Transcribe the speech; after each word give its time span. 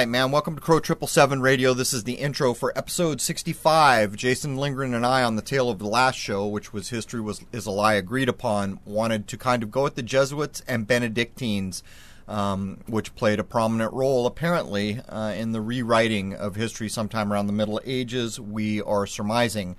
Right, 0.00 0.08
man. 0.08 0.30
Welcome 0.30 0.54
to 0.54 0.62
Crow 0.62 0.80
Triple 0.80 1.08
Seven 1.08 1.42
Radio. 1.42 1.74
This 1.74 1.92
is 1.92 2.04
the 2.04 2.14
intro 2.14 2.54
for 2.54 2.72
episode 2.74 3.20
sixty-five. 3.20 4.16
Jason 4.16 4.56
Lindgren 4.56 4.94
and 4.94 5.04
I, 5.04 5.22
on 5.22 5.36
the 5.36 5.42
tail 5.42 5.68
of 5.68 5.78
the 5.78 5.88
last 5.88 6.16
show, 6.16 6.46
which 6.46 6.72
was 6.72 6.88
history 6.88 7.20
was 7.20 7.44
is 7.52 7.66
a 7.66 7.70
lie 7.70 7.92
agreed 7.92 8.30
upon, 8.30 8.80
wanted 8.86 9.28
to 9.28 9.36
kind 9.36 9.62
of 9.62 9.70
go 9.70 9.84
at 9.84 9.96
the 9.96 10.02
Jesuits 10.02 10.62
and 10.66 10.86
Benedictines, 10.86 11.82
um, 12.28 12.78
which 12.86 13.14
played 13.14 13.40
a 13.40 13.44
prominent 13.44 13.92
role 13.92 14.26
apparently 14.26 15.00
uh, 15.06 15.34
in 15.36 15.52
the 15.52 15.60
rewriting 15.60 16.32
of 16.32 16.56
history 16.56 16.88
sometime 16.88 17.30
around 17.30 17.46
the 17.46 17.52
Middle 17.52 17.78
Ages. 17.84 18.40
We 18.40 18.80
are 18.80 19.06
surmising. 19.06 19.76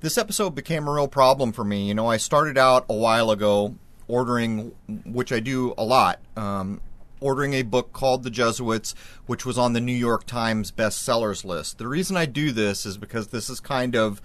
This 0.00 0.16
episode 0.16 0.54
became 0.54 0.88
a 0.88 0.92
real 0.94 1.08
problem 1.08 1.52
for 1.52 1.62
me. 1.62 1.88
You 1.88 1.94
know, 1.94 2.06
I 2.06 2.16
started 2.16 2.56
out 2.56 2.86
a 2.88 2.94
while 2.94 3.30
ago 3.30 3.74
ordering, 4.06 4.74
which 5.04 5.30
I 5.30 5.40
do 5.40 5.74
a 5.76 5.84
lot. 5.84 6.20
Um, 6.38 6.80
ordering 7.20 7.54
a 7.54 7.62
book 7.62 7.92
called 7.92 8.22
The 8.22 8.30
Jesuits, 8.30 8.94
which 9.26 9.44
was 9.44 9.58
on 9.58 9.72
the 9.72 9.80
New 9.80 9.92
York 9.92 10.24
Times 10.24 10.70
bestsellers 10.72 11.44
list. 11.44 11.78
The 11.78 11.88
reason 11.88 12.16
I 12.16 12.26
do 12.26 12.52
this 12.52 12.86
is 12.86 12.98
because 12.98 13.28
this 13.28 13.50
is 13.50 13.60
kind 13.60 13.94
of 13.94 14.20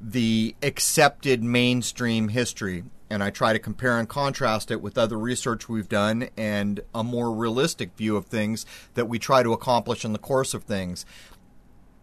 the 0.00 0.54
accepted 0.62 1.42
mainstream 1.42 2.28
history, 2.28 2.84
and 3.10 3.22
I 3.22 3.30
try 3.30 3.52
to 3.52 3.58
compare 3.58 3.98
and 3.98 4.08
contrast 4.08 4.70
it 4.70 4.80
with 4.80 4.98
other 4.98 5.18
research 5.18 5.68
we've 5.68 5.88
done 5.88 6.28
and 6.36 6.80
a 6.94 7.02
more 7.02 7.32
realistic 7.32 7.96
view 7.96 8.16
of 8.16 8.26
things 8.26 8.64
that 8.94 9.08
we 9.08 9.18
try 9.18 9.42
to 9.42 9.52
accomplish 9.52 10.04
in 10.04 10.12
the 10.12 10.18
course 10.18 10.54
of 10.54 10.64
things. 10.64 11.04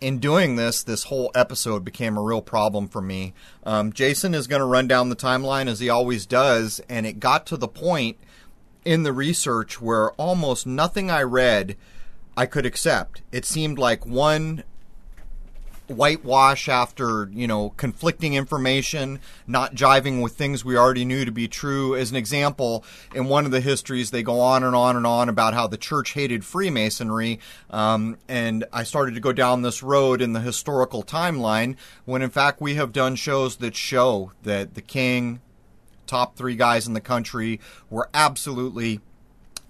In 0.02 0.20
doing 0.20 0.58
this, 0.58 0.84
this 0.84 1.06
whole 1.06 1.32
episode 1.34 1.86
became 1.86 2.18
a 2.18 2.22
real 2.22 2.42
problem 2.42 2.90
for 2.90 3.02
me. 3.02 3.34
Um, 3.64 3.94
Jason 3.94 4.34
is 4.34 4.46
going 4.46 4.60
to 4.60 4.66
run 4.66 4.88
down 4.88 5.10
the 5.10 5.16
timeline 5.16 5.68
as 5.68 5.80
he 5.80 5.90
always 5.90 6.26
does, 6.26 6.82
and 6.90 7.06
it 7.06 7.20
got 7.20 7.46
to 7.48 7.58
the 7.58 7.68
point 7.68 8.18
in 8.86 9.04
the 9.04 9.12
research 9.12 9.82
where 9.82 10.12
almost 10.12 10.66
nothing 10.66 11.12
I 11.12 11.24
read 11.24 11.76
I 12.38 12.46
could 12.46 12.66
accept. 12.66 13.22
It 13.32 13.46
seemed 13.46 13.80
like 13.80 14.06
one 14.06 14.64
whitewash 15.88 16.68
after, 16.68 17.30
you 17.32 17.48
know, 17.48 17.70
conflicting 17.78 18.34
information, 18.34 19.20
not 19.48 19.76
jiving 19.76 20.22
with 20.22 20.34
things 20.34 20.66
we 20.66 20.78
already 20.78 21.06
knew 21.06 21.26
to 21.26 21.32
be 21.32 21.48
true. 21.48 21.96
As 21.96 22.12
an 22.12 22.18
example, 22.18 22.84
in 23.14 23.26
one 23.26 23.46
of 23.46 23.52
the 23.52 23.62
histories, 23.62 24.12
they 24.12 24.24
go 24.24 24.40
on 24.40 24.64
and 24.64 24.76
on 24.76 24.96
and 24.96 25.06
on 25.06 25.30
about 25.30 25.54
how 25.54 25.68
the 25.68 25.78
church 25.78 26.14
hated 26.14 26.44
Freemasonry. 26.44 27.40
Um, 27.70 28.18
and 28.28 28.66
I 28.74 28.84
started 28.84 29.16
to 29.16 29.22
go 29.22 29.34
down 29.34 29.62
this 29.62 29.84
road 29.84 30.22
in 30.22 30.34
the 30.34 30.42
historical 30.42 31.04
timeline 31.04 31.76
when, 32.06 32.22
in 32.22 32.30
fact, 32.30 32.62
we 32.62 32.76
have 32.76 32.92
done 32.92 33.16
shows 33.16 33.58
that 33.58 33.76
show 33.76 34.32
that 34.44 34.74
the 34.74 34.82
king, 34.82 35.42
top 36.08 36.36
three 36.36 36.56
guys 36.56 36.88
in 36.88 36.94
the 36.94 37.02
country 37.02 37.60
were 37.90 38.10
absolutely 38.14 39.02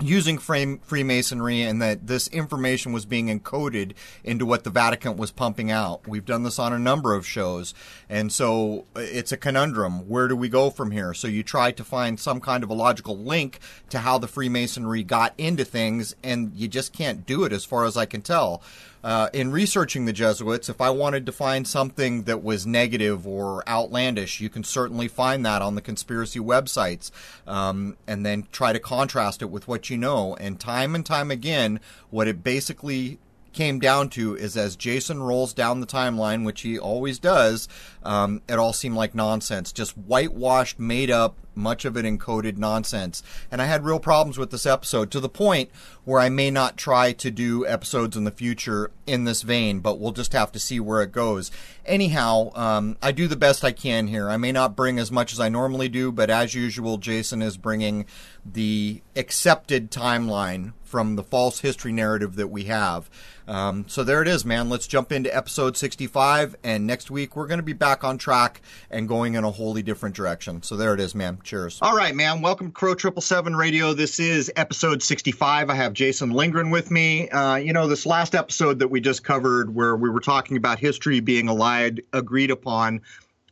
using 0.01 0.37
frame, 0.37 0.79
Freemasonry 0.79 1.61
and 1.61 1.81
that 1.81 2.07
this 2.07 2.27
information 2.27 2.91
was 2.91 3.05
being 3.05 3.27
encoded 3.27 3.93
into 4.23 4.45
what 4.45 4.63
the 4.63 4.69
Vatican 4.69 5.15
was 5.15 5.31
pumping 5.31 5.71
out. 5.71 6.07
We've 6.07 6.25
done 6.25 6.43
this 6.43 6.59
on 6.59 6.73
a 6.73 6.79
number 6.79 7.13
of 7.13 7.25
shows. 7.25 7.73
And 8.09 8.31
so 8.31 8.85
uh, 8.95 8.99
it's 8.99 9.31
a 9.31 9.37
conundrum. 9.37 10.09
Where 10.09 10.27
do 10.27 10.35
we 10.35 10.49
go 10.49 10.69
from 10.69 10.91
here? 10.91 11.13
So 11.13 11.27
you 11.27 11.43
try 11.43 11.71
to 11.71 11.83
find 11.83 12.19
some 12.19 12.41
kind 12.41 12.63
of 12.63 12.69
a 12.69 12.73
logical 12.73 13.17
link 13.17 13.59
to 13.89 13.99
how 13.99 14.17
the 14.17 14.27
Freemasonry 14.27 15.03
got 15.03 15.33
into 15.37 15.63
things, 15.63 16.15
and 16.23 16.53
you 16.53 16.67
just 16.67 16.91
can't 16.91 17.25
do 17.25 17.43
it 17.45 17.53
as 17.53 17.63
far 17.63 17.85
as 17.85 17.95
I 17.95 18.05
can 18.05 18.21
tell 18.21 18.61
uh, 19.05 19.29
in 19.33 19.51
researching 19.51 20.05
the 20.05 20.13
Jesuits, 20.13 20.67
if 20.67 20.81
I 20.81 20.89
wanted 20.89 21.27
to 21.27 21.31
find 21.31 21.67
something 21.67 22.23
that 22.23 22.43
was 22.43 22.65
negative 22.65 23.27
or 23.27 23.63
outlandish, 23.69 24.41
you 24.41 24.49
can 24.49 24.63
certainly 24.63 25.07
find 25.07 25.45
that 25.45 25.61
on 25.61 25.75
the 25.75 25.81
conspiracy 25.81 26.39
websites, 26.39 27.11
um, 27.45 27.97
and 28.07 28.25
then 28.25 28.47
try 28.51 28.73
to 28.73 28.79
contrast 28.79 29.43
it 29.43 29.51
with 29.51 29.67
what 29.67 29.91
you 29.91 29.97
know. 29.97 30.35
And 30.37 30.59
time 30.59 30.95
and 30.95 31.05
time 31.05 31.29
again, 31.29 31.81
what 32.09 32.27
it 32.27 32.43
basically 32.43 33.19
came 33.53 33.79
down 33.79 34.09
to 34.09 34.35
is 34.35 34.57
as 34.57 34.75
Jason 34.75 35.21
rolls 35.21 35.53
down 35.53 35.81
the 35.81 35.87
timeline, 35.87 36.43
which 36.43 36.61
he 36.61 36.79
always 36.79 37.19
does, 37.19 37.67
um, 38.03 38.41
it 38.49 38.57
all 38.57 38.73
seemed 38.73 38.95
like 38.95 39.13
nonsense, 39.13 39.71
just 39.71 39.95
whitewashed, 39.97 40.79
made 40.79 41.11
up 41.11 41.37
much 41.55 41.85
of 41.85 41.95
it 41.95 42.05
encoded 42.05 42.57
nonsense. 42.57 43.23
And 43.49 43.61
I 43.61 43.65
had 43.65 43.85
real 43.85 43.99
problems 43.99 44.37
with 44.37 44.51
this 44.51 44.65
episode 44.65 45.09
to 45.11 45.19
the 45.19 45.29
point 45.29 45.69
where 46.05 46.21
I 46.21 46.29
may 46.29 46.51
not 46.51 46.77
try 46.77 47.11
to 47.13 47.31
do 47.31 47.65
episodes 47.65 48.15
in 48.15 48.23
the 48.23 48.31
future 48.31 48.91
in 49.07 49.25
this 49.25 49.41
vein, 49.41 49.79
but 49.79 49.99
we'll 49.99 50.11
just 50.11 50.33
have 50.33 50.51
to 50.53 50.59
see 50.59 50.79
where 50.79 51.01
it 51.01 51.11
goes. 51.11 51.51
Anyhow, 51.85 52.51
um, 52.55 52.97
I 53.01 53.11
do 53.11 53.27
the 53.27 53.35
best 53.35 53.65
I 53.65 53.71
can 53.71 54.07
here. 54.07 54.29
I 54.29 54.37
may 54.37 54.51
not 54.51 54.75
bring 54.75 54.99
as 54.99 55.11
much 55.11 55.33
as 55.33 55.39
I 55.39 55.49
normally 55.49 55.89
do, 55.89 56.11
but 56.11 56.29
as 56.29 56.53
usual, 56.53 56.97
Jason 56.97 57.41
is 57.41 57.57
bringing 57.57 58.05
the 58.45 59.01
accepted 59.15 59.91
timeline 59.91 60.73
from 60.83 61.15
the 61.15 61.23
false 61.23 61.59
history 61.59 61.91
narrative 61.91 62.35
that 62.35 62.47
we 62.47 62.65
have. 62.65 63.09
Um, 63.47 63.85
so 63.87 64.03
there 64.03 64.21
it 64.21 64.27
is, 64.27 64.43
man. 64.45 64.69
Let's 64.69 64.87
jump 64.87 65.11
into 65.11 65.35
episode 65.35 65.77
65, 65.77 66.55
and 66.63 66.87
next 66.87 67.11
week 67.11 67.35
we're 67.35 67.47
going 67.47 67.59
to 67.59 67.63
be 67.63 67.73
back 67.73 68.03
on 68.03 68.17
track 68.17 68.61
and 68.89 69.07
going 69.07 69.35
in 69.35 69.43
a 69.43 69.51
wholly 69.51 69.83
different 69.83 70.15
direction. 70.15 70.63
So 70.63 70.75
there 70.75 70.93
it 70.93 70.99
is, 70.99 71.13
man. 71.13 71.39
Cheers. 71.43 71.79
All 71.81 71.95
right, 71.95 72.15
man. 72.15 72.41
Welcome 72.41 72.67
to 72.67 72.73
Crow 72.73 72.95
Triple 72.95 73.21
Seven 73.21 73.55
Radio. 73.55 73.93
This 73.93 74.19
is 74.19 74.51
episode 74.55 75.03
65. 75.03 75.69
I 75.69 75.75
have 75.75 75.93
Jason 75.95 76.31
Lindgren 76.31 76.69
with 76.69 76.91
me. 76.91 77.29
Uh, 77.29 77.55
you 77.55 77.73
know, 77.73 77.87
this 77.87 78.05
last 78.05 78.35
episode 78.35 78.79
that 78.79 78.89
we 78.89 79.01
just 79.01 79.23
covered, 79.23 79.73
where 79.73 79.95
we 79.95 80.09
were 80.09 80.19
talking 80.19 80.57
about 80.57 80.77
history 80.77 81.19
being 81.21 81.47
allied, 81.47 82.01
agreed 82.13 82.51
upon, 82.51 83.01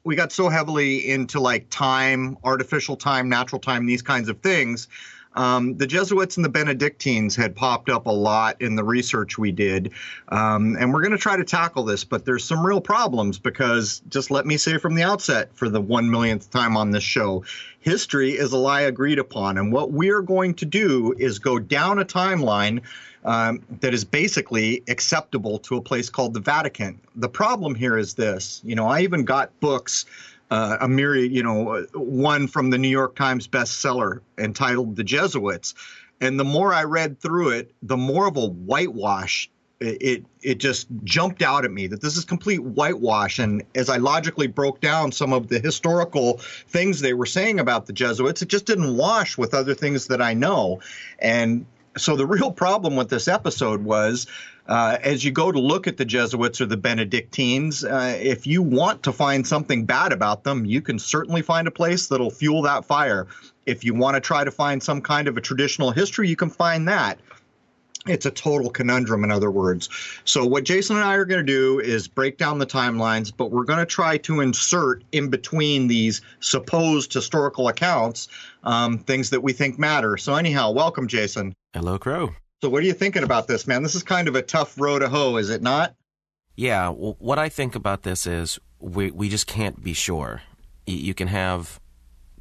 we 0.03 0.15
got 0.15 0.31
so 0.31 0.49
heavily 0.49 1.09
into 1.09 1.39
like 1.39 1.69
time, 1.69 2.37
artificial 2.43 2.97
time, 2.97 3.29
natural 3.29 3.59
time, 3.59 3.85
these 3.85 4.01
kinds 4.01 4.29
of 4.29 4.41
things 4.41 4.87
um, 5.35 5.77
the 5.77 5.87
Jesuits 5.87 6.37
and 6.37 6.45
the 6.45 6.49
Benedictines 6.49 7.35
had 7.35 7.55
popped 7.55 7.89
up 7.89 8.05
a 8.05 8.11
lot 8.11 8.61
in 8.61 8.75
the 8.75 8.83
research 8.83 9.37
we 9.37 9.51
did. 9.51 9.91
Um, 10.29 10.75
and 10.79 10.93
we're 10.93 11.01
going 11.01 11.11
to 11.11 11.17
try 11.17 11.35
to 11.35 11.43
tackle 11.43 11.83
this, 11.83 12.03
but 12.03 12.25
there's 12.25 12.43
some 12.43 12.65
real 12.65 12.81
problems 12.81 13.39
because 13.39 14.01
just 14.09 14.31
let 14.31 14.45
me 14.45 14.57
say 14.57 14.77
from 14.77 14.95
the 14.95 15.03
outset 15.03 15.49
for 15.53 15.69
the 15.69 15.81
one 15.81 16.09
millionth 16.09 16.49
time 16.51 16.77
on 16.77 16.91
this 16.91 17.03
show 17.03 17.43
history 17.79 18.31
is 18.31 18.51
a 18.51 18.57
lie 18.57 18.81
agreed 18.81 19.19
upon. 19.19 19.57
And 19.57 19.71
what 19.71 19.91
we're 19.91 20.21
going 20.21 20.53
to 20.55 20.65
do 20.65 21.13
is 21.17 21.39
go 21.39 21.59
down 21.59 21.99
a 21.99 22.05
timeline. 22.05 22.81
Um, 23.25 23.61
that 23.79 23.93
is 23.93 24.03
basically 24.03 24.83
acceptable 24.89 25.57
to 25.59 25.77
a 25.77 25.81
place 25.81 26.09
called 26.09 26.33
the 26.33 26.41
Vatican. 26.41 26.99
The 27.15 27.29
problem 27.29 27.73
here 27.73 27.97
is 27.97 28.15
this 28.15 28.59
you 28.65 28.75
know, 28.75 28.85
I 28.85 28.99
even 28.99 29.23
got 29.23 29.57
books 29.61 30.05
uh, 30.53 30.77
a 30.81 30.87
myriad, 30.87 31.31
you 31.31 31.41
know, 31.41 31.87
one 31.95 32.47
from 32.47 32.69
the 32.69 32.77
New 32.77 32.87
York 32.87 33.15
Times 33.15 33.47
bestseller 33.47 34.19
entitled 34.37 34.95
The 34.95 35.03
Jesuits. 35.03 35.73
And 36.21 36.39
the 36.39 36.43
more 36.43 36.71
I 36.71 36.83
read 36.83 37.19
through 37.19 37.49
it, 37.49 37.71
the 37.81 37.97
more 37.97 38.27
of 38.27 38.37
a 38.37 38.45
whitewash 38.45 39.49
it 39.79 40.23
it 40.43 40.59
just 40.59 40.87
jumped 41.03 41.41
out 41.41 41.65
at 41.65 41.71
me 41.71 41.87
that 41.87 42.01
this 42.01 42.15
is 42.15 42.23
complete 42.23 42.63
whitewash. 42.63 43.39
And 43.39 43.63
as 43.73 43.89
I 43.89 43.97
logically 43.97 44.45
broke 44.45 44.79
down 44.79 45.11
some 45.11 45.33
of 45.33 45.47
the 45.47 45.59
historical 45.59 46.37
things 46.67 47.01
they 47.01 47.13
were 47.13 47.25
saying 47.25 47.59
about 47.59 47.87
the 47.87 47.93
Jesuits, 47.93 48.43
it 48.43 48.47
just 48.47 48.65
didn't 48.65 48.95
wash 48.95 49.37
with 49.39 49.55
other 49.55 49.73
things 49.73 50.07
that 50.07 50.21
I 50.21 50.35
know. 50.35 50.81
And 51.17 51.65
so 51.97 52.15
the 52.15 52.27
real 52.27 52.51
problem 52.51 52.95
with 52.95 53.09
this 53.09 53.27
episode 53.27 53.83
was 53.83 54.27
uh, 54.67 54.97
as 55.01 55.23
you 55.23 55.31
go 55.31 55.51
to 55.51 55.59
look 55.59 55.87
at 55.87 55.97
the 55.97 56.05
Jesuits 56.05 56.61
or 56.61 56.65
the 56.65 56.77
Benedictines, 56.77 57.83
uh, 57.83 58.17
if 58.19 58.47
you 58.47 58.61
want 58.61 59.03
to 59.03 59.11
find 59.11 59.45
something 59.45 59.85
bad 59.85 60.13
about 60.13 60.43
them, 60.43 60.65
you 60.65 60.81
can 60.81 60.97
certainly 60.97 61.41
find 61.41 61.67
a 61.67 61.71
place 61.71 62.07
that'll 62.07 62.31
fuel 62.31 62.61
that 62.61 62.85
fire. 62.85 63.27
If 63.65 63.83
you 63.83 63.93
want 63.93 64.15
to 64.15 64.21
try 64.21 64.43
to 64.43 64.51
find 64.51 64.81
some 64.81 65.01
kind 65.01 65.27
of 65.27 65.37
a 65.37 65.41
traditional 65.41 65.91
history, 65.91 66.29
you 66.29 66.35
can 66.35 66.49
find 66.49 66.87
that. 66.87 67.19
It's 68.05 68.25
a 68.25 68.31
total 68.31 68.69
conundrum, 68.69 69.23
in 69.23 69.31
other 69.31 69.49
words. 69.49 69.87
So, 70.25 70.45
what 70.45 70.65
Jason 70.65 70.97
and 70.97 71.05
I 71.05 71.15
are 71.15 71.23
going 71.23 71.45
to 71.45 71.51
do 71.51 71.79
is 71.79 72.05
break 72.09 72.37
down 72.37 72.59
the 72.59 72.65
timelines, 72.65 73.31
but 73.35 73.49
we're 73.49 73.63
going 73.63 73.79
to 73.79 73.85
try 73.85 74.17
to 74.17 74.41
insert 74.41 75.03
in 75.13 75.29
between 75.29 75.87
these 75.87 76.21
supposed 76.41 77.13
historical 77.13 77.69
accounts 77.69 78.27
um, 78.65 78.97
things 78.97 79.29
that 79.29 79.41
we 79.41 79.53
think 79.53 79.79
matter. 79.79 80.17
So, 80.17 80.35
anyhow, 80.35 80.71
welcome, 80.71 81.07
Jason. 81.07 81.53
Hello, 81.73 81.97
Crow. 81.97 82.33
So, 82.63 82.69
what 82.69 82.81
are 82.81 82.85
you 82.85 82.93
thinking 82.93 83.23
about 83.23 83.47
this, 83.47 83.67
man? 83.67 83.83
This 83.83 83.93
is 83.93 84.03
kind 84.03 84.29
of 84.29 84.35
a 84.35 84.41
tough 84.41 84.79
row 84.79 84.97
to 84.97 85.09
hoe, 85.09 85.35
is 85.35 85.49
it 85.49 85.61
not? 85.61 85.95
Yeah. 86.55 86.87
Well, 86.87 87.17
what 87.19 87.37
I 87.37 87.49
think 87.49 87.75
about 87.75 88.03
this 88.03 88.25
is 88.25 88.57
we 88.79 89.11
we 89.11 89.27
just 89.27 89.47
can't 89.47 89.83
be 89.83 89.91
sure. 89.91 90.43
You 90.87 91.13
can 91.13 91.27
have 91.27 91.81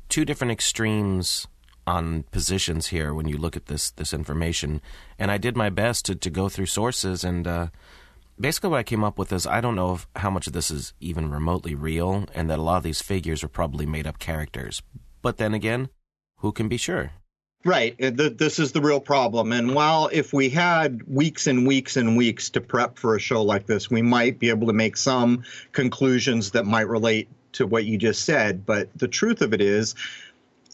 two 0.08 0.24
different 0.24 0.52
extremes 0.52 1.48
on 1.88 2.22
positions 2.30 2.86
here 2.86 3.12
when 3.12 3.26
you 3.26 3.36
look 3.36 3.56
at 3.56 3.66
this 3.66 3.90
this 3.90 4.14
information, 4.14 4.80
and 5.18 5.32
I 5.32 5.38
did 5.38 5.56
my 5.56 5.70
best 5.70 6.04
to 6.04 6.14
to 6.14 6.30
go 6.30 6.48
through 6.48 6.66
sources 6.66 7.24
and. 7.24 7.44
Uh, 7.44 7.66
basically, 8.38 8.70
what 8.70 8.78
I 8.78 8.84
came 8.84 9.02
up 9.02 9.18
with 9.18 9.32
is 9.32 9.44
I 9.44 9.60
don't 9.60 9.74
know 9.74 9.94
if, 9.94 10.06
how 10.14 10.30
much 10.30 10.46
of 10.46 10.52
this 10.52 10.70
is 10.70 10.94
even 11.00 11.32
remotely 11.32 11.74
real, 11.74 12.26
and 12.32 12.48
that 12.48 12.60
a 12.60 12.62
lot 12.62 12.76
of 12.76 12.84
these 12.84 13.02
figures 13.02 13.42
are 13.42 13.48
probably 13.48 13.86
made 13.86 14.06
up 14.06 14.20
characters. 14.20 14.82
But 15.20 15.38
then 15.38 15.52
again, 15.52 15.88
who 16.38 16.52
can 16.52 16.68
be 16.68 16.76
sure? 16.76 17.10
Right. 17.64 17.94
This 17.98 18.58
is 18.58 18.72
the 18.72 18.80
real 18.80 18.98
problem. 18.98 19.52
And 19.52 19.72
while 19.72 20.08
if 20.12 20.32
we 20.32 20.48
had 20.48 21.02
weeks 21.06 21.46
and 21.46 21.64
weeks 21.64 21.96
and 21.96 22.16
weeks 22.16 22.50
to 22.50 22.60
prep 22.60 22.98
for 22.98 23.14
a 23.14 23.20
show 23.20 23.42
like 23.42 23.66
this, 23.66 23.88
we 23.88 24.02
might 24.02 24.40
be 24.40 24.48
able 24.48 24.66
to 24.66 24.72
make 24.72 24.96
some 24.96 25.44
conclusions 25.70 26.50
that 26.52 26.66
might 26.66 26.88
relate 26.88 27.28
to 27.52 27.66
what 27.66 27.84
you 27.84 27.98
just 27.98 28.24
said. 28.24 28.66
But 28.66 28.88
the 28.96 29.06
truth 29.06 29.42
of 29.42 29.54
it 29.54 29.60
is, 29.60 29.94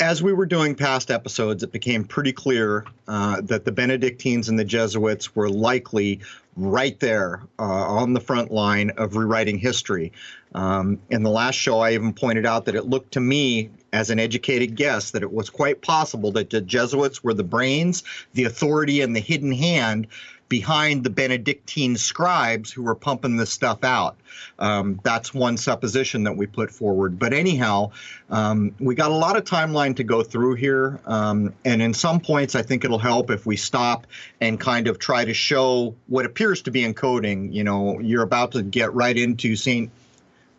as 0.00 0.22
we 0.22 0.32
were 0.32 0.46
doing 0.46 0.74
past 0.74 1.10
episodes, 1.10 1.62
it 1.62 1.72
became 1.72 2.04
pretty 2.04 2.32
clear 2.32 2.86
uh, 3.06 3.42
that 3.42 3.66
the 3.66 3.72
Benedictines 3.72 4.48
and 4.48 4.58
the 4.58 4.64
Jesuits 4.64 5.34
were 5.36 5.50
likely 5.50 6.20
right 6.56 6.98
there 7.00 7.42
uh, 7.58 7.62
on 7.62 8.14
the 8.14 8.20
front 8.20 8.50
line 8.50 8.90
of 8.96 9.16
rewriting 9.16 9.58
history. 9.58 10.12
Um, 10.54 10.98
in 11.10 11.22
the 11.22 11.30
last 11.30 11.56
show, 11.56 11.80
I 11.80 11.92
even 11.92 12.14
pointed 12.14 12.46
out 12.46 12.64
that 12.64 12.74
it 12.74 12.86
looked 12.86 13.12
to 13.12 13.20
me, 13.20 13.70
as 13.92 14.10
an 14.10 14.18
educated 14.18 14.76
guess, 14.76 15.12
that 15.12 15.22
it 15.22 15.32
was 15.32 15.50
quite 15.50 15.82
possible 15.82 16.32
that 16.32 16.50
the 16.50 16.60
Jesuits 16.60 17.22
were 17.24 17.34
the 17.34 17.44
brains, 17.44 18.02
the 18.34 18.44
authority, 18.44 19.00
and 19.00 19.14
the 19.14 19.20
hidden 19.20 19.52
hand 19.52 20.06
behind 20.48 21.04
the 21.04 21.10
Benedictine 21.10 21.96
scribes 21.96 22.72
who 22.72 22.82
were 22.82 22.94
pumping 22.94 23.36
this 23.36 23.50
stuff 23.50 23.84
out. 23.84 24.16
Um, 24.58 25.00
that's 25.02 25.34
one 25.34 25.56
supposition 25.56 26.24
that 26.24 26.36
we 26.36 26.46
put 26.46 26.70
forward. 26.70 27.18
But 27.18 27.32
anyhow, 27.32 27.90
um, 28.30 28.74
we 28.78 28.94
got 28.94 29.10
a 29.10 29.14
lot 29.14 29.36
of 29.36 29.44
timeline 29.44 29.96
to 29.96 30.04
go 30.04 30.22
through 30.22 30.54
here. 30.54 31.00
Um, 31.06 31.54
and 31.64 31.82
in 31.82 31.92
some 31.92 32.20
points, 32.20 32.54
I 32.54 32.62
think 32.62 32.84
it'll 32.84 32.98
help 32.98 33.30
if 33.30 33.44
we 33.46 33.56
stop 33.56 34.06
and 34.40 34.58
kind 34.58 34.88
of 34.88 34.98
try 34.98 35.24
to 35.24 35.34
show 35.34 35.94
what 36.06 36.24
appears 36.24 36.62
to 36.62 36.70
be 36.70 36.82
encoding. 36.82 37.52
You 37.52 37.64
know, 37.64 38.00
you're 38.00 38.22
about 38.22 38.52
to 38.52 38.62
get 38.62 38.94
right 38.94 39.16
into 39.16 39.54
St 39.54 39.90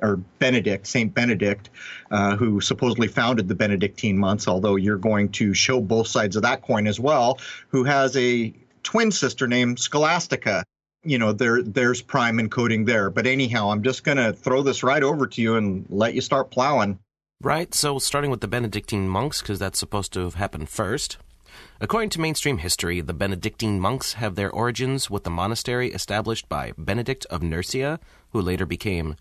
or 0.01 0.18
Benedict, 0.40 0.88
Saint 0.88 1.13
Benedict, 1.13 1.69
uh, 2.12 2.36
who 2.36 2.62
supposedly 2.62 3.07
founded 3.07 3.48
the 3.48 3.56
Benedictine 3.56 4.18
months, 4.18 4.48
although 4.48 4.75
you're 4.75 4.98
going 4.98 5.30
to 5.34 5.54
show 5.54 5.81
both 5.81 6.07
sides 6.07 6.36
of 6.36 6.44
that 6.44 6.62
coin 6.62 6.88
as 6.88 7.00
well, 7.00 7.40
who 7.69 7.84
has 7.84 8.16
a 8.16 8.54
twin 8.84 9.12
sister 9.12 9.48
named 9.48 9.80
Scholastica. 9.80 10.63
You 11.04 11.18
know, 11.18 11.31
there 11.31 11.63
there's 11.63 12.01
prime 12.01 12.38
encoding 12.38 12.86
there. 12.86 13.10
But 13.10 13.25
anyhow, 13.25 13.72
I'm 13.72 13.84
just 13.84 14.04
to 14.18 14.34
throw 14.34 14.63
this 14.63 14.84
right 14.84 15.04
over 15.04 15.28
to 15.28 15.42
you 15.42 15.56
and 15.56 15.86
let 15.90 16.13
you 16.13 16.22
start 16.22 16.52
plowing. 16.52 17.00
Right, 17.42 17.74
so 17.74 18.00
starting 18.00 18.31
with 18.31 18.42
the 18.42 18.50
Benedictine 18.50 19.07
monks, 19.07 19.42
because 19.42 19.60
that's 19.60 19.80
supposed 19.80 20.12
to 20.12 20.19
have 20.22 20.36
happened 20.36 20.68
first. 20.68 21.18
According 21.80 22.10
to 22.12 22.22
mainstream 22.22 22.57
history, 22.57 23.00
the 23.00 23.13
Benedictine 23.13 23.80
monks 23.80 24.13
have 24.13 24.36
their 24.36 24.52
origins 24.52 25.10
with 25.10 25.24
the 25.24 25.30
monastery 25.30 25.92
established 25.94 26.50
by 26.50 26.74
Benedict 26.78 27.25
of 27.30 27.42
Nursia, 27.42 28.00
who 28.31 28.42
later 28.42 28.66
became 28.66 29.16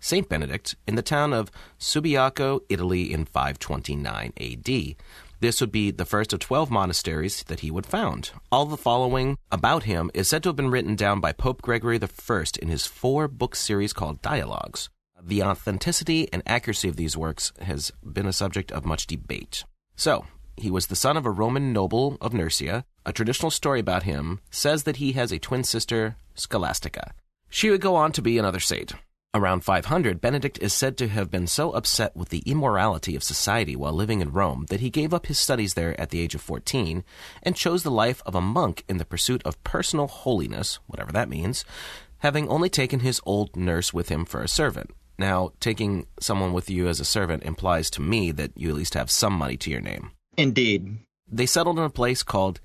Saint 0.00 0.28
Benedict, 0.28 0.74
in 0.86 0.96
the 0.96 1.02
town 1.02 1.32
of 1.32 1.50
Subiaco, 1.78 2.60
Italy 2.68 3.12
in 3.12 3.26
529 3.26 4.32
AD. 4.40 4.96
This 5.40 5.60
would 5.60 5.72
be 5.72 5.90
the 5.90 6.04
first 6.04 6.32
of 6.32 6.40
12 6.40 6.70
monasteries 6.70 7.44
that 7.44 7.60
he 7.60 7.70
would 7.70 7.86
found. 7.86 8.30
All 8.52 8.66
the 8.66 8.76
following 8.76 9.38
about 9.50 9.84
him 9.84 10.10
is 10.12 10.28
said 10.28 10.42
to 10.42 10.50
have 10.50 10.56
been 10.56 10.70
written 10.70 10.96
down 10.96 11.20
by 11.20 11.32
Pope 11.32 11.62
Gregory 11.62 11.98
I 12.02 12.44
in 12.60 12.68
his 12.68 12.86
four 12.86 13.28
book 13.28 13.56
series 13.56 13.92
called 13.92 14.20
Dialogues. 14.20 14.90
The 15.22 15.42
authenticity 15.42 16.28
and 16.32 16.42
accuracy 16.46 16.88
of 16.88 16.96
these 16.96 17.16
works 17.16 17.52
has 17.60 17.90
been 18.02 18.26
a 18.26 18.32
subject 18.32 18.70
of 18.72 18.84
much 18.84 19.06
debate. 19.06 19.64
So, 19.96 20.26
he 20.56 20.70
was 20.70 20.86
the 20.86 20.96
son 20.96 21.16
of 21.16 21.24
a 21.24 21.30
Roman 21.30 21.72
noble 21.72 22.18
of 22.20 22.34
Nursia. 22.34 22.84
A 23.06 23.12
traditional 23.12 23.50
story 23.50 23.80
about 23.80 24.02
him 24.02 24.40
says 24.50 24.82
that 24.82 24.96
he 24.96 25.12
has 25.12 25.32
a 25.32 25.38
twin 25.38 25.64
sister, 25.64 26.16
Scholastica. 26.34 27.12
She 27.48 27.70
would 27.70 27.80
go 27.80 27.96
on 27.96 28.12
to 28.12 28.22
be 28.22 28.36
another 28.36 28.60
saint. 28.60 28.92
Around 29.32 29.62
500, 29.62 30.20
Benedict 30.20 30.58
is 30.60 30.74
said 30.74 30.96
to 30.96 31.06
have 31.06 31.30
been 31.30 31.46
so 31.46 31.70
upset 31.70 32.16
with 32.16 32.30
the 32.30 32.42
immorality 32.46 33.14
of 33.14 33.22
society 33.22 33.76
while 33.76 33.92
living 33.92 34.20
in 34.20 34.32
Rome 34.32 34.66
that 34.70 34.80
he 34.80 34.90
gave 34.90 35.14
up 35.14 35.26
his 35.26 35.38
studies 35.38 35.74
there 35.74 35.98
at 36.00 36.10
the 36.10 36.20
age 36.20 36.34
of 36.34 36.40
14 36.40 37.04
and 37.44 37.54
chose 37.54 37.84
the 37.84 37.92
life 37.92 38.24
of 38.26 38.34
a 38.34 38.40
monk 38.40 38.82
in 38.88 38.98
the 38.98 39.04
pursuit 39.04 39.40
of 39.44 39.62
personal 39.62 40.08
holiness, 40.08 40.80
whatever 40.88 41.12
that 41.12 41.28
means, 41.28 41.64
having 42.18 42.48
only 42.48 42.68
taken 42.68 43.00
his 43.00 43.20
old 43.24 43.54
nurse 43.54 43.94
with 43.94 44.08
him 44.08 44.24
for 44.24 44.42
a 44.42 44.48
servant. 44.48 44.90
Now, 45.16 45.52
taking 45.60 46.08
someone 46.18 46.52
with 46.52 46.68
you 46.68 46.88
as 46.88 46.98
a 46.98 47.04
servant 47.04 47.44
implies 47.44 47.88
to 47.90 48.02
me 48.02 48.32
that 48.32 48.50
you 48.56 48.68
at 48.70 48.74
least 48.74 48.94
have 48.94 49.12
some 49.12 49.34
money 49.34 49.56
to 49.58 49.70
your 49.70 49.80
name. 49.80 50.10
Indeed. 50.36 50.98
They 51.30 51.46
settled 51.46 51.78
in 51.78 51.84
a 51.84 51.90
place 51.90 52.24
called 52.24 52.58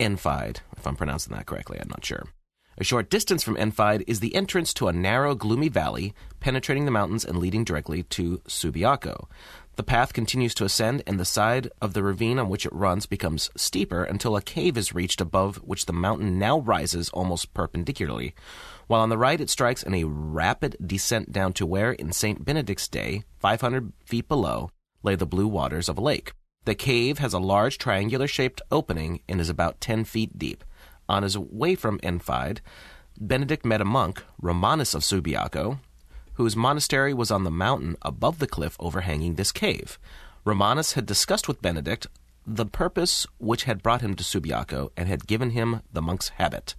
Enfide, 0.00 0.62
if 0.76 0.84
I'm 0.84 0.96
pronouncing 0.96 1.32
that 1.36 1.46
correctly, 1.46 1.78
I'm 1.80 1.90
not 1.90 2.04
sure. 2.04 2.24
A 2.80 2.84
short 2.84 3.10
distance 3.10 3.42
from 3.42 3.56
Enfide 3.56 4.04
is 4.06 4.20
the 4.20 4.36
entrance 4.36 4.72
to 4.74 4.86
a 4.86 4.92
narrow, 4.92 5.34
gloomy 5.34 5.68
valley, 5.68 6.14
penetrating 6.38 6.84
the 6.84 6.92
mountains 6.92 7.24
and 7.24 7.36
leading 7.36 7.64
directly 7.64 8.04
to 8.04 8.38
Subiaco. 8.46 9.26
The 9.74 9.82
path 9.82 10.12
continues 10.12 10.54
to 10.54 10.64
ascend, 10.64 11.02
and 11.04 11.18
the 11.18 11.24
side 11.24 11.70
of 11.82 11.92
the 11.92 12.04
ravine 12.04 12.38
on 12.38 12.48
which 12.48 12.64
it 12.64 12.72
runs 12.72 13.06
becomes 13.06 13.50
steeper 13.56 14.04
until 14.04 14.36
a 14.36 14.42
cave 14.42 14.78
is 14.78 14.94
reached 14.94 15.20
above 15.20 15.56
which 15.56 15.86
the 15.86 15.92
mountain 15.92 16.38
now 16.38 16.60
rises 16.60 17.08
almost 17.08 17.52
perpendicularly. 17.52 18.32
While 18.86 19.00
on 19.00 19.08
the 19.08 19.18
right, 19.18 19.40
it 19.40 19.50
strikes 19.50 19.82
in 19.82 19.94
a 19.94 20.04
rapid 20.04 20.76
descent 20.80 21.32
down 21.32 21.54
to 21.54 21.66
where, 21.66 21.90
in 21.90 22.12
St. 22.12 22.44
Benedict's 22.44 22.86
day, 22.86 23.24
500 23.40 23.92
feet 24.04 24.28
below, 24.28 24.70
lay 25.02 25.16
the 25.16 25.26
blue 25.26 25.48
waters 25.48 25.88
of 25.88 25.98
a 25.98 26.02
lake. 26.02 26.32
The 26.64 26.76
cave 26.76 27.18
has 27.18 27.32
a 27.32 27.40
large 27.40 27.76
triangular 27.78 28.28
shaped 28.28 28.62
opening 28.70 29.22
and 29.28 29.40
is 29.40 29.48
about 29.48 29.80
10 29.80 30.04
feet 30.04 30.38
deep. 30.38 30.62
On 31.08 31.22
his 31.22 31.38
way 31.38 31.74
from 31.74 32.00
Enfide, 32.02 32.60
Benedict 33.20 33.64
met 33.64 33.80
a 33.80 33.84
monk, 33.84 34.22
Romanus 34.40 34.94
of 34.94 35.02
Subiaco, 35.02 35.78
whose 36.34 36.54
monastery 36.54 37.12
was 37.12 37.30
on 37.30 37.44
the 37.44 37.50
mountain 37.50 37.96
above 38.02 38.38
the 38.38 38.46
cliff 38.46 38.76
overhanging 38.78 39.34
this 39.34 39.50
cave. 39.50 39.98
Romanus 40.44 40.92
had 40.92 41.06
discussed 41.06 41.48
with 41.48 41.62
Benedict 41.62 42.06
the 42.46 42.64
purpose 42.64 43.26
which 43.38 43.64
had 43.64 43.82
brought 43.82 44.00
him 44.00 44.14
to 44.14 44.24
Subiaco 44.24 44.90
and 44.96 45.08
had 45.08 45.26
given 45.26 45.50
him 45.50 45.82
the 45.92 46.00
monk's 46.00 46.30
habit. 46.30 46.74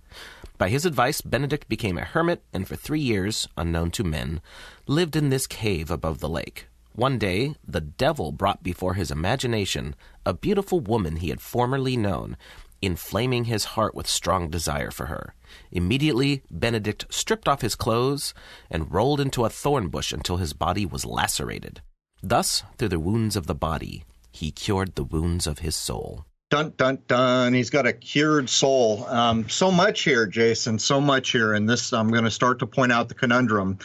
By 0.57 0.69
his 0.69 0.86
advice, 0.86 1.21
Benedict 1.21 1.69
became 1.69 1.98
a 1.98 2.03
hermit 2.05 2.43
and 2.51 2.67
for 2.67 2.75
three 2.75 3.00
years, 3.00 3.48
unknown 3.55 3.91
to 3.91 4.03
men, 4.03 4.41
lived 4.88 5.15
in 5.15 5.29
this 5.29 5.45
cave 5.45 5.91
above 5.91 6.19
the 6.19 6.29
lake. 6.29 6.67
One 6.93 7.17
day, 7.17 7.55
the 7.65 7.81
devil 7.81 8.31
brought 8.31 8.63
before 8.63 8.95
his 8.95 9.12
imagination 9.12 9.95
a 10.25 10.33
beautiful 10.33 10.79
woman 10.79 11.17
he 11.17 11.29
had 11.29 11.39
formerly 11.39 11.95
known, 11.95 12.36
inflaming 12.81 13.45
his 13.45 13.65
heart 13.75 13.95
with 13.95 14.07
strong 14.07 14.50
desire 14.50 14.91
for 14.91 15.07
her. 15.07 15.33
Immediately, 15.71 16.43
Benedict 16.50 17.05
stripped 17.09 17.48
off 17.48 17.62
his 17.62 17.75
clothes 17.75 18.33
and 18.69 18.91
rolled 18.91 19.19
into 19.19 19.45
a 19.45 19.50
thorn 19.50 19.89
bush 19.89 20.12
until 20.12 20.38
his 20.38 20.53
body 20.53 20.86
was 20.86 21.05
lacerated. 21.05 21.81
Thus, 22.21 22.63
through 22.77 22.89
the 22.89 23.00
wounds 23.00 23.36
of 23.36 23.48
the 23.48 23.55
body, 23.55 24.03
he 24.31 24.51
cured 24.51 24.95
the 24.95 25.03
wounds 25.03 25.48
of 25.48 25.59
his 25.59 25.75
soul. 25.75 26.25
Dun 26.50 26.74
dun 26.77 26.98
dun! 27.07 27.53
He's 27.53 27.69
got 27.69 27.86
a 27.86 27.93
cured 27.93 28.50
soul. 28.50 29.05
Um, 29.05 29.48
so 29.48 29.69
much 29.69 30.01
here, 30.01 30.25
Jason. 30.25 30.79
So 30.79 31.00
much 31.00 31.29
here, 31.31 31.53
and 31.53 31.69
this 31.69 31.93
I'm 31.93 32.09
going 32.09 32.24
to 32.24 32.31
start 32.31 32.57
to 32.59 32.65
point 32.65 32.91
out 32.91 33.07
the 33.07 33.13
conundrum 33.13 33.77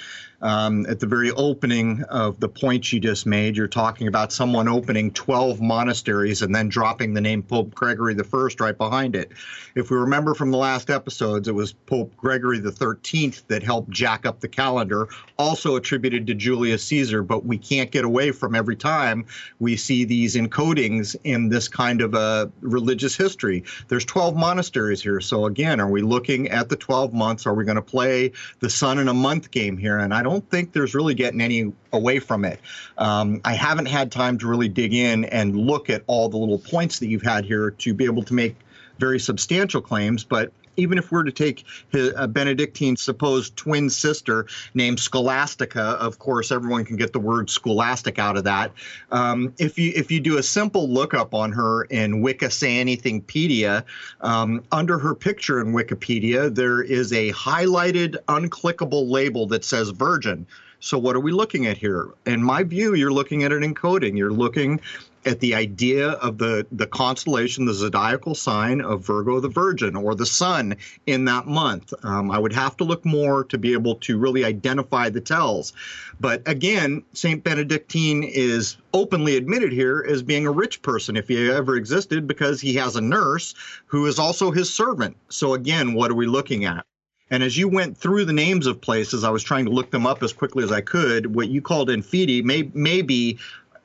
um, 0.45 0.85
at 0.87 1.01
the 1.01 1.07
very 1.07 1.31
opening 1.31 2.03
of 2.11 2.39
the 2.39 2.49
point 2.49 2.93
you 2.93 3.01
just 3.01 3.25
made, 3.25 3.57
you're 3.57 3.67
talking 3.67 4.09
about 4.09 4.31
someone 4.31 4.69
opening 4.69 5.11
12 5.11 5.63
monasteries 5.63 6.43
and 6.43 6.55
then 6.55 6.69
dropping 6.69 7.15
the 7.15 7.21
name 7.21 7.43
Pope 7.43 7.75
Gregory 7.75 8.15
I 8.15 8.49
right 8.61 8.77
behind 8.77 9.17
it. 9.17 9.33
If 9.75 9.91
we 9.91 9.97
remember 9.97 10.35
from 10.35 10.51
the 10.51 10.59
last 10.59 10.91
episodes, 10.91 11.49
it 11.49 11.55
was 11.55 11.73
Pope 11.73 12.15
Gregory 12.17 12.61
XIII 12.61 13.35
that 13.49 13.63
helped 13.63 13.89
jack 13.89 14.27
up 14.27 14.41
the 14.41 14.49
calendar, 14.49 15.09
also 15.39 15.77
attributed 15.77 16.27
to 16.27 16.35
Julius 16.35 16.85
Caesar, 16.85 17.23
but 17.23 17.47
we 17.47 17.57
can't 17.57 17.91
get 17.91 18.05
away 18.05 18.31
from 18.31 18.55
every 18.55 18.77
time 18.77 19.25
we 19.61 19.77
see 19.77 20.05
these 20.05 20.37
encodings 20.37 21.17
in 21.25 21.49
this 21.49 21.69
kind 21.69 22.03
of 22.03 22.13
a 22.13 22.53
religious 22.61 23.17
history. 23.17 23.65
There's 23.89 24.05
12 24.05 24.37
monasteries 24.37 25.03
here. 25.03 25.21
So 25.21 25.47
again, 25.47 25.81
are 25.81 25.89
we 25.89 26.03
looking 26.03 26.51
at 26.51 26.69
the 26.69 26.77
12 26.77 27.15
months? 27.15 27.47
Are 27.47 27.55
we 27.55 27.65
going 27.65 27.77
to 27.77 27.83
play 27.83 28.33
the 28.61 28.69
sun 28.69 28.99
in 28.99 29.09
a 29.09 29.15
month 29.15 29.51
game 29.51 29.79
here? 29.79 29.99
And 29.99 30.13
I 30.13 30.23
don't 30.23 30.34
don't 30.35 30.51
think 30.51 30.73
there's 30.73 30.95
really 30.95 31.15
getting 31.15 31.41
any 31.41 31.73
away 31.93 32.19
from 32.19 32.45
it. 32.45 32.61
Um, 32.99 33.41
I 33.45 33.55
haven't 33.55 33.87
had 33.87 34.11
time 34.11 34.37
to 34.39 34.49
really 34.49 34.69
dig 34.69 34.93
in 34.93 35.25
and 35.27 35.57
look 35.57 35.89
at 35.89 36.03
all 36.09 36.29
the 36.29 36.37
little 36.37 36.59
points 36.59 36.99
that 36.99 37.07
you've 37.07 37.23
had 37.23 37.45
here 37.45 37.71
to 37.71 37.95
be 37.95 38.05
able 38.05 38.25
to 38.25 38.35
make 38.35 38.57
very 38.99 39.21
substantial 39.21 39.81
claims, 39.81 40.25
but 40.25 40.53
even 40.77 40.99
if 40.99 41.11
we're 41.11 41.23
to 41.23 41.33
take 41.33 41.65
his, 41.91 42.13
uh, 42.17 42.27
Benedictine's 42.27 43.03
supposed 43.03 43.57
twin 43.57 43.91
sister 43.91 44.47
named 44.75 44.99
Scholastica, 44.99 45.97
of 46.01 46.19
course, 46.19 46.51
everyone 46.53 46.85
can 46.85 46.97
get 46.97 47.13
the 47.13 47.21
word 47.21 47.51
scholastic 47.51 48.19
out 48.19 48.37
of 48.37 48.45
that. 48.45 48.73
Um, 49.11 49.55
if 49.59 49.79
you 49.79 49.93
if 49.95 50.11
you 50.11 50.21
do 50.21 50.39
a 50.39 50.43
simple 50.43 50.89
lookup 50.89 51.35
on 51.35 51.53
her 51.53 51.85
in 51.85 52.21
Wiki 52.21 52.51
Say 52.51 52.85
Anythingpedia, 52.85 53.85
um, 54.21 54.63
under 54.73 54.99
her 54.99 55.15
picture 55.15 55.61
in 55.61 55.73
Wikipedia, 55.73 56.55
there 56.55 56.83
is 56.83 57.13
a 57.13 57.33
highlighted, 57.33 58.17
unclickable 58.29 59.11
label 59.11 59.47
that 59.47 59.65
says 59.65 59.91
Virgin. 59.91 60.47
So 60.81 60.99
what 60.99 61.17
are 61.17 61.21
we 61.21 61.33
looking 61.33 61.67
at 61.67 61.79
here? 61.79 62.11
In 62.27 62.43
my 62.43 62.63
view, 62.63 62.95
you're 62.95 63.13
looking 63.13 63.43
at 63.43 63.53
an 63.53 63.63
encoding. 63.63 64.19
You're 64.19 64.33
looking 64.33 64.81
at 65.27 65.41
the 65.41 65.55
idea 65.55 66.11
of 66.11 66.39
the, 66.39 66.67
the 66.73 66.87
constellation, 66.87 67.65
the 67.65 67.75
zodiacal 67.75 68.35
sign 68.35 68.81
of 68.81 69.05
Virgo 69.05 69.41
the 69.41 69.49
Virgin 69.49 69.97
or 69.97 70.15
the 70.15 70.27
sun 70.27 70.77
in 71.07 71.25
that 71.27 71.47
month. 71.47 71.93
Um, 72.03 72.31
I 72.31 72.39
would 72.39 72.53
have 72.53 72.77
to 72.79 72.85
look 72.85 73.05
more 73.05 73.45
to 73.45 73.59
be 73.59 73.73
able 73.73 73.97
to 73.97 74.19
really 74.19 74.45
identify 74.45 75.09
the 75.09 75.21
tells. 75.21 75.73
But 76.21 76.43
again, 76.47 77.03
St. 77.13 77.43
Benedictine 77.43 78.23
is 78.23 78.77
openly 78.93 79.37
admitted 79.37 79.73
here 79.73 80.05
as 80.09 80.23
being 80.23 80.47
a 80.47 80.53
rich 80.53 80.83
person 80.83 81.17
if 81.17 81.29
he 81.29 81.51
ever 81.51 81.77
existed 81.77 82.27
because 82.27 82.61
he 82.61 82.75
has 82.75 82.97
a 82.97 83.01
nurse 83.01 83.55
who 83.87 84.07
is 84.07 84.19
also 84.19 84.51
his 84.51 84.73
servant. 84.73 85.17
So 85.29 85.55
again, 85.55 85.95
what 85.95 86.11
are 86.11 86.15
we 86.15 86.27
looking 86.27 86.65
at? 86.65 86.85
And 87.31 87.43
as 87.43 87.57
you 87.57 87.69
went 87.69 87.97
through 87.97 88.27
the 88.27 88.33
names 88.33 88.67
of 88.67 88.81
places, 88.81 89.25
I 89.25 89.31
was 89.31 89.43
trying 89.43 89.65
to 89.65 89.71
look 89.71 89.91
them 89.91 90.07
up 90.07 90.23
as 90.23 90.33
quickly 90.33 90.63
as 90.63 90.71
I 90.71 90.83
could. 90.83 91.35
What 91.35 91.49
you 91.49 91.63
called 91.63 91.89
Enfidi 91.89 92.45
may, 92.45 92.71
may 92.75 93.03
be 93.03 93.39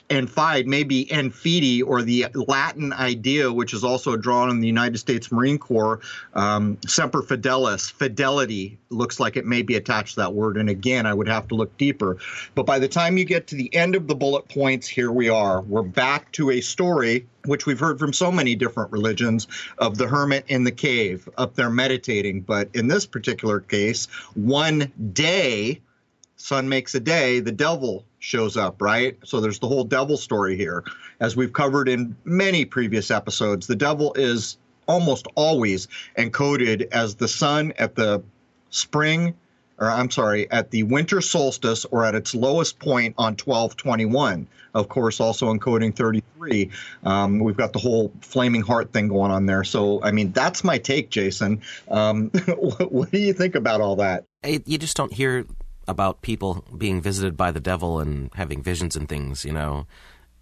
and 0.10 0.30
fide, 0.30 0.68
maybe 0.68 1.06
enfidi, 1.06 1.84
or 1.86 2.02
the 2.02 2.28
Latin 2.34 2.92
idea, 2.94 3.52
which 3.52 3.74
is 3.74 3.84
also 3.84 4.18
drawn 4.18 4.50
in 4.50 4.60
the 4.60 4.68
United 4.68 4.98
States 4.98 5.32
Marine 5.32 5.58
Corps, 5.58 6.00
um, 6.34 6.78
semper 6.88 7.22
fidelis, 7.22 7.92
fidelity, 7.92 8.80
looks 8.90 9.20
like 9.20 9.38
it 9.38 9.46
may 9.46 9.62
be 9.62 9.76
attached 9.76 10.16
to 10.16 10.22
that 10.22 10.34
word. 10.34 10.58
And 10.58 10.70
again, 10.70 11.06
I 11.06 11.14
would 11.14 11.28
have 11.28 11.48
to 11.50 11.56
look 11.56 11.76
deeper. 11.78 12.18
But 12.56 12.66
by 12.66 12.80
the 12.80 12.88
time 12.88 13.18
you 13.18 13.26
get 13.26 13.46
to 13.48 13.56
the 13.56 13.74
end 13.76 13.96
of 13.96 14.08
the 14.08 14.16
bullet 14.16 14.50
points, 14.50 14.88
here 14.88 15.12
we 15.12 15.30
are. 15.30 15.62
We're 15.62 15.84
back 15.84 16.32
to 16.34 16.52
a 16.52 16.62
story 16.62 17.28
which 17.46 17.66
we've 17.66 17.80
heard 17.80 18.00
from 18.00 18.12
so 18.12 18.32
many 18.32 18.56
different 18.56 18.92
religions 18.92 19.48
of 19.78 19.98
the 19.98 20.08
hermit 20.08 20.44
in 20.48 20.64
the 20.64 20.72
cave 20.72 21.30
up 21.38 21.56
there 21.56 21.70
meditating. 21.70 22.42
But 22.42 22.70
in 22.74 22.88
this 22.88 23.06
particular 23.06 23.60
case, 23.60 24.08
one 24.34 24.92
day, 25.14 25.82
sun 26.36 26.68
makes 26.68 26.96
a 26.96 27.00
day, 27.00 27.40
the 27.40 27.52
devil 27.52 28.06
shows 28.20 28.58
up, 28.58 28.82
right? 28.82 29.18
So 29.24 29.40
there's 29.40 29.60
the 29.60 29.68
whole 29.68 29.84
devil 29.84 30.18
story 30.18 30.56
here. 30.56 30.84
As 31.20 31.36
we've 31.36 31.54
covered 31.54 31.90
in 31.90 32.16
many 32.26 32.66
previous 32.66 33.12
episodes, 33.12 33.68
the 33.68 33.76
devil 33.76 34.14
is 34.14 34.58
almost 34.88 35.28
always 35.36 35.88
encoded 36.18 36.88
as 36.92 37.16
the 37.16 37.28
sun 37.28 37.74
at 37.78 37.96
the 37.96 38.24
spring 38.70 39.36
or 39.80 39.90
I'm 39.90 40.12
sorry, 40.12 40.50
at 40.52 40.72
the 40.72 40.84
winter 40.84 41.22
solstice 41.22 41.86
or 41.86 42.06
at 42.06 42.14
its 42.14 42.36
lowest 42.36 42.80
point 42.80 43.16
on 43.18 43.34
1221. 43.34 44.48
Of 44.74 44.90
course, 44.90 45.20
also 45.20 45.52
encoding 45.54 45.96
33. 45.96 46.70
Um, 47.04 47.40
we've 47.40 47.58
got 47.58 47.74
the 47.74 47.80
whole 47.80 48.12
flaming 48.22 48.62
heart 48.62 48.94
thing 48.94 49.08
going 49.08 49.32
on 49.32 49.46
there. 49.46 49.64
So, 49.64 50.04
I 50.04 50.12
mean, 50.12 50.32
that's 50.32 50.64
my 50.64 50.78
take, 50.78 51.10
Jason. 51.10 51.62
Um, 51.90 52.30
what, 52.46 52.92
what, 52.92 53.12
do 53.12 53.18
you 53.18 53.34
think 53.34 53.56
about 53.56 53.82
all 53.82 53.96
that? 53.96 54.26
You 54.46 54.78
just 54.78 54.96
don't 54.96 55.14
hear 55.14 55.46
about 55.90 56.22
people 56.22 56.64
being 56.78 57.02
visited 57.02 57.36
by 57.36 57.52
the 57.52 57.60
devil 57.60 58.00
and 58.00 58.30
having 58.36 58.62
visions 58.62 58.96
and 58.96 59.10
things, 59.10 59.44
you 59.44 59.52
know, 59.52 59.88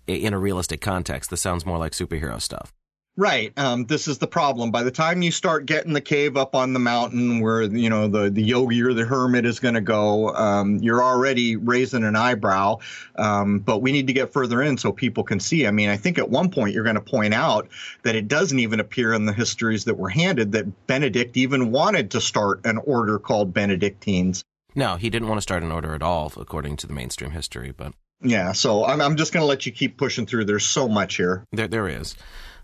in 0.06 0.34
a 0.34 0.40
realistic 0.40 0.82
context. 0.82 1.30
This 1.30 1.42
sounds 1.42 1.66
more 1.66 1.78
like 1.78 1.94
superhero 1.94 2.42
stuff. 2.42 2.74
Right. 3.20 3.52
Um, 3.58 3.86
this 3.86 4.08
is 4.08 4.20
the 4.20 4.28
problem. 4.28 4.70
By 4.70 4.84
the 4.84 4.92
time 4.92 5.24
you 5.24 5.32
start 5.32 5.66
getting 5.66 5.94
the 5.94 6.02
cave 6.02 6.38
up 6.38 6.54
on 6.54 6.74
the 6.74 6.80
mountain 6.80 7.40
where, 7.40 7.64
you 7.64 7.90
know, 7.90 8.08
the, 8.08 8.30
the 8.30 8.44
yogi 8.44 8.84
or 8.84 8.94
the 8.94 9.06
hermit 9.06 9.44
is 9.44 9.60
going 9.60 9.74
to 9.74 9.82
go, 9.82 10.36
um, 10.36 10.78
you're 10.78 11.02
already 11.02 11.56
raising 11.56 12.04
an 12.04 12.16
eyebrow. 12.16 12.78
Um, 13.16 13.58
but 13.58 13.82
we 13.82 13.92
need 13.92 14.06
to 14.06 14.14
get 14.14 14.32
further 14.32 14.62
in 14.62 14.78
so 14.78 14.92
people 14.92 15.24
can 15.24 15.40
see. 15.40 15.66
I 15.66 15.72
mean, 15.72 15.90
I 15.90 15.98
think 15.98 16.20
at 16.20 16.30
one 16.30 16.52
point 16.52 16.76
you're 16.76 16.84
going 16.84 16.94
to 16.94 17.02
point 17.02 17.34
out 17.34 17.68
that 18.04 18.16
it 18.16 18.28
doesn't 18.28 18.60
even 18.60 18.80
appear 18.80 19.14
in 19.14 19.26
the 19.26 19.34
histories 19.34 19.86
that 19.86 19.98
were 19.98 20.10
handed 20.10 20.52
that 20.52 20.86
Benedict 20.86 21.38
even 21.38 21.72
wanted 21.72 22.12
to 22.12 22.22
start 22.22 22.68
an 22.68 22.78
order 22.78 23.18
called 23.18 23.52
Benedictines. 23.52 24.44
No, 24.76 24.96
he 24.96 25.10
didn't 25.10 25.28
want 25.28 25.38
to 25.38 25.44
start 25.44 25.64
an 25.64 25.72
order 25.72 25.96
at 25.96 26.04
all, 26.04 26.32
according 26.38 26.78
to 26.78 26.88
the 26.88 26.94
mainstream 26.94 27.32
history. 27.32 27.72
But 27.72 27.94
yeah, 28.22 28.52
so 28.52 28.86
I'm, 28.86 29.02
I'm 29.02 29.18
just 29.18 29.34
going 29.34 29.42
to 29.42 29.48
let 29.48 29.66
you 29.66 29.72
keep 29.72 29.98
pushing 29.98 30.26
through. 30.26 30.46
There's 30.46 30.66
so 30.66 30.88
much 30.88 31.18
here. 31.18 31.46
There, 31.52 31.68
there 31.68 31.88
is. 31.88 32.16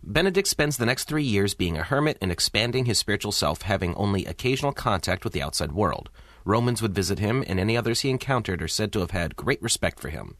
Benedict 0.05 0.47
spends 0.47 0.75
the 0.75 0.85
next 0.85 1.05
three 1.05 1.23
years 1.23 1.53
being 1.53 1.77
a 1.77 1.83
hermit 1.83 2.17
and 2.21 2.31
expanding 2.31 2.85
his 2.85 2.99
spiritual 2.99 3.31
self, 3.31 3.61
having 3.61 3.95
only 3.95 4.25
occasional 4.25 4.73
contact 4.73 5.23
with 5.23 5.31
the 5.31 5.41
outside 5.41 5.71
world. 5.71 6.09
Romans 6.45 6.81
would 6.81 6.93
visit 6.93 7.19
him, 7.19 7.41
and 7.47 7.57
any 7.57 7.77
others 7.77 8.01
he 8.01 8.09
encountered 8.09 8.61
are 8.61 8.67
said 8.67 8.91
to 8.91 8.99
have 8.99 9.11
had 9.11 9.37
great 9.37 9.61
respect 9.61 10.01
for 10.01 10.09
him. 10.09 10.35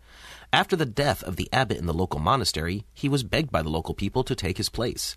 After 0.51 0.75
the 0.75 0.85
death 0.85 1.23
of 1.23 1.37
the 1.37 1.47
abbot 1.53 1.77
in 1.77 1.85
the 1.85 1.93
local 1.93 2.19
monastery, 2.19 2.85
he 2.93 3.07
was 3.07 3.23
begged 3.23 3.51
by 3.51 3.61
the 3.61 3.69
local 3.69 3.93
people 3.93 4.23
to 4.25 4.35
take 4.35 4.57
his 4.57 4.67
place. 4.67 5.15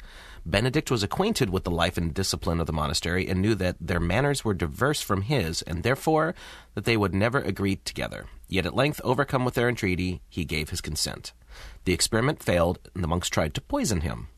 Benedict 0.48 0.92
was 0.92 1.02
acquainted 1.02 1.50
with 1.50 1.64
the 1.64 1.72
life 1.72 1.96
and 1.96 2.14
discipline 2.14 2.60
of 2.60 2.68
the 2.68 2.72
monastery 2.72 3.26
and 3.26 3.42
knew 3.42 3.56
that 3.56 3.78
their 3.80 3.98
manners 3.98 4.44
were 4.44 4.54
diverse 4.54 5.02
from 5.02 5.22
his, 5.22 5.60
and 5.62 5.82
therefore 5.82 6.36
that 6.74 6.84
they 6.84 6.96
would 6.96 7.12
never 7.12 7.40
agree 7.40 7.74
together. 7.74 8.26
Yet 8.46 8.64
at 8.64 8.76
length, 8.76 9.00
overcome 9.02 9.44
with 9.44 9.54
their 9.54 9.68
entreaty, 9.68 10.22
he 10.28 10.44
gave 10.44 10.70
his 10.70 10.80
consent. 10.80 11.32
The 11.84 11.92
experiment 11.92 12.44
failed, 12.44 12.78
and 12.94 13.02
the 13.02 13.08
monks 13.08 13.28
tried 13.28 13.54
to 13.54 13.60
poison 13.60 14.02
him. 14.02 14.28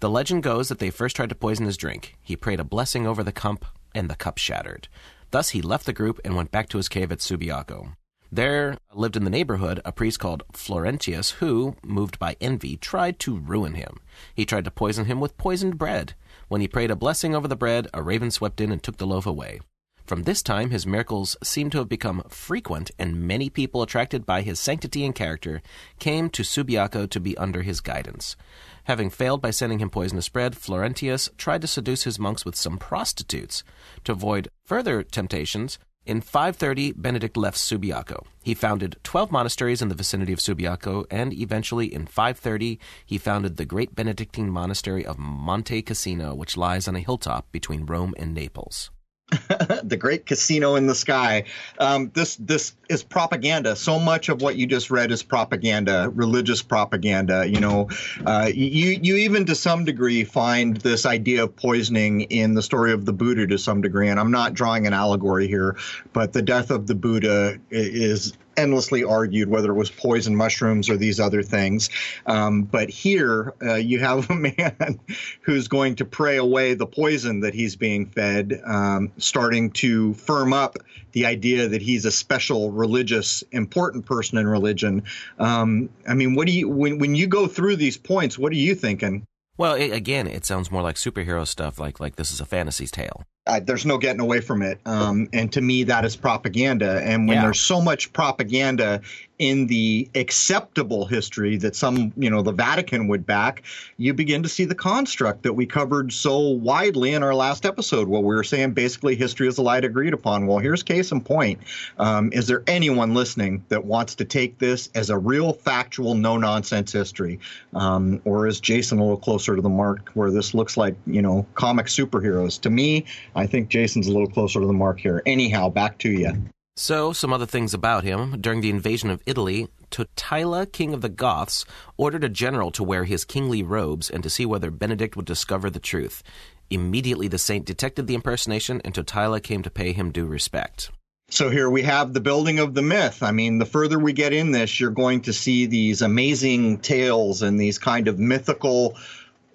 The 0.00 0.08
legend 0.08 0.42
goes 0.42 0.68
that 0.68 0.78
they 0.78 0.88
first 0.88 1.16
tried 1.16 1.28
to 1.28 1.34
poison 1.34 1.66
his 1.66 1.76
drink. 1.76 2.16
He 2.22 2.34
prayed 2.34 2.60
a 2.60 2.64
blessing 2.64 3.06
over 3.06 3.22
the 3.22 3.30
cup, 3.30 3.66
and 3.94 4.08
the 4.08 4.16
cup 4.16 4.38
shattered. 4.38 4.88
Thus, 5.32 5.50
he 5.50 5.60
left 5.60 5.84
the 5.84 5.92
group 5.92 6.18
and 6.24 6.34
went 6.34 6.50
back 6.50 6.70
to 6.70 6.78
his 6.78 6.88
cave 6.88 7.12
at 7.12 7.18
Subiaco. 7.18 7.94
There 8.32 8.76
lived 8.92 9.16
in 9.16 9.24
the 9.24 9.30
neighborhood 9.30 9.80
a 9.84 9.92
priest 9.92 10.18
called 10.18 10.42
Florentius 10.52 11.32
who, 11.32 11.76
moved 11.84 12.18
by 12.18 12.36
envy, 12.40 12.76
tried 12.76 13.18
to 13.20 13.38
ruin 13.38 13.74
him. 13.74 13.98
He 14.34 14.44
tried 14.44 14.64
to 14.64 14.70
poison 14.70 15.04
him 15.04 15.20
with 15.20 15.38
poisoned 15.38 15.78
bread. 15.78 16.14
When 16.48 16.60
he 16.60 16.68
prayed 16.68 16.90
a 16.90 16.96
blessing 16.96 17.34
over 17.34 17.48
the 17.48 17.56
bread, 17.56 17.88
a 17.94 18.02
raven 18.02 18.30
swept 18.30 18.60
in 18.60 18.72
and 18.72 18.82
took 18.82 18.96
the 18.96 19.06
loaf 19.06 19.26
away. 19.26 19.60
From 20.06 20.22
this 20.22 20.40
time, 20.40 20.70
his 20.70 20.86
miracles 20.86 21.36
seem 21.42 21.68
to 21.70 21.78
have 21.78 21.88
become 21.88 22.22
frequent, 22.28 22.92
and 22.96 23.26
many 23.26 23.50
people 23.50 23.82
attracted 23.82 24.24
by 24.24 24.42
his 24.42 24.60
sanctity 24.60 25.04
and 25.04 25.12
character 25.12 25.62
came 25.98 26.30
to 26.30 26.44
Subiaco 26.44 27.10
to 27.10 27.18
be 27.18 27.36
under 27.36 27.62
his 27.62 27.80
guidance. 27.80 28.36
Having 28.84 29.10
failed 29.10 29.42
by 29.42 29.50
sending 29.50 29.80
him 29.80 29.90
poisonous 29.90 30.28
bread, 30.28 30.54
Florentius 30.54 31.28
tried 31.36 31.60
to 31.62 31.66
seduce 31.66 32.04
his 32.04 32.20
monks 32.20 32.44
with 32.44 32.54
some 32.54 32.78
prostitutes. 32.78 33.64
To 34.04 34.12
avoid 34.12 34.48
further 34.64 35.02
temptations, 35.02 35.80
in 36.06 36.20
530, 36.20 36.92
Benedict 36.92 37.36
left 37.36 37.58
Subiaco. 37.58 38.24
He 38.42 38.54
founded 38.54 38.96
12 39.02 39.32
monasteries 39.32 39.82
in 39.82 39.88
the 39.88 39.94
vicinity 39.94 40.32
of 40.32 40.38
Subiaco, 40.38 41.04
and 41.10 41.32
eventually, 41.34 41.92
in 41.92 42.06
530, 42.06 42.78
he 43.04 43.18
founded 43.18 43.56
the 43.56 43.64
great 43.64 43.94
Benedictine 43.94 44.50
monastery 44.50 45.04
of 45.04 45.18
Monte 45.18 45.82
Cassino, 45.82 46.34
which 46.34 46.56
lies 46.56 46.86
on 46.86 46.96
a 46.96 47.00
hilltop 47.00 47.50
between 47.50 47.86
Rome 47.86 48.14
and 48.16 48.32
Naples. 48.32 48.90
the 49.82 49.96
great 49.98 50.24
casino 50.24 50.76
in 50.76 50.86
the 50.86 50.94
sky. 50.94 51.44
Um, 51.80 52.12
this 52.14 52.36
this 52.36 52.74
is 52.88 53.02
propaganda. 53.02 53.74
So 53.74 53.98
much 53.98 54.28
of 54.28 54.40
what 54.40 54.54
you 54.56 54.66
just 54.66 54.88
read 54.88 55.10
is 55.10 55.24
propaganda, 55.24 56.10
religious 56.14 56.62
propaganda. 56.62 57.44
You 57.44 57.58
know, 57.58 57.88
uh, 58.24 58.50
you 58.54 58.98
you 59.02 59.16
even 59.16 59.44
to 59.46 59.56
some 59.56 59.84
degree 59.84 60.22
find 60.22 60.76
this 60.76 61.04
idea 61.04 61.42
of 61.42 61.56
poisoning 61.56 62.22
in 62.22 62.54
the 62.54 62.62
story 62.62 62.92
of 62.92 63.04
the 63.04 63.12
Buddha 63.12 63.48
to 63.48 63.58
some 63.58 63.80
degree. 63.80 64.08
And 64.08 64.20
I'm 64.20 64.30
not 64.30 64.54
drawing 64.54 64.86
an 64.86 64.92
allegory 64.92 65.48
here, 65.48 65.76
but 66.12 66.32
the 66.32 66.42
death 66.42 66.70
of 66.70 66.86
the 66.86 66.94
Buddha 66.94 67.58
is 67.70 68.32
endlessly 68.56 69.04
argued 69.04 69.48
whether 69.48 69.70
it 69.70 69.74
was 69.74 69.90
poison 69.90 70.34
mushrooms 70.34 70.88
or 70.88 70.96
these 70.96 71.20
other 71.20 71.42
things. 71.42 71.90
Um, 72.26 72.62
but 72.62 72.88
here 72.88 73.54
uh, 73.62 73.74
you 73.74 73.98
have 74.00 74.30
a 74.30 74.34
man 74.58 75.00
who's 75.42 75.68
going 75.68 75.96
to 75.96 76.04
pray 76.04 76.36
away 76.36 76.74
the 76.74 76.86
poison 76.86 77.40
that 77.40 77.54
he's 77.54 77.76
being 77.76 78.06
fed, 78.06 78.60
um, 78.64 79.12
starting 79.18 79.70
to 79.72 80.14
firm 80.14 80.52
up 80.52 80.76
the 81.12 81.26
idea 81.26 81.68
that 81.68 81.80
he's 81.80 82.04
a 82.04 82.10
special 82.10 82.72
religious, 82.72 83.42
important 83.52 84.04
person 84.04 84.38
in 84.38 84.46
religion. 84.46 85.02
Um, 85.38 85.88
I 86.06 86.14
mean, 86.14 86.34
what 86.34 86.46
do 86.46 86.52
you 86.52 86.68
when 86.68 86.98
when 86.98 87.14
you 87.14 87.26
go 87.26 87.46
through 87.46 87.76
these 87.76 87.96
points? 87.96 88.38
What 88.38 88.52
are 88.52 88.56
you 88.56 88.74
thinking? 88.74 89.26
Well, 89.56 89.74
it, 89.74 89.92
again, 89.92 90.26
it 90.26 90.44
sounds 90.44 90.70
more 90.70 90.82
like 90.82 90.96
superhero 90.96 91.46
stuff, 91.46 91.78
like 91.78 92.00
like 92.00 92.16
this 92.16 92.30
is 92.30 92.40
a 92.40 92.44
fantasy 92.44 92.86
tale. 92.86 93.22
Uh, 93.46 93.60
there's 93.60 93.86
no 93.86 93.96
getting 93.96 94.20
away 94.20 94.40
from 94.40 94.60
it. 94.60 94.80
Um, 94.86 95.28
and 95.32 95.52
to 95.52 95.60
me, 95.60 95.84
that 95.84 96.04
is 96.04 96.16
propaganda. 96.16 97.00
And 97.04 97.28
when 97.28 97.36
yeah. 97.36 97.42
there's 97.42 97.60
so 97.60 97.80
much 97.80 98.12
propaganda 98.12 99.00
in 99.38 99.66
the 99.66 100.08
acceptable 100.14 101.04
history 101.04 101.58
that 101.58 101.76
some, 101.76 102.12
you 102.16 102.30
know, 102.30 102.42
the 102.42 102.52
Vatican 102.52 103.06
would 103.06 103.26
back, 103.26 103.62
you 103.98 104.14
begin 104.14 104.42
to 104.42 104.48
see 104.48 104.64
the 104.64 104.74
construct 104.74 105.42
that 105.42 105.52
we 105.52 105.66
covered 105.66 106.12
so 106.12 106.38
widely 106.38 107.12
in 107.12 107.22
our 107.22 107.34
last 107.34 107.66
episode, 107.66 108.08
where 108.08 108.22
we 108.22 108.34
were 108.34 108.42
saying 108.42 108.72
basically 108.72 109.14
history 109.14 109.46
is 109.46 109.58
a 109.58 109.62
lie 109.62 109.76
agreed 109.76 110.14
upon. 110.14 110.46
Well, 110.46 110.58
here's 110.58 110.82
case 110.82 111.12
in 111.12 111.20
point. 111.20 111.60
Um, 111.98 112.32
is 112.32 112.46
there 112.46 112.62
anyone 112.66 113.14
listening 113.14 113.62
that 113.68 113.84
wants 113.84 114.14
to 114.16 114.24
take 114.24 114.58
this 114.58 114.88
as 114.94 115.10
a 115.10 115.18
real 115.18 115.52
factual, 115.52 116.14
no 116.14 116.38
nonsense 116.38 116.92
history? 116.92 117.38
Um, 117.74 118.22
or 118.24 118.46
is 118.46 118.58
Jason 118.58 118.98
a 118.98 119.02
little 119.02 119.18
closer 119.18 119.54
to 119.54 119.60
the 119.60 119.68
mark 119.68 120.10
where 120.14 120.30
this 120.30 120.54
looks 120.54 120.78
like, 120.78 120.96
you 121.06 121.20
know, 121.20 121.46
comic 121.54 121.86
superheroes? 121.86 122.58
To 122.62 122.70
me, 122.70 123.04
I 123.36 123.46
think 123.46 123.68
Jason's 123.68 124.06
a 124.06 124.12
little 124.12 124.30
closer 124.30 124.60
to 124.60 124.66
the 124.66 124.72
mark 124.72 124.98
here. 124.98 125.22
Anyhow, 125.26 125.68
back 125.68 125.98
to 125.98 126.10
you. 126.10 126.32
So, 126.78 127.12
some 127.12 127.32
other 127.32 127.46
things 127.46 127.72
about 127.72 128.04
him. 128.04 128.40
During 128.40 128.60
the 128.60 128.70
invasion 128.70 129.10
of 129.10 129.22
Italy, 129.26 129.68
Totila, 129.90 130.70
king 130.72 130.92
of 130.92 131.00
the 131.02 131.08
Goths, 131.08 131.64
ordered 131.96 132.24
a 132.24 132.28
general 132.28 132.70
to 132.72 132.82
wear 132.82 133.04
his 133.04 133.24
kingly 133.24 133.62
robes 133.62 134.10
and 134.10 134.22
to 134.22 134.30
see 134.30 134.44
whether 134.44 134.70
Benedict 134.70 135.16
would 135.16 135.26
discover 135.26 135.70
the 135.70 135.78
truth. 135.78 136.22
Immediately, 136.68 137.28
the 137.28 137.38
saint 137.38 137.64
detected 137.64 138.06
the 138.06 138.14
impersonation, 138.14 138.80
and 138.84 138.94
Totila 138.94 139.42
came 139.42 139.62
to 139.62 139.70
pay 139.70 139.92
him 139.92 140.10
due 140.10 140.26
respect. 140.26 140.90
So 141.28 141.50
here 141.50 141.68
we 141.68 141.82
have 141.82 142.12
the 142.12 142.20
building 142.20 142.58
of 142.58 142.74
the 142.74 142.82
myth. 142.82 143.22
I 143.22 143.32
mean, 143.32 143.58
the 143.58 143.66
further 143.66 143.98
we 143.98 144.12
get 144.12 144.32
in 144.32 144.52
this, 144.52 144.78
you're 144.78 144.90
going 144.90 145.22
to 145.22 145.32
see 145.32 145.66
these 145.66 146.02
amazing 146.02 146.78
tales 146.78 147.42
and 147.42 147.58
these 147.58 147.78
kind 147.78 148.06
of 148.06 148.18
mythical 148.18 148.96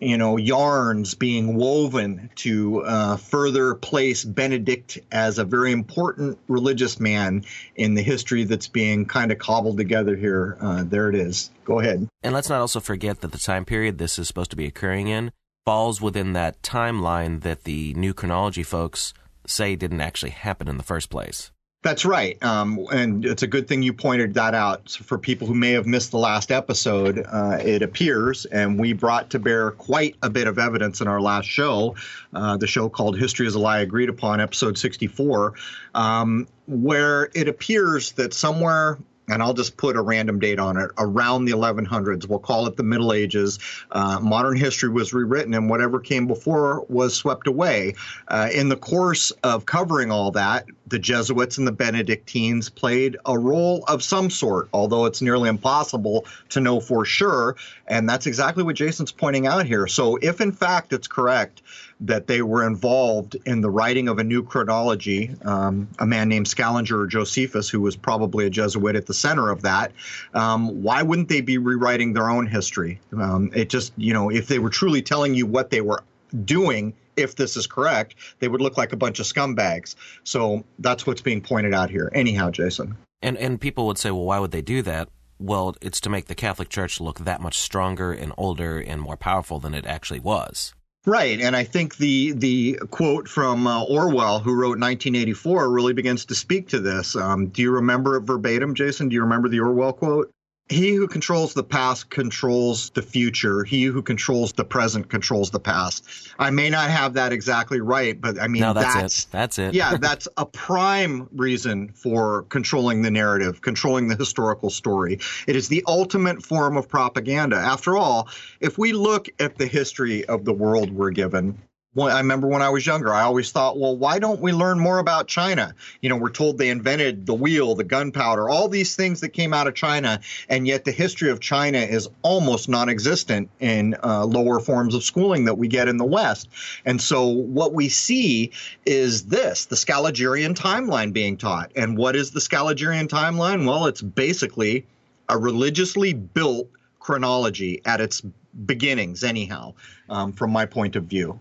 you 0.01 0.17
know, 0.17 0.35
yarns 0.35 1.13
being 1.13 1.55
woven 1.55 2.29
to 2.35 2.83
uh, 2.83 3.17
further 3.17 3.75
place 3.75 4.23
Benedict 4.23 4.97
as 5.11 5.37
a 5.37 5.45
very 5.45 5.71
important 5.71 6.39
religious 6.47 6.99
man 6.99 7.45
in 7.75 7.93
the 7.93 8.01
history 8.01 8.43
that's 8.43 8.67
being 8.67 9.05
kind 9.05 9.31
of 9.31 9.37
cobbled 9.37 9.77
together 9.77 10.15
here. 10.15 10.57
Uh, 10.59 10.83
there 10.83 11.07
it 11.07 11.15
is. 11.15 11.51
Go 11.63 11.79
ahead. 11.79 12.07
And 12.23 12.33
let's 12.33 12.49
not 12.49 12.61
also 12.61 12.79
forget 12.79 13.21
that 13.21 13.31
the 13.31 13.37
time 13.37 13.63
period 13.63 13.99
this 13.99 14.17
is 14.17 14.27
supposed 14.27 14.49
to 14.51 14.57
be 14.57 14.65
occurring 14.65 15.07
in 15.07 15.31
falls 15.65 16.01
within 16.01 16.33
that 16.33 16.63
timeline 16.63 17.41
that 17.41 17.65
the 17.65 17.93
new 17.93 18.15
chronology 18.15 18.63
folks 18.63 19.13
say 19.45 19.75
didn't 19.75 20.01
actually 20.01 20.31
happen 20.31 20.67
in 20.67 20.77
the 20.77 20.83
first 20.83 21.11
place. 21.11 21.51
That's 21.83 22.05
right. 22.05 22.41
Um, 22.43 22.85
and 22.93 23.25
it's 23.25 23.41
a 23.41 23.47
good 23.47 23.67
thing 23.67 23.81
you 23.81 23.91
pointed 23.91 24.35
that 24.35 24.53
out. 24.53 24.87
So 24.87 25.03
for 25.03 25.17
people 25.17 25.47
who 25.47 25.55
may 25.55 25.71
have 25.71 25.87
missed 25.87 26.11
the 26.11 26.19
last 26.19 26.51
episode, 26.51 27.25
uh, 27.27 27.57
it 27.59 27.81
appears, 27.81 28.45
and 28.45 28.79
we 28.79 28.93
brought 28.93 29.31
to 29.31 29.39
bear 29.39 29.71
quite 29.71 30.15
a 30.21 30.29
bit 30.29 30.45
of 30.45 30.59
evidence 30.59 31.01
in 31.01 31.07
our 31.07 31.19
last 31.19 31.47
show, 31.47 31.95
uh, 32.35 32.55
the 32.57 32.67
show 32.67 32.87
called 32.87 33.17
History 33.17 33.47
is 33.47 33.55
a 33.55 33.59
Lie 33.59 33.79
Agreed 33.79 34.09
Upon, 34.09 34.39
episode 34.39 34.77
64, 34.77 35.55
um, 35.95 36.47
where 36.67 37.31
it 37.33 37.47
appears 37.47 38.11
that 38.11 38.35
somewhere 38.35 38.99
and 39.27 39.41
I'll 39.41 39.53
just 39.53 39.77
put 39.77 39.95
a 39.95 40.01
random 40.01 40.39
date 40.39 40.59
on 40.59 40.77
it, 40.77 40.91
around 40.97 41.45
the 41.45 41.53
1100s. 41.53 42.27
We'll 42.27 42.39
call 42.39 42.67
it 42.67 42.75
the 42.75 42.83
Middle 42.83 43.13
Ages. 43.13 43.59
Uh, 43.91 44.19
modern 44.19 44.57
history 44.57 44.89
was 44.89 45.13
rewritten, 45.13 45.53
and 45.53 45.69
whatever 45.69 45.99
came 45.99 46.27
before 46.27 46.85
was 46.89 47.15
swept 47.15 47.47
away. 47.47 47.95
Uh, 48.27 48.49
in 48.53 48.69
the 48.69 48.75
course 48.75 49.31
of 49.43 49.65
covering 49.65 50.11
all 50.11 50.31
that, 50.31 50.65
the 50.87 50.99
Jesuits 50.99 51.57
and 51.57 51.65
the 51.65 51.71
Benedictines 51.71 52.69
played 52.69 53.17
a 53.25 53.37
role 53.37 53.85
of 53.87 54.03
some 54.03 54.29
sort, 54.29 54.67
although 54.73 55.05
it's 55.05 55.21
nearly 55.21 55.47
impossible 55.47 56.25
to 56.49 56.59
know 56.59 56.79
for 56.79 57.05
sure. 57.05 57.55
And 57.87 58.09
that's 58.09 58.27
exactly 58.27 58.63
what 58.63 58.75
Jason's 58.75 59.11
pointing 59.11 59.47
out 59.47 59.65
here. 59.65 59.87
So, 59.87 60.17
if 60.21 60.41
in 60.41 60.51
fact 60.51 60.91
it's 60.91 61.07
correct 61.07 61.61
that 62.01 62.27
they 62.27 62.41
were 62.41 62.65
involved 62.65 63.37
in 63.45 63.61
the 63.61 63.69
writing 63.69 64.07
of 64.07 64.19
a 64.19 64.23
new 64.23 64.43
chronology. 64.43 65.35
Um, 65.43 65.87
a 65.99 66.05
man 66.05 66.29
named 66.29 66.47
Scaliger 66.47 67.01
or 67.01 67.07
Josephus, 67.07 67.69
who 67.69 67.79
was 67.79 67.95
probably 67.95 68.45
a 68.45 68.49
Jesuit 68.49 68.95
at 68.95 69.05
the 69.05 69.13
center 69.13 69.49
of 69.49 69.61
that. 69.61 69.91
Um, 70.33 70.81
why 70.81 71.03
wouldn't 71.03 71.29
they 71.29 71.41
be 71.41 71.57
rewriting 71.57 72.13
their 72.13 72.29
own 72.29 72.47
history? 72.47 72.99
Um, 73.13 73.51
it 73.53 73.69
just, 73.69 73.93
you 73.97 74.13
know, 74.13 74.29
if 74.29 74.47
they 74.47 74.59
were 74.59 74.69
truly 74.69 75.01
telling 75.01 75.35
you 75.35 75.45
what 75.45 75.69
they 75.69 75.81
were 75.81 76.03
doing, 76.43 76.93
if 77.15 77.35
this 77.35 77.55
is 77.55 77.67
correct, 77.67 78.15
they 78.39 78.47
would 78.47 78.61
look 78.61 78.77
like 78.77 78.93
a 78.93 78.97
bunch 78.97 79.19
of 79.19 79.25
scumbags. 79.25 79.95
So 80.23 80.63
that's 80.79 81.05
what's 81.05 81.21
being 81.21 81.41
pointed 81.41 81.73
out 81.73 81.89
here. 81.89 82.09
Anyhow, 82.13 82.49
Jason. 82.49 82.97
And 83.21 83.37
and 83.37 83.61
people 83.61 83.85
would 83.87 83.99
say, 83.99 84.09
well, 84.09 84.25
why 84.25 84.39
would 84.39 84.51
they 84.51 84.63
do 84.63 84.81
that? 84.81 85.09
Well, 85.37 85.75
it's 85.81 86.01
to 86.01 86.09
make 86.09 86.25
the 86.25 86.35
Catholic 86.35 86.69
Church 86.69 86.99
look 86.99 87.19
that 87.19 87.41
much 87.41 87.57
stronger 87.59 88.11
and 88.11 88.31
older 88.37 88.79
and 88.79 89.01
more 89.01 89.17
powerful 89.17 89.59
than 89.59 89.73
it 89.73 89.85
actually 89.85 90.19
was. 90.19 90.73
Right, 91.05 91.41
and 91.41 91.55
I 91.55 91.63
think 91.63 91.97
the 91.97 92.33
the 92.33 92.79
quote 92.91 93.27
from 93.27 93.65
uh, 93.65 93.83
Orwell, 93.85 94.39
who 94.39 94.53
wrote 94.53 94.77
1984, 94.77 95.69
really 95.71 95.93
begins 95.93 96.25
to 96.25 96.35
speak 96.35 96.67
to 96.69 96.79
this. 96.79 97.15
Um, 97.15 97.47
do 97.47 97.63
you 97.63 97.71
remember 97.71 98.17
it 98.17 98.21
verbatim, 98.21 98.75
Jason? 98.75 99.09
Do 99.09 99.15
you 99.15 99.21
remember 99.21 99.49
the 99.49 99.61
Orwell 99.61 99.93
quote? 99.93 100.31
He 100.71 100.93
who 100.93 101.07
controls 101.07 101.53
the 101.53 101.63
past 101.63 102.09
controls 102.09 102.89
the 102.91 103.01
future. 103.01 103.63
He 103.63 103.83
who 103.83 104.01
controls 104.01 104.53
the 104.53 104.63
present 104.63 105.09
controls 105.09 105.51
the 105.51 105.59
past. 105.59 106.05
I 106.39 106.49
may 106.49 106.69
not 106.69 106.89
have 106.89 107.13
that 107.15 107.33
exactly 107.33 107.81
right, 107.81 108.19
but 108.19 108.39
I 108.39 108.47
mean 108.47 108.61
no, 108.61 108.73
that's, 108.73 108.93
that's 108.95 109.23
it. 109.23 109.27
That's 109.31 109.59
it. 109.59 109.73
yeah, 109.73 109.97
that's 110.01 110.27
a 110.37 110.45
prime 110.45 111.27
reason 111.33 111.89
for 111.89 112.43
controlling 112.43 113.01
the 113.01 113.11
narrative, 113.11 113.61
controlling 113.61 114.07
the 114.07 114.15
historical 114.15 114.69
story. 114.69 115.19
It 115.45 115.55
is 115.55 115.67
the 115.67 115.83
ultimate 115.87 116.41
form 116.41 116.77
of 116.77 116.87
propaganda. 116.87 117.57
After 117.57 117.97
all, 117.97 118.29
if 118.61 118.77
we 118.77 118.93
look 118.93 119.27
at 119.39 119.57
the 119.57 119.67
history 119.67 120.25
of 120.25 120.45
the 120.45 120.53
world 120.53 120.91
we're 120.91 121.11
given, 121.11 121.61
I 121.99 122.19
remember 122.19 122.47
when 122.47 122.61
I 122.61 122.69
was 122.69 122.85
younger, 122.85 123.13
I 123.13 123.23
always 123.23 123.51
thought, 123.51 123.77
well, 123.77 123.97
why 123.97 124.17
don't 124.17 124.39
we 124.39 124.53
learn 124.53 124.79
more 124.79 124.99
about 124.99 125.27
China? 125.27 125.75
You 125.99 126.07
know, 126.07 126.15
we're 126.15 126.29
told 126.29 126.57
they 126.57 126.69
invented 126.69 127.25
the 127.25 127.33
wheel, 127.33 127.75
the 127.75 127.83
gunpowder, 127.83 128.47
all 128.47 128.69
these 128.69 128.95
things 128.95 129.19
that 129.19 129.29
came 129.29 129.53
out 129.53 129.67
of 129.67 129.75
China, 129.75 130.21
and 130.47 130.65
yet 130.65 130.85
the 130.85 130.93
history 130.93 131.29
of 131.29 131.41
China 131.41 131.79
is 131.79 132.07
almost 132.21 132.69
non 132.69 132.87
existent 132.87 133.49
in 133.59 133.97
uh, 134.05 134.23
lower 134.23 134.61
forms 134.61 134.95
of 134.95 135.03
schooling 135.03 135.43
that 135.45 135.55
we 135.55 135.67
get 135.67 135.89
in 135.89 135.97
the 135.97 136.05
West. 136.05 136.47
And 136.85 137.01
so 137.01 137.27
what 137.27 137.73
we 137.73 137.89
see 137.89 138.51
is 138.85 139.25
this 139.25 139.65
the 139.65 139.75
Scaligerian 139.75 140.55
timeline 140.55 141.11
being 141.11 141.35
taught. 141.35 141.73
And 141.75 141.97
what 141.97 142.15
is 142.15 142.31
the 142.31 142.39
Scaligerian 142.39 143.09
timeline? 143.09 143.67
Well, 143.67 143.87
it's 143.87 144.01
basically 144.01 144.85
a 145.27 145.37
religiously 145.37 146.13
built 146.13 146.69
chronology 147.01 147.81
at 147.83 147.99
its 147.99 148.21
beginnings, 148.65 149.25
anyhow, 149.25 149.73
um, 150.09 150.31
from 150.31 150.51
my 150.51 150.65
point 150.65 150.95
of 150.95 151.03
view. 151.03 151.37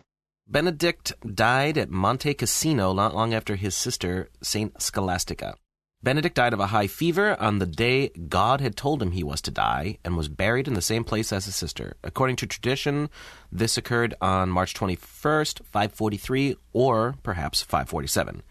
Benedict 0.51 1.13
died 1.23 1.79
at 1.79 1.91
Monte 1.91 2.35
Cassino 2.35 2.93
not 2.93 3.15
long 3.15 3.33
after 3.33 3.55
his 3.55 3.77
sister, 3.77 4.31
Saint 4.43 4.83
Scholastica. 4.83 5.55
Benedict 6.03 6.35
died 6.35 6.55
of 6.55 6.61
a 6.61 6.69
high 6.69 6.87
fever 6.87 7.39
on 7.39 7.59
the 7.59 7.67
day 7.67 8.09
God 8.09 8.63
had 8.63 8.75
told 8.75 9.03
him 9.03 9.11
he 9.11 9.23
was 9.23 9.43
to 9.43 9.51
die 9.51 9.99
and 10.03 10.17
was 10.17 10.29
buried 10.29 10.67
in 10.67 10.73
the 10.73 10.81
same 10.81 11.05
place 11.05 11.31
as 11.31 11.45
his 11.45 11.57
sister. 11.57 11.95
According 12.03 12.37
to 12.37 12.47
tradition, 12.47 13.11
this 13.53 13.77
occurred 13.77 14.15
on 14.19 14.49
March 14.49 14.73
21st, 14.73 15.63
543, 15.67 16.57
or 16.73 17.17
perhaps 17.23 17.61
547. 17.61 18.43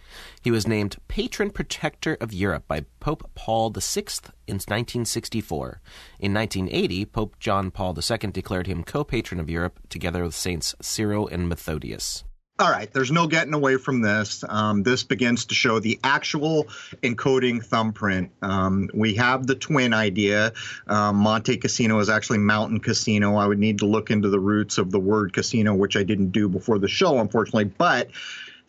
He 0.43 0.51
was 0.51 0.67
named 0.67 0.97
Patron 1.07 1.49
Protector 1.49 2.17
of 2.21 2.33
Europe 2.33 2.67
by 2.67 2.85
Pope 2.99 3.31
Paul 3.33 3.71
VI 3.71 4.03
in 4.45 4.57
1964. 4.57 5.81
In 6.19 6.31
1980, 6.35 7.05
Pope 7.05 7.39
John 7.39 7.71
Paul 7.71 7.97
II 7.97 8.29
declared 8.31 8.67
him 8.67 8.83
co 8.83 9.03
patron 9.03 9.39
of 9.39 9.49
Europe 9.49 9.79
together 9.89 10.23
with 10.23 10.35
Saints 10.35 10.75
Cyril 10.81 11.27
and 11.27 11.49
Methodius 11.49 12.23
all 12.59 12.69
right, 12.69 12.91
there's 12.91 13.11
no 13.11 13.25
getting 13.25 13.53
away 13.53 13.77
from 13.77 14.01
this. 14.01 14.43
Um, 14.47 14.83
this 14.83 15.03
begins 15.03 15.45
to 15.45 15.55
show 15.55 15.79
the 15.79 15.97
actual 16.03 16.65
encoding 17.01 17.63
thumbprint. 17.63 18.31
Um, 18.41 18.89
we 18.93 19.15
have 19.15 19.47
the 19.47 19.55
twin 19.55 19.93
idea. 19.93 20.51
Um, 20.87 21.15
Monte 21.15 21.55
Casino 21.55 21.99
is 21.99 22.09
actually 22.09 22.39
Mountain 22.39 22.81
Casino. 22.81 23.37
I 23.37 23.47
would 23.47 23.59
need 23.59 23.79
to 23.79 23.85
look 23.85 24.11
into 24.11 24.29
the 24.29 24.41
roots 24.41 24.77
of 24.77 24.91
the 24.91 24.99
word 24.99 25.31
casino, 25.31 25.73
which 25.73 25.95
I 25.95 26.03
didn't 26.03 26.31
do 26.31 26.49
before 26.49 26.79
the 26.79 26.89
show, 26.89 27.19
unfortunately. 27.19 27.65
But 27.65 28.09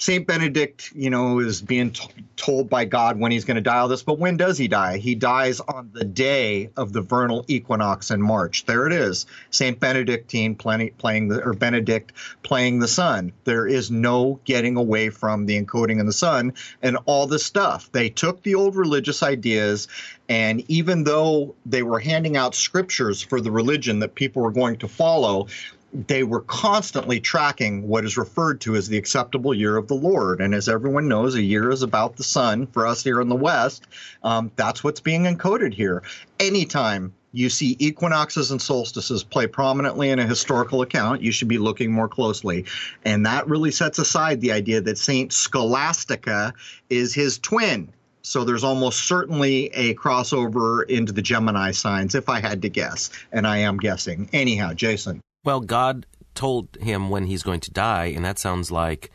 Saint 0.00 0.26
Benedict, 0.26 0.92
you 0.94 1.10
know, 1.10 1.40
is 1.40 1.60
being 1.60 1.90
t- 1.90 2.08
told 2.34 2.70
by 2.70 2.86
God 2.86 3.20
when 3.20 3.30
he's 3.30 3.44
going 3.44 3.56
to 3.56 3.60
die 3.60 3.80
all 3.80 3.86
this, 3.86 4.02
but 4.02 4.18
when 4.18 4.38
does 4.38 4.56
he 4.56 4.66
die? 4.66 4.96
He 4.96 5.14
dies 5.14 5.60
on 5.60 5.90
the 5.92 6.06
day 6.06 6.70
of 6.74 6.94
the 6.94 7.02
vernal 7.02 7.44
equinox 7.48 8.10
in 8.10 8.22
March. 8.22 8.64
There 8.64 8.86
it 8.86 8.94
is. 8.94 9.26
Saint 9.50 9.78
Benedictine 9.78 10.54
playing, 10.54 10.92
playing 10.96 11.28
the 11.28 11.44
or 11.44 11.52
Benedict 11.52 12.14
playing 12.42 12.78
the 12.78 12.88
sun. 12.88 13.32
There 13.44 13.66
is 13.66 13.90
no 13.90 14.40
getting 14.46 14.78
away 14.78 15.10
from 15.10 15.44
the 15.44 15.62
encoding 15.62 16.00
in 16.00 16.06
the 16.06 16.14
sun 16.14 16.54
and 16.80 16.96
all 17.04 17.26
this 17.26 17.44
stuff. 17.44 17.92
They 17.92 18.08
took 18.08 18.42
the 18.42 18.54
old 18.54 18.76
religious 18.76 19.22
ideas 19.22 19.86
and 20.30 20.62
even 20.70 21.04
though 21.04 21.56
they 21.66 21.82
were 21.82 21.98
handing 21.98 22.38
out 22.38 22.54
scriptures 22.54 23.20
for 23.20 23.40
the 23.40 23.50
religion 23.50 23.98
that 23.98 24.14
people 24.14 24.40
were 24.42 24.52
going 24.52 24.76
to 24.78 24.88
follow, 24.88 25.48
they 25.92 26.22
were 26.22 26.42
constantly 26.42 27.18
tracking 27.20 27.88
what 27.88 28.04
is 28.04 28.16
referred 28.16 28.60
to 28.60 28.76
as 28.76 28.88
the 28.88 28.96
acceptable 28.96 29.52
year 29.52 29.76
of 29.76 29.88
the 29.88 29.94
Lord. 29.94 30.40
And 30.40 30.54
as 30.54 30.68
everyone 30.68 31.08
knows, 31.08 31.34
a 31.34 31.42
year 31.42 31.70
is 31.70 31.82
about 31.82 32.16
the 32.16 32.22
sun 32.22 32.66
for 32.68 32.86
us 32.86 33.02
here 33.02 33.20
in 33.20 33.28
the 33.28 33.36
West. 33.36 33.86
Um, 34.22 34.52
that's 34.56 34.84
what's 34.84 35.00
being 35.00 35.24
encoded 35.24 35.74
here. 35.74 36.02
Anytime 36.38 37.12
you 37.32 37.48
see 37.48 37.76
equinoxes 37.78 38.50
and 38.50 38.60
solstices 38.60 39.22
play 39.24 39.46
prominently 39.46 40.10
in 40.10 40.18
a 40.18 40.26
historical 40.26 40.82
account, 40.82 41.22
you 41.22 41.32
should 41.32 41.48
be 41.48 41.58
looking 41.58 41.92
more 41.92 42.08
closely. 42.08 42.66
And 43.04 43.26
that 43.26 43.48
really 43.48 43.70
sets 43.70 43.98
aside 43.98 44.40
the 44.40 44.52
idea 44.52 44.80
that 44.80 44.98
Saint 44.98 45.32
Scholastica 45.32 46.54
is 46.88 47.14
his 47.14 47.38
twin. 47.38 47.92
So 48.22 48.44
there's 48.44 48.64
almost 48.64 49.08
certainly 49.08 49.66
a 49.68 49.94
crossover 49.94 50.88
into 50.88 51.12
the 51.12 51.22
Gemini 51.22 51.70
signs, 51.70 52.14
if 52.14 52.28
I 52.28 52.40
had 52.40 52.62
to 52.62 52.68
guess. 52.68 53.10
And 53.32 53.46
I 53.46 53.58
am 53.58 53.78
guessing. 53.78 54.28
Anyhow, 54.32 54.74
Jason. 54.74 55.20
Well, 55.44 55.60
God 55.60 56.06
told 56.34 56.76
him 56.80 57.10
when 57.10 57.26
he's 57.26 57.42
going 57.42 57.60
to 57.60 57.70
die, 57.70 58.06
and 58.06 58.24
that 58.24 58.38
sounds 58.38 58.70
like 58.70 59.10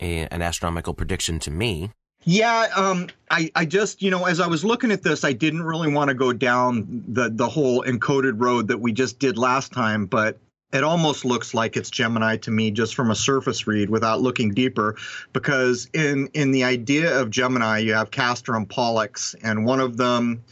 a, 0.00 0.26
an 0.26 0.42
astronomical 0.42 0.94
prediction 0.94 1.38
to 1.40 1.50
me. 1.50 1.90
Yeah, 2.24 2.68
um, 2.74 3.08
I, 3.30 3.50
I 3.54 3.66
just, 3.66 4.00
you 4.00 4.10
know, 4.10 4.24
as 4.24 4.40
I 4.40 4.46
was 4.46 4.64
looking 4.64 4.90
at 4.90 5.02
this, 5.02 5.24
I 5.24 5.32
didn't 5.32 5.62
really 5.62 5.92
want 5.92 6.08
to 6.08 6.14
go 6.14 6.32
down 6.32 7.04
the, 7.06 7.28
the 7.28 7.48
whole 7.48 7.82
encoded 7.82 8.40
road 8.40 8.68
that 8.68 8.80
we 8.80 8.92
just 8.92 9.18
did 9.18 9.36
last 9.36 9.72
time, 9.72 10.06
but 10.06 10.38
it 10.72 10.82
almost 10.82 11.24
looks 11.24 11.54
like 11.54 11.76
it's 11.76 11.90
Gemini 11.90 12.36
to 12.38 12.50
me 12.50 12.70
just 12.70 12.94
from 12.94 13.10
a 13.10 13.14
surface 13.14 13.66
read 13.66 13.90
without 13.90 14.20
looking 14.20 14.52
deeper 14.52 14.96
because 15.32 15.88
in 15.94 16.28
in 16.34 16.50
the 16.50 16.64
idea 16.64 17.20
of 17.20 17.30
Gemini 17.30 17.78
you 17.78 17.94
have 17.94 18.10
Castor 18.10 18.56
and 18.56 18.68
Pollux 18.68 19.36
and 19.44 19.64
one 19.64 19.78
of 19.78 19.96
them 19.96 20.42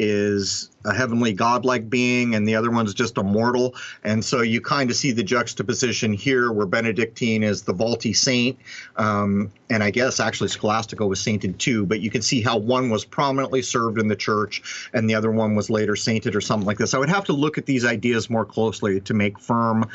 is 0.00 0.70
a 0.86 0.94
heavenly 0.94 1.34
godlike 1.34 1.90
being 1.90 2.34
and 2.34 2.48
the 2.48 2.54
other 2.54 2.70
one's 2.70 2.94
just 2.94 3.18
a 3.18 3.22
mortal. 3.22 3.74
And 4.02 4.24
so 4.24 4.40
you 4.40 4.62
kind 4.62 4.88
of 4.88 4.96
see 4.96 5.12
the 5.12 5.22
juxtaposition 5.22 6.14
here 6.14 6.50
where 6.50 6.66
Benedictine 6.66 7.42
is 7.42 7.62
the 7.62 7.74
vaulty 7.74 8.14
saint. 8.14 8.58
Um, 8.96 9.52
and 9.68 9.84
I 9.84 9.90
guess 9.90 10.18
actually 10.18 10.48
Scholastica 10.48 11.06
was 11.06 11.20
sainted 11.20 11.58
too, 11.58 11.84
but 11.84 12.00
you 12.00 12.10
can 12.10 12.22
see 12.22 12.40
how 12.40 12.56
one 12.56 12.88
was 12.88 13.04
prominently 13.04 13.60
served 13.60 13.98
in 13.98 14.08
the 14.08 14.16
church 14.16 14.88
and 14.94 15.08
the 15.08 15.14
other 15.14 15.30
one 15.30 15.54
was 15.54 15.68
later 15.68 15.96
sainted 15.96 16.34
or 16.34 16.40
something 16.40 16.66
like 16.66 16.78
this. 16.78 16.94
I 16.94 16.98
would 16.98 17.10
have 17.10 17.26
to 17.26 17.34
look 17.34 17.58
at 17.58 17.66
these 17.66 17.84
ideas 17.84 18.30
more 18.30 18.46
closely 18.46 19.02
to 19.02 19.12
make 19.12 19.38
firm 19.38 19.86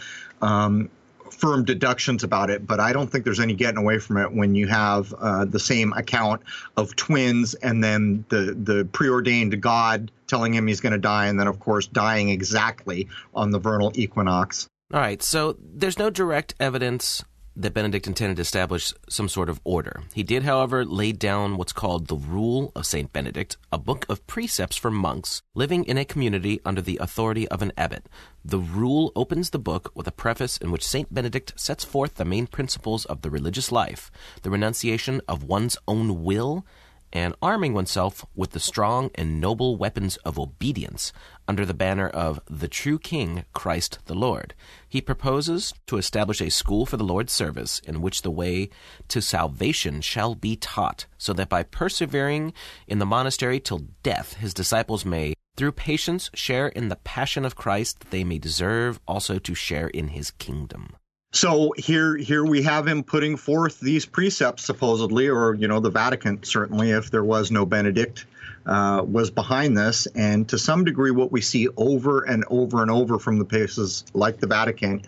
um, 0.44 0.92
firm 1.38 1.66
deductions 1.66 2.24
about 2.24 2.50
it, 2.50 2.66
but 2.66 2.80
I 2.80 2.94
don't 2.94 3.12
think 3.12 3.26
there's 3.26 3.40
any 3.40 3.54
getting 3.54 3.78
away 3.78 4.00
from 4.00 4.18
it 4.18 4.32
when 4.32 4.56
you 4.56 4.68
have 4.68 5.14
uh, 5.14 5.46
the 5.46 5.60
same 5.60 5.94
account 5.94 6.42
of 6.78 6.96
twins 6.96 7.54
and 7.56 7.84
then 7.84 8.26
the 8.30 8.56
the 8.58 8.86
preordained 8.92 9.62
God 9.62 10.12
telling 10.28 10.54
him 10.54 10.68
he's 10.68 10.82
going 10.82 10.94
to 10.94 11.00
die, 11.00 11.28
and 11.28 11.40
then 11.40 11.48
of 11.48 11.60
course 11.60 11.88
dying 11.88 12.30
exactly 12.30 13.08
on 13.34 13.52
the 13.52 13.60
vernal 13.60 13.92
equinox. 13.96 14.68
All 14.94 15.00
right, 15.00 15.22
so 15.22 15.58
there's 15.60 16.00
no 16.00 16.10
direct 16.10 16.56
evidence 16.60 17.24
that 17.56 17.74
Benedict 17.74 18.06
intended 18.06 18.36
to 18.36 18.42
establish 18.42 18.94
some 19.08 19.30
sort 19.30 19.50
of 19.50 19.62
order. 19.64 20.04
He 20.14 20.24
did, 20.24 20.44
however, 20.44 20.84
lay 20.84 21.12
down 21.12 21.58
what's 21.58 21.72
called 21.72 22.08
the 22.08 22.16
Rule 22.16 22.72
of 22.76 22.86
St. 22.86 23.12
Benedict, 23.14 23.58
a 23.72 23.78
book 23.78 24.06
of 24.10 24.26
precepts 24.28 24.76
for 24.76 24.92
monks 24.92 25.42
living 25.54 25.86
in 25.86 25.98
a 25.98 26.06
community 26.06 26.60
under 26.66 26.82
the 26.82 26.98
authority 27.02 27.48
of 27.48 27.62
an 27.62 27.72
abbot. 27.78 28.08
The 28.44 28.60
Rule 28.60 29.12
opens 29.16 29.52
the 29.52 29.60
book 29.60 29.92
with 29.96 30.08
a 30.08 30.12
preface 30.12 30.58
in 30.58 30.72
which 30.72 30.86
St. 30.86 31.14
Benedict 31.14 31.54
sets 31.56 31.86
forth 31.86 32.16
the 32.16 32.26
main 32.26 32.48
principles 32.48 33.06
of 33.06 33.22
the 33.22 33.30
religious 33.30 33.72
life, 33.72 34.12
the 34.42 34.50
renunciation 34.50 35.22
of 35.28 35.44
one's 35.44 35.78
own 35.88 36.24
will, 36.24 36.66
and 37.14 37.34
arming 37.42 37.74
oneself 37.74 38.26
with 38.36 38.52
the 38.52 38.60
strong 38.60 39.10
and 39.16 39.40
noble 39.40 39.78
weapons 39.78 40.18
of 40.18 40.38
obedience 40.38 41.14
under 41.48 41.66
the 41.66 41.74
banner 41.74 42.08
of 42.08 42.40
the 42.50 42.68
true 42.68 42.98
King, 43.00 43.46
Christ 43.54 44.00
the 44.06 44.16
Lord. 44.16 44.54
He 44.88 45.02
proposes 45.02 45.74
to 45.88 45.98
establish 45.98 46.42
a 46.42 46.50
school 46.50 46.86
for 46.86 46.98
the 46.98 47.04
Lord's 47.04 47.34
service 47.34 47.80
in 47.86 48.02
which 48.02 48.22
the 48.22 48.32
way 48.32 48.70
to 49.10 49.22
salvation 49.22 50.02
shall 50.02 50.36
be 50.36 50.56
taught, 50.56 51.06
so 51.18 51.34
that 51.34 51.50
by 51.50 51.64
persevering 51.64 52.54
in 52.88 53.00
the 53.00 53.06
monastery 53.06 53.60
till 53.60 53.88
death, 54.04 54.36
his 54.36 54.54
disciples 54.54 55.06
may, 55.06 55.34
through 55.56 55.72
patience, 55.72 56.30
share 56.34 56.68
in 56.68 56.90
the 56.90 56.98
passion 56.98 57.46
of 57.46 57.56
Christ, 57.56 58.00
that 58.00 58.12
they 58.12 58.24
may 58.24 58.38
deserve 58.38 59.00
also 59.08 59.40
to 59.40 59.56
share 59.56 59.88
in 59.88 60.10
his 60.10 60.32
kingdom. 60.32 60.96
So 61.34 61.74
here, 61.78 62.16
here 62.16 62.46
we 62.46 62.62
have 62.62 62.88
him 62.88 63.04
putting 63.04 63.36
forth 63.36 63.82
these 63.82 64.06
precepts, 64.06 64.64
supposedly, 64.64 65.28
or 65.28 65.54
you 65.56 65.68
know, 65.68 65.82
the 65.82 65.90
Vatican 65.90 66.42
certainly, 66.44 66.92
if 66.92 67.12
there 67.12 67.26
was 67.26 67.52
no 67.52 67.66
Benedict, 67.66 68.26
uh, 68.66 69.04
was 69.06 69.30
behind 69.32 69.78
this. 69.78 70.08
And 70.16 70.48
to 70.50 70.58
some 70.58 70.84
degree, 70.84 71.12
what 71.12 71.32
we 71.32 71.42
see 71.42 71.68
over 71.78 72.24
and 72.24 72.44
over 72.50 72.82
and 72.82 72.92
over 72.92 73.20
from 73.20 73.40
the 73.40 73.46
places 73.46 74.06
like 74.14 74.40
the 74.40 74.48
Vatican 74.48 75.04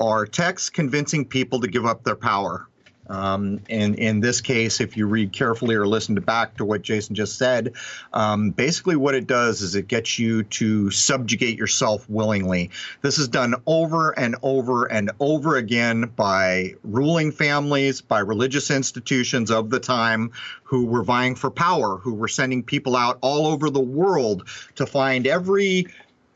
are 0.00 0.26
texts 0.26 0.70
convincing 0.70 1.24
people 1.24 1.60
to 1.60 1.68
give 1.68 1.86
up 1.86 2.04
their 2.04 2.16
power 2.16 2.68
um, 3.08 3.60
and 3.68 3.94
in 3.96 4.20
this 4.20 4.40
case, 4.40 4.80
if 4.80 4.96
you 4.96 5.06
read 5.06 5.32
carefully 5.32 5.74
or 5.74 5.86
listen 5.86 6.14
to 6.16 6.20
back 6.20 6.56
to 6.56 6.64
what 6.64 6.82
Jason 6.82 7.14
just 7.14 7.38
said, 7.38 7.74
um, 8.12 8.50
basically 8.50 8.96
what 8.96 9.14
it 9.14 9.26
does 9.26 9.62
is 9.62 9.74
it 9.74 9.88
gets 9.88 10.18
you 10.18 10.42
to 10.44 10.90
subjugate 10.90 11.58
yourself 11.58 12.08
willingly. 12.08 12.70
This 13.02 13.18
is 13.18 13.28
done 13.28 13.54
over 13.66 14.10
and 14.18 14.36
over 14.42 14.86
and 14.86 15.10
over 15.20 15.56
again 15.56 16.12
by 16.16 16.74
ruling 16.82 17.32
families, 17.32 18.00
by 18.00 18.20
religious 18.20 18.70
institutions 18.70 19.50
of 19.50 19.70
the 19.70 19.80
time 19.80 20.32
who 20.64 20.86
were 20.86 21.04
vying 21.04 21.34
for 21.34 21.50
power, 21.50 21.98
who 21.98 22.14
were 22.14 22.28
sending 22.28 22.62
people 22.62 22.96
out 22.96 23.18
all 23.20 23.46
over 23.46 23.70
the 23.70 23.80
world 23.80 24.48
to 24.76 24.86
find 24.86 25.26
every 25.26 25.86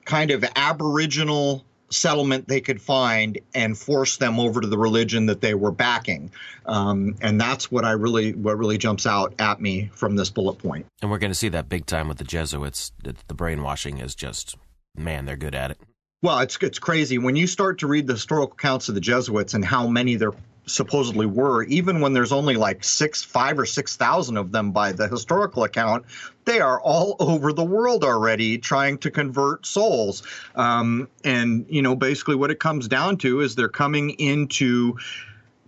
kind 0.04 0.30
of 0.30 0.44
aboriginal 0.56 1.64
settlement 1.90 2.48
they 2.48 2.60
could 2.60 2.80
find 2.80 3.38
and 3.54 3.76
force 3.76 4.16
them 4.16 4.38
over 4.38 4.60
to 4.60 4.66
the 4.66 4.78
religion 4.78 5.26
that 5.26 5.40
they 5.40 5.54
were 5.54 5.72
backing. 5.72 6.30
Um, 6.66 7.16
and 7.20 7.40
that's 7.40 7.70
what 7.70 7.84
I 7.84 7.92
really 7.92 8.32
what 8.32 8.58
really 8.58 8.78
jumps 8.78 9.06
out 9.06 9.34
at 9.38 9.60
me 9.60 9.90
from 9.94 10.16
this 10.16 10.30
bullet 10.30 10.54
point. 10.54 10.86
And 11.02 11.10
we're 11.10 11.18
going 11.18 11.32
to 11.32 11.38
see 11.38 11.48
that 11.50 11.68
big 11.68 11.86
time 11.86 12.08
with 12.08 12.18
the 12.18 12.24
Jesuits. 12.24 12.92
The 13.02 13.34
brainwashing 13.34 13.98
is 13.98 14.14
just 14.14 14.56
man, 14.96 15.24
they're 15.24 15.36
good 15.36 15.54
at 15.54 15.70
it. 15.70 15.78
Well, 16.22 16.40
it's 16.40 16.58
it's 16.60 16.78
crazy 16.78 17.18
when 17.18 17.36
you 17.36 17.46
start 17.46 17.78
to 17.78 17.86
read 17.86 18.06
the 18.06 18.12
historical 18.12 18.52
accounts 18.52 18.88
of 18.88 18.94
the 18.94 19.00
Jesuits 19.00 19.54
and 19.54 19.64
how 19.64 19.86
many 19.86 20.16
there 20.16 20.32
supposedly 20.70 21.26
were, 21.26 21.64
even 21.64 22.00
when 22.00 22.12
there's 22.12 22.32
only 22.32 22.54
like 22.54 22.84
six, 22.84 23.22
five 23.22 23.58
or 23.58 23.66
six 23.66 23.96
thousand 23.96 24.36
of 24.36 24.52
them 24.52 24.72
by 24.72 24.92
the 24.92 25.08
historical 25.08 25.64
account, 25.64 26.04
they 26.44 26.60
are 26.60 26.80
all 26.80 27.16
over 27.20 27.52
the 27.52 27.64
world 27.64 28.04
already 28.04 28.58
trying 28.58 28.98
to 28.98 29.10
convert 29.10 29.66
souls. 29.66 30.22
Um, 30.54 31.08
and 31.24 31.66
you 31.68 31.82
know, 31.82 31.94
basically, 31.94 32.36
what 32.36 32.50
it 32.50 32.60
comes 32.60 32.88
down 32.88 33.16
to 33.18 33.40
is 33.40 33.54
they're 33.54 33.68
coming 33.68 34.10
into 34.10 34.96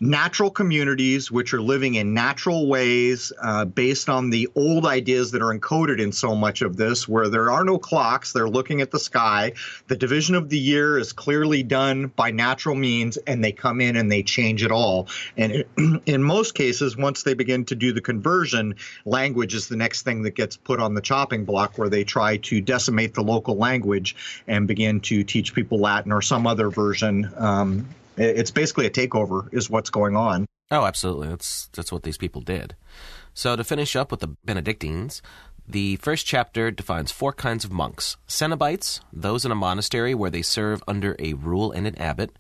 natural 0.02 0.50
communities 0.50 1.30
which 1.30 1.54
are 1.54 1.62
living 1.62 1.94
in 1.94 2.12
natural 2.12 2.66
ways 2.66 3.32
uh, 3.40 3.64
based 3.64 4.08
on 4.08 4.30
the 4.30 4.48
old 4.56 4.84
ideas 4.84 5.30
that 5.30 5.40
are 5.40 5.56
encoded 5.56 6.00
in 6.00 6.10
so 6.10 6.34
much 6.34 6.60
of 6.60 6.76
this, 6.76 7.06
where 7.06 7.28
there 7.28 7.52
are 7.52 7.62
no 7.62 7.78
clocks, 7.78 8.32
they're 8.32 8.48
looking 8.48 8.80
at 8.80 8.90
the 8.90 8.98
sky. 8.98 9.52
The 9.86 9.94
division 9.94 10.34
of 10.34 10.48
the 10.48 10.58
year 10.58 10.98
is 10.98 11.12
clearly 11.12 11.62
done 11.62 12.08
by 12.08 12.32
natural 12.32 12.74
means, 12.74 13.16
and 13.16 13.44
they 13.44 13.52
come 13.52 13.80
in 13.80 13.94
and 13.94 14.10
they 14.10 14.24
change 14.24 14.64
it 14.64 14.72
all. 14.72 15.06
And 15.36 15.64
in 16.06 16.20
most 16.20 16.56
cases, 16.56 16.96
once 16.96 17.22
they 17.22 17.34
begin 17.34 17.64
to 17.66 17.76
do 17.76 17.92
the 17.92 18.00
conversion, 18.00 18.74
language 19.04 19.54
is 19.54 19.68
the 19.68 19.76
next 19.76 20.02
thing 20.02 20.22
that 20.22 20.34
gets 20.34 20.56
put 20.56 20.80
on 20.80 20.94
the 20.94 21.00
chopping 21.00 21.44
block, 21.44 21.78
where 21.78 21.88
they 21.88 22.02
try 22.02 22.38
to 22.38 22.60
decimate 22.60 23.14
the 23.14 23.22
local 23.22 23.56
language 23.56 24.42
and 24.48 24.66
begin 24.66 24.98
to 25.02 25.22
teach 25.22 25.54
people 25.54 25.78
Latin 25.78 26.10
or 26.10 26.22
some 26.22 26.44
other 26.44 26.70
version. 26.70 27.32
Um, 27.36 27.86
it's 28.16 28.50
basically 28.50 28.86
a 28.86 28.90
takeover, 28.90 29.52
is 29.52 29.70
what's 29.70 29.90
going 29.90 30.16
on. 30.16 30.46
Oh, 30.70 30.84
absolutely. 30.84 31.28
That's 31.28 31.68
that's 31.72 31.92
what 31.92 32.02
these 32.02 32.18
people 32.18 32.40
did. 32.40 32.74
So 33.34 33.56
to 33.56 33.64
finish 33.64 33.96
up 33.96 34.10
with 34.10 34.20
the 34.20 34.36
Benedictines, 34.44 35.22
the 35.66 35.96
first 35.96 36.26
chapter 36.26 36.70
defines 36.70 37.12
four 37.12 37.32
kinds 37.32 37.64
of 37.64 37.72
monks: 37.72 38.16
Cenobites, 38.26 39.00
those 39.12 39.44
in 39.44 39.52
a 39.52 39.54
monastery 39.56 40.14
where 40.14 40.30
they 40.30 40.42
serve 40.42 40.82
under 40.88 41.16
a 41.18 41.34
rule 41.34 41.72
and 41.72 41.86
an 41.86 41.96
abbot; 41.98 42.36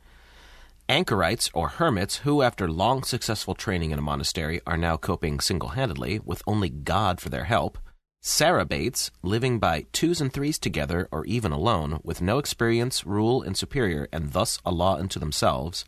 anchorites 0.88 1.50
or 1.54 1.68
hermits, 1.68 2.16
who, 2.18 2.42
after 2.42 2.68
long 2.68 3.02
successful 3.02 3.54
training 3.54 3.90
in 3.90 3.98
a 3.98 4.02
monastery, 4.02 4.60
are 4.66 4.76
now 4.76 4.96
coping 4.96 5.40
single-handedly 5.40 6.20
with 6.24 6.42
only 6.46 6.68
God 6.68 7.20
for 7.20 7.28
their 7.28 7.44
help. 7.44 7.78
Sarabaites, 8.22 9.10
living 9.24 9.58
by 9.58 9.86
twos 9.90 10.20
and 10.20 10.32
threes 10.32 10.56
together 10.56 11.08
or 11.10 11.24
even 11.24 11.50
alone, 11.50 11.98
with 12.04 12.22
no 12.22 12.38
experience, 12.38 13.04
rule, 13.04 13.42
and 13.42 13.56
superior, 13.56 14.06
and 14.12 14.32
thus 14.32 14.60
a 14.64 14.70
law 14.70 14.94
unto 14.94 15.18
themselves. 15.18 15.84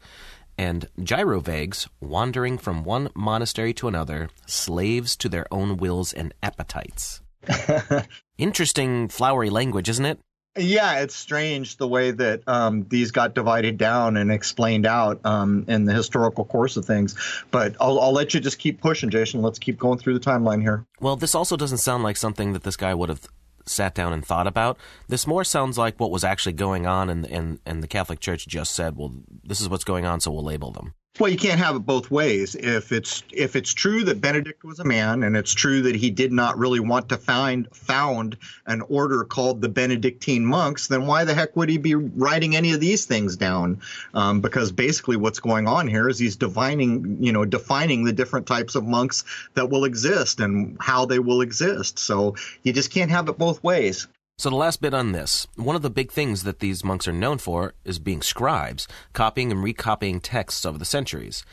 And 0.59 0.89
gyrovags, 0.99 1.89
wandering 2.01 2.59
from 2.59 2.83
one 2.83 3.11
monastery 3.15 3.73
to 3.75 3.87
another, 3.87 4.31
slaves 4.47 5.17
to 5.19 5.29
their 5.29 5.47
own 5.53 5.77
wills 5.77 6.13
and 6.13 6.35
appetites. 6.43 7.23
Interesting 8.39 9.07
flowery 9.07 9.51
language, 9.51 9.89
isn't 9.89 10.05
it? 10.05 10.19
Yeah, 10.57 11.01
it's 11.01 11.17
strange 11.17 11.79
the 11.79 11.89
way 11.89 12.13
that 12.13 12.43
um, 12.47 12.87
these 12.89 13.11
got 13.11 13.35
divided 13.35 13.77
down 13.77 14.17
and 14.17 14.31
explained 14.31 14.87
out 14.87 15.21
um, 15.25 15.65
in 15.67 15.85
the 15.85 15.93
historical 15.93 16.45
course 16.45 16.77
of 16.77 16.85
things. 16.85 17.17
But 17.51 17.75
I'll, 17.81 18.01
I'll, 18.01 18.13
let 18.13 18.35
you 18.35 18.41
just 18.41 18.61
keep 18.61 18.81
pushing, 18.81 19.11
Jason. 19.11 19.43
Let's 19.43 19.59
keep 19.59 19.79
going 19.79 19.99
through 19.99 20.15
the 20.15 20.25
timeline 20.25 20.63
here. 20.63 20.87
Well, 21.01 21.17
this 21.17 21.35
also 21.35 21.57
doesn't 21.57 21.79
sound 21.79 22.05
like 22.05 22.17
something 22.17 22.53
that 22.53 22.63
this 22.63 22.77
guy 22.77 22.95
would 22.95 23.09
have 23.09 23.23
sat 23.67 23.95
down 23.95 24.13
and 24.13 24.25
thought 24.25 24.47
about. 24.47 24.79
This 25.09 25.27
more 25.27 25.43
sounds 25.43 25.77
like 25.77 25.99
what 25.99 26.13
was 26.13 26.23
actually 26.23 26.53
going 26.53 26.87
on, 26.87 27.11
and, 27.11 27.27
and, 27.27 27.59
and 27.67 27.83
the 27.83 27.89
Catholic 27.89 28.21
Church 28.21 28.47
just 28.47 28.75
said, 28.75 28.97
well, 28.97 29.13
this 29.43 29.61
is 29.61 29.69
what's 29.69 29.85
going 29.85 30.07
on, 30.07 30.21
so 30.21 30.31
we'll 30.31 30.45
label 30.45 30.71
them. 30.71 30.95
Well, 31.21 31.31
you 31.31 31.39
can't 31.39 31.61
have 31.61 31.77
it 31.77 31.87
both 31.87 32.11
ways. 32.11 32.57
If 32.57 32.91
it's 32.91 33.23
if 33.31 33.55
it's 33.55 33.73
true 33.73 34.03
that 34.03 34.21
Benedict 34.21 34.65
was 34.65 34.81
a 34.81 34.85
man, 34.85 35.23
and 35.23 35.37
it's 35.37 35.55
true 35.55 35.81
that 35.83 35.95
he 35.95 36.11
did 36.11 36.33
not 36.33 36.59
really 36.59 36.81
want 36.81 37.09
to 37.11 37.17
find 37.17 37.69
found 37.73 38.37
an 38.67 38.81
order 38.89 39.23
called 39.23 39.61
the 39.61 39.69
Benedictine 39.69 40.45
monks, 40.45 40.89
then 40.89 41.07
why 41.07 41.23
the 41.23 41.33
heck 41.33 41.55
would 41.55 41.69
he 41.69 41.79
be 41.79 41.95
writing 41.95 42.57
any 42.57 42.73
of 42.73 42.81
these 42.81 43.05
things 43.05 43.37
down? 43.37 43.81
Um, 44.15 44.41
because 44.41 44.73
basically, 44.73 45.17
what's 45.17 45.39
going 45.39 45.69
on 45.69 45.87
here 45.87 46.09
is 46.09 46.19
he's 46.19 46.35
defining, 46.35 47.19
you 47.21 47.31
know, 47.31 47.45
defining 47.45 48.03
the 48.03 48.13
different 48.13 48.49
types 48.49 48.75
of 48.75 48.85
monks 48.85 49.23
that 49.55 49.71
will 49.71 49.85
exist 49.85 50.41
and 50.41 50.77
how 50.81 51.07
they 51.07 51.21
will 51.21 51.43
exist. 51.43 52.01
So 52.01 52.35
you 52.65 52.73
just 52.73 52.91
can't 52.91 53.13
have 53.13 53.29
it 53.29 53.39
both 53.39 53.63
ways. 53.63 54.09
So, 54.37 54.51
the 54.51 54.57
last 54.57 54.81
bit 54.81 54.93
on 54.95 55.13
this 55.13 55.47
one 55.55 55.77
of 55.77 55.83
the 55.83 55.91
big 55.91 56.11
things 56.11 56.43
that 56.43 56.59
these 56.59 56.83
monks 56.83 57.07
are 57.07 57.13
known 57.13 57.39
for 57.39 57.75
is 57.85 58.01
being 58.01 58.21
scribes, 58.21 58.89
copying 59.13 59.53
and 59.53 59.63
recopying 59.63 60.21
texts 60.21 60.67
over 60.67 60.77
the 60.77 60.85
centuries. 60.85 61.45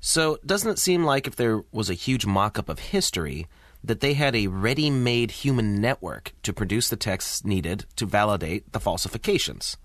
So, 0.00 0.38
doesn't 0.44 0.72
it 0.72 0.78
seem 0.78 1.02
like 1.02 1.26
if 1.26 1.34
there 1.34 1.62
was 1.72 1.88
a 1.88 1.94
huge 1.94 2.26
mock 2.26 2.58
up 2.58 2.68
of 2.68 2.78
history, 2.78 3.46
that 3.82 4.00
they 4.00 4.12
had 4.12 4.36
a 4.36 4.48
ready 4.48 4.90
made 4.90 5.30
human 5.30 5.80
network 5.80 6.32
to 6.42 6.52
produce 6.52 6.90
the 6.90 6.96
texts 6.96 7.42
needed 7.42 7.86
to 7.96 8.04
validate 8.04 8.70
the 8.70 8.80
falsifications? 8.80 9.78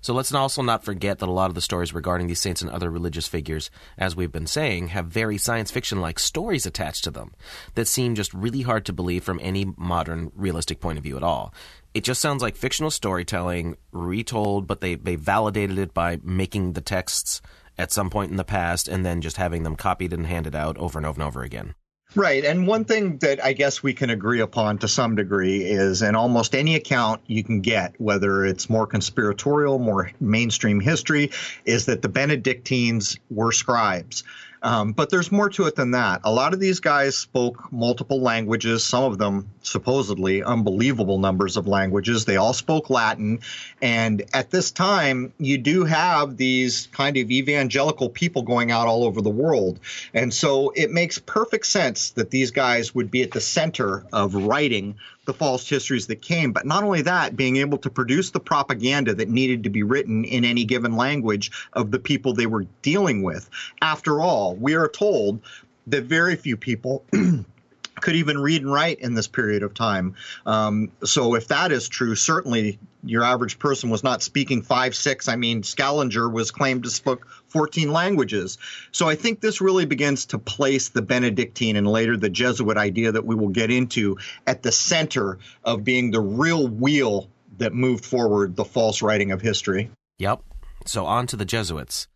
So 0.00 0.14
let's 0.14 0.32
also 0.32 0.62
not 0.62 0.84
forget 0.84 1.18
that 1.18 1.28
a 1.28 1.32
lot 1.32 1.50
of 1.50 1.54
the 1.54 1.60
stories 1.60 1.94
regarding 1.94 2.26
these 2.26 2.40
saints 2.40 2.62
and 2.62 2.70
other 2.70 2.90
religious 2.90 3.28
figures, 3.28 3.70
as 3.98 4.16
we've 4.16 4.32
been 4.32 4.46
saying, 4.46 4.88
have 4.88 5.06
very 5.06 5.38
science 5.38 5.70
fiction 5.70 6.00
like 6.00 6.18
stories 6.18 6.66
attached 6.66 7.04
to 7.04 7.10
them 7.10 7.32
that 7.74 7.88
seem 7.88 8.14
just 8.14 8.32
really 8.34 8.62
hard 8.62 8.84
to 8.86 8.92
believe 8.92 9.24
from 9.24 9.40
any 9.42 9.66
modern 9.76 10.30
realistic 10.34 10.80
point 10.80 10.98
of 10.98 11.04
view 11.04 11.16
at 11.16 11.22
all. 11.22 11.54
It 11.92 12.04
just 12.04 12.20
sounds 12.20 12.42
like 12.42 12.56
fictional 12.56 12.90
storytelling 12.90 13.76
retold, 13.92 14.66
but 14.66 14.80
they, 14.80 14.94
they 14.94 15.16
validated 15.16 15.78
it 15.78 15.92
by 15.92 16.20
making 16.22 16.74
the 16.74 16.80
texts 16.80 17.42
at 17.76 17.92
some 17.92 18.10
point 18.10 18.30
in 18.30 18.36
the 18.36 18.44
past 18.44 18.88
and 18.88 19.04
then 19.04 19.20
just 19.20 19.38
having 19.38 19.62
them 19.62 19.76
copied 19.76 20.12
and 20.12 20.26
handed 20.26 20.54
out 20.54 20.76
over 20.76 20.98
and 20.98 21.06
over 21.06 21.20
and 21.20 21.26
over 21.26 21.42
again. 21.42 21.74
Right. 22.16 22.44
And 22.44 22.66
one 22.66 22.84
thing 22.84 23.18
that 23.18 23.42
I 23.44 23.52
guess 23.52 23.84
we 23.84 23.94
can 23.94 24.10
agree 24.10 24.40
upon 24.40 24.78
to 24.78 24.88
some 24.88 25.14
degree 25.14 25.62
is 25.62 26.02
in 26.02 26.16
almost 26.16 26.56
any 26.56 26.74
account 26.74 27.20
you 27.28 27.44
can 27.44 27.60
get, 27.60 27.94
whether 28.00 28.44
it's 28.44 28.68
more 28.68 28.86
conspiratorial, 28.86 29.78
more 29.78 30.10
mainstream 30.20 30.80
history, 30.80 31.30
is 31.64 31.86
that 31.86 32.02
the 32.02 32.08
Benedictines 32.08 33.16
were 33.30 33.52
scribes. 33.52 34.24
Um, 34.62 34.92
but 34.92 35.10
there's 35.10 35.32
more 35.32 35.48
to 35.50 35.66
it 35.66 35.76
than 35.76 35.92
that. 35.92 36.20
A 36.24 36.32
lot 36.32 36.52
of 36.52 36.60
these 36.60 36.80
guys 36.80 37.16
spoke 37.16 37.72
multiple 37.72 38.20
languages, 38.20 38.84
some 38.84 39.04
of 39.04 39.18
them 39.18 39.50
supposedly 39.62 40.42
unbelievable 40.42 41.18
numbers 41.18 41.56
of 41.56 41.66
languages. 41.66 42.24
They 42.24 42.36
all 42.36 42.52
spoke 42.52 42.90
Latin. 42.90 43.40
And 43.80 44.22
at 44.34 44.50
this 44.50 44.70
time, 44.70 45.32
you 45.38 45.56
do 45.56 45.84
have 45.84 46.36
these 46.36 46.88
kind 46.92 47.16
of 47.16 47.30
evangelical 47.30 48.10
people 48.10 48.42
going 48.42 48.70
out 48.70 48.86
all 48.86 49.04
over 49.04 49.22
the 49.22 49.30
world. 49.30 49.80
And 50.12 50.32
so 50.32 50.70
it 50.76 50.90
makes 50.90 51.18
perfect 51.18 51.66
sense 51.66 52.10
that 52.10 52.30
these 52.30 52.50
guys 52.50 52.94
would 52.94 53.10
be 53.10 53.22
at 53.22 53.30
the 53.30 53.40
center 53.40 54.04
of 54.12 54.34
writing 54.34 54.96
the 55.30 55.34
false 55.34 55.68
histories 55.68 56.08
that 56.08 56.20
came. 56.20 56.50
But 56.52 56.66
not 56.66 56.82
only 56.82 57.02
that, 57.02 57.36
being 57.36 57.58
able 57.58 57.78
to 57.78 57.88
produce 57.88 58.30
the 58.30 58.40
propaganda 58.40 59.14
that 59.14 59.28
needed 59.28 59.62
to 59.62 59.70
be 59.70 59.84
written 59.84 60.24
in 60.24 60.44
any 60.44 60.64
given 60.64 60.96
language 60.96 61.52
of 61.74 61.92
the 61.92 62.00
people 62.00 62.32
they 62.32 62.46
were 62.46 62.66
dealing 62.82 63.22
with. 63.22 63.48
After 63.80 64.20
all, 64.20 64.56
we 64.56 64.74
are 64.74 64.88
told 64.88 65.40
that 65.86 66.02
very 66.02 66.34
few 66.34 66.56
people 66.56 67.04
could 68.00 68.16
even 68.16 68.38
read 68.38 68.62
and 68.62 68.72
write 68.72 68.98
in 68.98 69.14
this 69.14 69.28
period 69.28 69.62
of 69.62 69.72
time. 69.72 70.16
Um, 70.46 70.90
so 71.04 71.36
if 71.36 71.46
that 71.46 71.70
is 71.70 71.88
true, 71.88 72.16
certainly 72.16 72.80
your 73.02 73.24
average 73.24 73.58
person 73.58 73.90
was 73.90 74.02
not 74.02 74.22
speaking 74.22 74.62
five, 74.62 74.94
six. 74.94 75.28
I 75.28 75.36
mean, 75.36 75.62
Scaliger 75.62 76.28
was 76.28 76.50
claimed 76.50 76.84
to 76.84 76.90
speak 76.90 77.18
14 77.46 77.90
languages. 77.90 78.58
So 78.92 79.08
I 79.08 79.14
think 79.14 79.40
this 79.40 79.60
really 79.60 79.86
begins 79.86 80.26
to 80.26 80.38
place 80.38 80.90
the 80.90 81.02
Benedictine 81.02 81.76
and 81.76 81.86
later 81.86 82.16
the 82.16 82.28
Jesuit 82.28 82.76
idea 82.76 83.12
that 83.12 83.24
we 83.24 83.34
will 83.34 83.48
get 83.48 83.70
into 83.70 84.18
at 84.46 84.62
the 84.62 84.72
center 84.72 85.38
of 85.64 85.84
being 85.84 86.10
the 86.10 86.20
real 86.20 86.68
wheel 86.68 87.28
that 87.58 87.74
moved 87.74 88.04
forward 88.04 88.56
the 88.56 88.64
false 88.64 89.02
writing 89.02 89.32
of 89.32 89.40
history. 89.40 89.90
Yep. 90.18 90.42
So 90.86 91.06
on 91.06 91.26
to 91.28 91.36
the 91.36 91.44
Jesuits. 91.44 92.08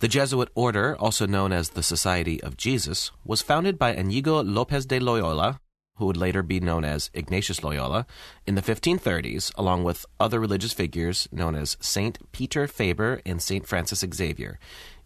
The 0.00 0.08
Jesuit 0.08 0.48
order, 0.54 0.96
also 0.96 1.26
known 1.26 1.52
as 1.52 1.70
the 1.70 1.82
Society 1.82 2.40
of 2.42 2.56
Jesus, 2.56 3.10
was 3.24 3.42
founded 3.42 3.78
by 3.78 3.94
Inigo 3.94 4.42
Lopez 4.44 4.86
de 4.86 5.00
Loyola, 5.00 5.60
who 5.98 6.06
would 6.06 6.16
later 6.16 6.42
be 6.42 6.60
known 6.60 6.84
as 6.84 7.10
Ignatius 7.14 7.62
Loyola, 7.62 8.06
in 8.46 8.54
the 8.54 8.62
1530s, 8.62 9.52
along 9.56 9.84
with 9.84 10.06
other 10.18 10.40
religious 10.40 10.72
figures 10.72 11.28
known 11.30 11.54
as 11.54 11.76
Saint 11.80 12.18
Peter 12.32 12.66
Faber 12.66 13.20
and 13.26 13.42
Saint 13.42 13.66
Francis 13.66 14.04
Xavier. 14.14 14.58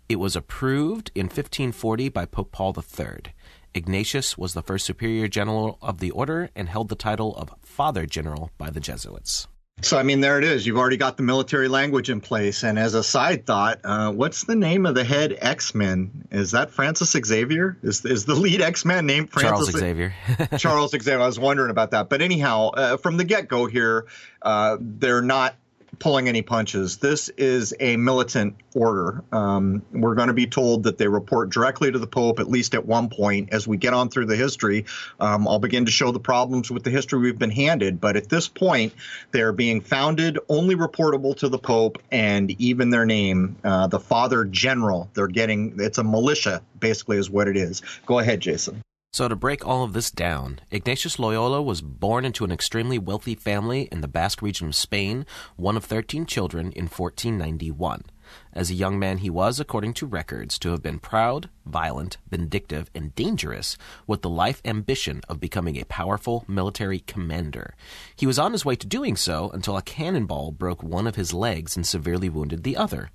It 0.08 0.16
was 0.16 0.36
approved 0.36 1.10
in 1.14 1.26
1540 1.26 2.08
by 2.10 2.26
Pope 2.26 2.52
Paul 2.52 2.76
III. 2.76 3.32
Ignatius 3.74 4.36
was 4.36 4.52
the 4.52 4.62
first 4.62 4.84
superior 4.84 5.28
general 5.28 5.78
of 5.80 5.98
the 5.98 6.10
order 6.10 6.50
and 6.54 6.68
held 6.68 6.88
the 6.88 6.94
title 6.94 7.34
of 7.36 7.54
Father 7.62 8.04
General 8.04 8.50
by 8.58 8.68
the 8.68 8.80
Jesuits. 8.80 9.48
So, 9.80 9.98
I 9.98 10.04
mean, 10.04 10.20
there 10.20 10.38
it 10.38 10.44
is. 10.44 10.64
You've 10.64 10.76
already 10.76 10.96
got 10.96 11.16
the 11.16 11.24
military 11.24 11.66
language 11.66 12.08
in 12.08 12.20
place. 12.20 12.62
And 12.62 12.78
as 12.78 12.94
a 12.94 13.02
side 13.02 13.46
thought, 13.46 13.80
uh, 13.82 14.12
what's 14.12 14.44
the 14.44 14.54
name 14.54 14.86
of 14.86 14.94
the 14.94 15.02
head 15.02 15.36
X 15.40 15.74
Men? 15.74 16.28
Is 16.30 16.52
that 16.52 16.70
Francis 16.70 17.10
Xavier? 17.10 17.76
Is, 17.82 18.04
is 18.04 18.24
the 18.24 18.34
lead 18.34 18.60
X 18.60 18.84
Men 18.84 19.06
named 19.06 19.30
Francis 19.30 19.50
Charles 19.50 19.70
Xavier? 19.72 20.14
Charles 20.58 20.92
Xavier. 20.92 21.20
I 21.20 21.26
was 21.26 21.38
wondering 21.38 21.70
about 21.70 21.90
that. 21.90 22.08
But 22.08 22.22
anyhow, 22.22 22.68
uh, 22.68 22.96
from 22.96 23.16
the 23.16 23.24
get 23.24 23.48
go 23.48 23.66
here, 23.66 24.06
uh, 24.40 24.76
they're 24.80 25.22
not 25.22 25.56
pulling 26.02 26.28
any 26.28 26.42
punches. 26.42 26.96
This 26.96 27.28
is 27.28 27.72
a 27.78 27.96
militant 27.96 28.56
order. 28.74 29.22
Um, 29.30 29.82
we're 29.92 30.16
going 30.16 30.26
to 30.26 30.34
be 30.34 30.48
told 30.48 30.82
that 30.82 30.98
they 30.98 31.06
report 31.06 31.50
directly 31.50 31.92
to 31.92 31.98
the 31.98 32.08
Pope, 32.08 32.40
at 32.40 32.50
least 32.50 32.74
at 32.74 32.84
one 32.84 33.08
point. 33.08 33.50
As 33.52 33.68
we 33.68 33.76
get 33.76 33.94
on 33.94 34.08
through 34.08 34.26
the 34.26 34.34
history, 34.34 34.86
um, 35.20 35.46
I'll 35.46 35.60
begin 35.60 35.84
to 35.84 35.92
show 35.92 36.10
the 36.10 36.18
problems 36.18 36.72
with 36.72 36.82
the 36.82 36.90
history 36.90 37.20
we've 37.20 37.38
been 37.38 37.50
handed. 37.50 38.00
But 38.00 38.16
at 38.16 38.28
this 38.28 38.48
point, 38.48 38.94
they're 39.30 39.52
being 39.52 39.80
founded, 39.80 40.40
only 40.48 40.74
reportable 40.74 41.36
to 41.36 41.48
the 41.48 41.58
Pope, 41.58 42.02
and 42.10 42.50
even 42.60 42.90
their 42.90 43.06
name, 43.06 43.54
uh, 43.62 43.86
the 43.86 44.00
Father 44.00 44.44
General. 44.44 45.08
They're 45.14 45.28
getting 45.28 45.76
it's 45.78 45.98
a 45.98 46.04
militia, 46.04 46.62
basically, 46.80 47.18
is 47.18 47.30
what 47.30 47.46
it 47.46 47.56
is. 47.56 47.80
Go 48.06 48.18
ahead, 48.18 48.40
Jason. 48.40 48.82
So, 49.14 49.28
to 49.28 49.36
break 49.36 49.66
all 49.66 49.84
of 49.84 49.92
this 49.92 50.10
down, 50.10 50.60
Ignatius 50.70 51.18
Loyola 51.18 51.60
was 51.60 51.82
born 51.82 52.24
into 52.24 52.44
an 52.46 52.50
extremely 52.50 52.98
wealthy 52.98 53.34
family 53.34 53.86
in 53.92 54.00
the 54.00 54.08
Basque 54.08 54.40
region 54.40 54.68
of 54.68 54.74
Spain, 54.74 55.26
one 55.56 55.76
of 55.76 55.84
13 55.84 56.24
children, 56.24 56.72
in 56.72 56.84
1491. 56.84 58.04
As 58.52 58.70
a 58.70 58.74
young 58.74 58.98
man, 58.98 59.18
he 59.18 59.30
was, 59.30 59.58
according 59.58 59.94
to 59.94 60.06
records, 60.06 60.58
to 60.58 60.70
have 60.70 60.82
been 60.82 60.98
proud, 60.98 61.48
violent, 61.64 62.18
vindictive, 62.30 62.90
and 62.94 63.14
dangerous, 63.14 63.76
with 64.06 64.22
the 64.22 64.28
life 64.28 64.60
ambition 64.64 65.22
of 65.28 65.40
becoming 65.40 65.76
a 65.76 65.84
powerful 65.84 66.44
military 66.46 67.00
commander. 67.00 67.74
He 68.14 68.26
was 68.26 68.38
on 68.38 68.52
his 68.52 68.64
way 68.64 68.76
to 68.76 68.86
doing 68.86 69.16
so 69.16 69.50
until 69.50 69.76
a 69.76 69.82
cannonball 69.82 70.52
broke 70.52 70.82
one 70.82 71.06
of 71.06 71.16
his 71.16 71.32
legs 71.32 71.76
and 71.76 71.86
severely 71.86 72.28
wounded 72.28 72.62
the 72.62 72.76
other. 72.76 73.10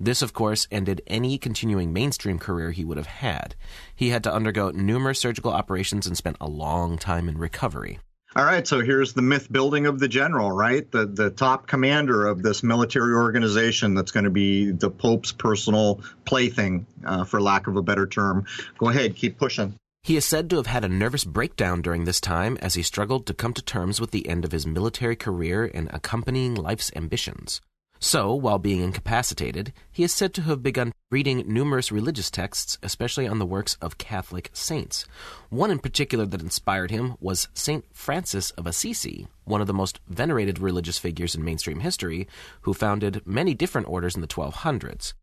This, 0.00 0.22
of 0.22 0.32
course, 0.32 0.66
ended 0.70 1.02
any 1.06 1.38
continuing 1.38 1.92
mainstream 1.92 2.38
career 2.38 2.70
he 2.70 2.84
would 2.84 2.96
have 2.96 3.06
had. 3.06 3.54
He 3.94 4.10
had 4.10 4.24
to 4.24 4.32
undergo 4.32 4.70
numerous 4.70 5.20
surgical 5.20 5.52
operations 5.52 6.06
and 6.06 6.16
spent 6.16 6.36
a 6.40 6.48
long 6.48 6.98
time 6.98 7.28
in 7.28 7.36
recovery. 7.36 7.98
All 8.38 8.44
right, 8.44 8.64
so 8.64 8.80
here's 8.82 9.14
the 9.14 9.22
myth 9.22 9.50
building 9.50 9.86
of 9.86 9.98
the 9.98 10.06
general, 10.06 10.52
right? 10.52 10.88
The 10.88 11.06
the 11.06 11.28
top 11.28 11.66
commander 11.66 12.24
of 12.24 12.40
this 12.40 12.62
military 12.62 13.12
organization 13.12 13.94
that's 13.94 14.12
going 14.12 14.26
to 14.26 14.30
be 14.30 14.70
the 14.70 14.90
Pope's 14.90 15.32
personal 15.32 16.02
plaything, 16.24 16.86
uh, 17.04 17.24
for 17.24 17.40
lack 17.40 17.66
of 17.66 17.74
a 17.74 17.82
better 17.82 18.06
term. 18.06 18.46
Go 18.78 18.90
ahead, 18.90 19.16
keep 19.16 19.38
pushing. 19.38 19.74
He 20.04 20.16
is 20.16 20.24
said 20.24 20.48
to 20.50 20.56
have 20.56 20.68
had 20.68 20.84
a 20.84 20.88
nervous 20.88 21.24
breakdown 21.24 21.82
during 21.82 22.04
this 22.04 22.20
time 22.20 22.56
as 22.62 22.74
he 22.74 22.82
struggled 22.84 23.26
to 23.26 23.34
come 23.34 23.54
to 23.54 23.62
terms 23.62 24.00
with 24.00 24.12
the 24.12 24.28
end 24.28 24.44
of 24.44 24.52
his 24.52 24.68
military 24.68 25.16
career 25.16 25.68
and 25.74 25.90
accompanying 25.92 26.54
life's 26.54 26.92
ambitions. 26.94 27.60
So, 28.00 28.32
while 28.32 28.58
being 28.58 28.80
incapacitated, 28.80 29.72
he 29.90 30.04
is 30.04 30.12
said 30.12 30.32
to 30.34 30.42
have 30.42 30.62
begun 30.62 30.92
reading 31.10 31.42
numerous 31.52 31.90
religious 31.90 32.30
texts, 32.30 32.78
especially 32.80 33.26
on 33.26 33.40
the 33.40 33.46
works 33.46 33.76
of 33.80 33.98
Catholic 33.98 34.50
saints. 34.52 35.04
One 35.50 35.72
in 35.72 35.80
particular 35.80 36.24
that 36.26 36.40
inspired 36.40 36.92
him 36.92 37.16
was 37.18 37.48
St. 37.54 37.84
Francis 37.92 38.52
of 38.52 38.68
Assisi, 38.68 39.26
one 39.44 39.60
of 39.60 39.66
the 39.66 39.74
most 39.74 39.98
venerated 40.06 40.60
religious 40.60 40.96
figures 40.96 41.34
in 41.34 41.44
mainstream 41.44 41.80
history, 41.80 42.28
who 42.62 42.72
founded 42.72 43.26
many 43.26 43.52
different 43.52 43.88
orders 43.88 44.14
in 44.14 44.20
the 44.20 44.28
1200s. 44.28 45.14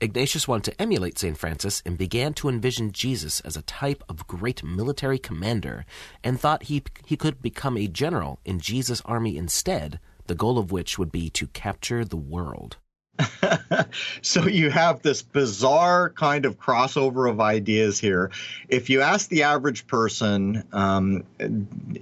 Ignatius 0.00 0.48
wanted 0.48 0.72
to 0.72 0.82
emulate 0.82 1.18
St. 1.18 1.36
Francis 1.36 1.82
and 1.84 1.98
began 1.98 2.32
to 2.34 2.48
envision 2.48 2.92
Jesus 2.92 3.40
as 3.40 3.56
a 3.56 3.62
type 3.62 4.02
of 4.08 4.26
great 4.26 4.64
military 4.64 5.18
commander 5.18 5.84
and 6.24 6.40
thought 6.40 6.64
he, 6.64 6.82
he 7.06 7.16
could 7.16 7.42
become 7.42 7.76
a 7.76 7.86
general 7.86 8.40
in 8.44 8.58
Jesus' 8.58 9.02
army 9.04 9.36
instead 9.36 10.00
the 10.26 10.34
goal 10.34 10.58
of 10.58 10.72
which 10.72 10.98
would 10.98 11.12
be 11.12 11.28
to 11.30 11.46
capture 11.48 12.04
the 12.04 12.16
world. 12.16 12.76
so 14.22 14.46
you 14.46 14.70
have 14.70 15.02
this 15.02 15.22
bizarre 15.22 16.10
kind 16.10 16.44
of 16.44 16.58
crossover 16.58 17.28
of 17.28 17.40
ideas 17.40 17.98
here. 17.98 18.30
If 18.68 18.90
you 18.90 19.00
ask 19.00 19.28
the 19.28 19.42
average 19.44 19.86
person, 19.86 20.64
um, 20.72 21.24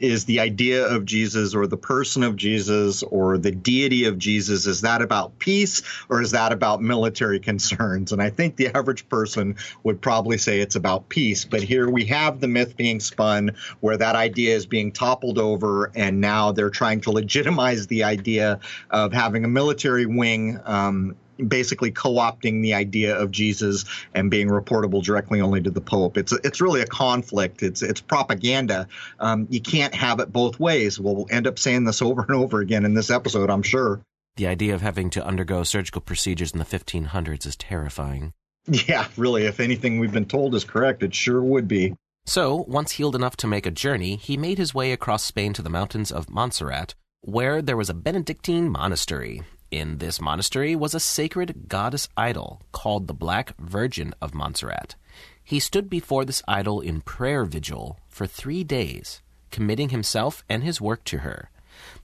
is 0.00 0.24
the 0.24 0.40
idea 0.40 0.86
of 0.86 1.04
Jesus 1.04 1.54
or 1.54 1.66
the 1.66 1.76
person 1.76 2.22
of 2.22 2.36
Jesus 2.36 3.02
or 3.02 3.38
the 3.38 3.50
deity 3.50 4.04
of 4.04 4.18
Jesus, 4.18 4.66
is 4.66 4.80
that 4.82 5.02
about 5.02 5.38
peace 5.38 5.82
or 6.08 6.20
is 6.20 6.30
that 6.32 6.52
about 6.52 6.82
military 6.82 7.40
concerns? 7.50 8.12
And 8.12 8.22
I 8.22 8.30
think 8.30 8.56
the 8.56 8.68
average 8.76 9.08
person 9.08 9.56
would 9.82 10.00
probably 10.00 10.38
say 10.38 10.60
it's 10.60 10.76
about 10.76 11.08
peace. 11.08 11.44
But 11.44 11.62
here 11.62 11.88
we 11.88 12.04
have 12.06 12.40
the 12.40 12.48
myth 12.48 12.76
being 12.76 13.00
spun 13.00 13.52
where 13.80 13.96
that 13.96 14.16
idea 14.16 14.54
is 14.54 14.66
being 14.66 14.92
toppled 14.92 15.38
over, 15.38 15.90
and 15.94 16.20
now 16.20 16.52
they're 16.52 16.70
trying 16.70 17.00
to 17.02 17.10
legitimize 17.10 17.86
the 17.86 18.04
idea 18.04 18.60
of 18.90 19.12
having 19.12 19.44
a 19.44 19.48
military 19.48 20.06
wing. 20.06 20.58
Um, 20.64 21.09
basically 21.48 21.90
co-opting 21.90 22.62
the 22.62 22.74
idea 22.74 23.16
of 23.16 23.30
Jesus 23.30 23.84
and 24.14 24.30
being 24.30 24.48
reportable 24.48 25.02
directly 25.02 25.40
only 25.40 25.60
to 25.62 25.70
the 25.70 25.80
Pope. 25.80 26.16
It's 26.16 26.32
it's 26.32 26.60
really 26.60 26.80
a 26.80 26.86
conflict. 26.86 27.62
It's 27.62 27.82
it's 27.82 28.00
propaganda. 28.00 28.88
Um, 29.18 29.46
you 29.50 29.60
can't 29.60 29.94
have 29.94 30.20
it 30.20 30.32
both 30.32 30.60
ways. 30.60 30.98
We'll 30.98 31.26
end 31.30 31.46
up 31.46 31.58
saying 31.58 31.84
this 31.84 32.02
over 32.02 32.22
and 32.22 32.32
over 32.36 32.60
again 32.60 32.84
in 32.84 32.94
this 32.94 33.10
episode, 33.10 33.50
I'm 33.50 33.62
sure. 33.62 34.00
The 34.36 34.46
idea 34.46 34.74
of 34.74 34.80
having 34.80 35.10
to 35.10 35.26
undergo 35.26 35.64
surgical 35.64 36.00
procedures 36.00 36.52
in 36.52 36.58
the 36.58 36.64
1500s 36.64 37.46
is 37.46 37.56
terrifying. 37.56 38.32
Yeah, 38.66 39.08
really. 39.16 39.44
If 39.44 39.60
anything 39.60 39.98
we've 39.98 40.12
been 40.12 40.26
told 40.26 40.54
is 40.54 40.64
correct, 40.64 41.02
it 41.02 41.14
sure 41.14 41.42
would 41.42 41.66
be. 41.66 41.94
So, 42.26 42.64
once 42.68 42.92
healed 42.92 43.16
enough 43.16 43.36
to 43.38 43.46
make 43.46 43.66
a 43.66 43.70
journey, 43.70 44.16
he 44.16 44.36
made 44.36 44.58
his 44.58 44.74
way 44.74 44.92
across 44.92 45.24
Spain 45.24 45.52
to 45.54 45.62
the 45.62 45.70
mountains 45.70 46.12
of 46.12 46.30
Montserrat, 46.30 46.94
where 47.22 47.62
there 47.62 47.76
was 47.76 47.90
a 47.90 47.94
Benedictine 47.94 48.68
monastery. 48.70 49.42
In 49.70 49.98
this 49.98 50.20
monastery 50.20 50.74
was 50.74 50.94
a 50.94 51.00
sacred 51.00 51.68
goddess 51.68 52.08
idol 52.16 52.60
called 52.72 53.06
the 53.06 53.14
Black 53.14 53.56
Virgin 53.56 54.12
of 54.20 54.34
Montserrat. 54.34 54.96
He 55.44 55.60
stood 55.60 55.88
before 55.88 56.24
this 56.24 56.42
idol 56.48 56.80
in 56.80 57.02
prayer 57.02 57.44
vigil 57.44 57.98
for 58.08 58.26
three 58.26 58.64
days, 58.64 59.22
committing 59.52 59.90
himself 59.90 60.42
and 60.48 60.64
his 60.64 60.80
work 60.80 61.04
to 61.04 61.18
her. 61.18 61.50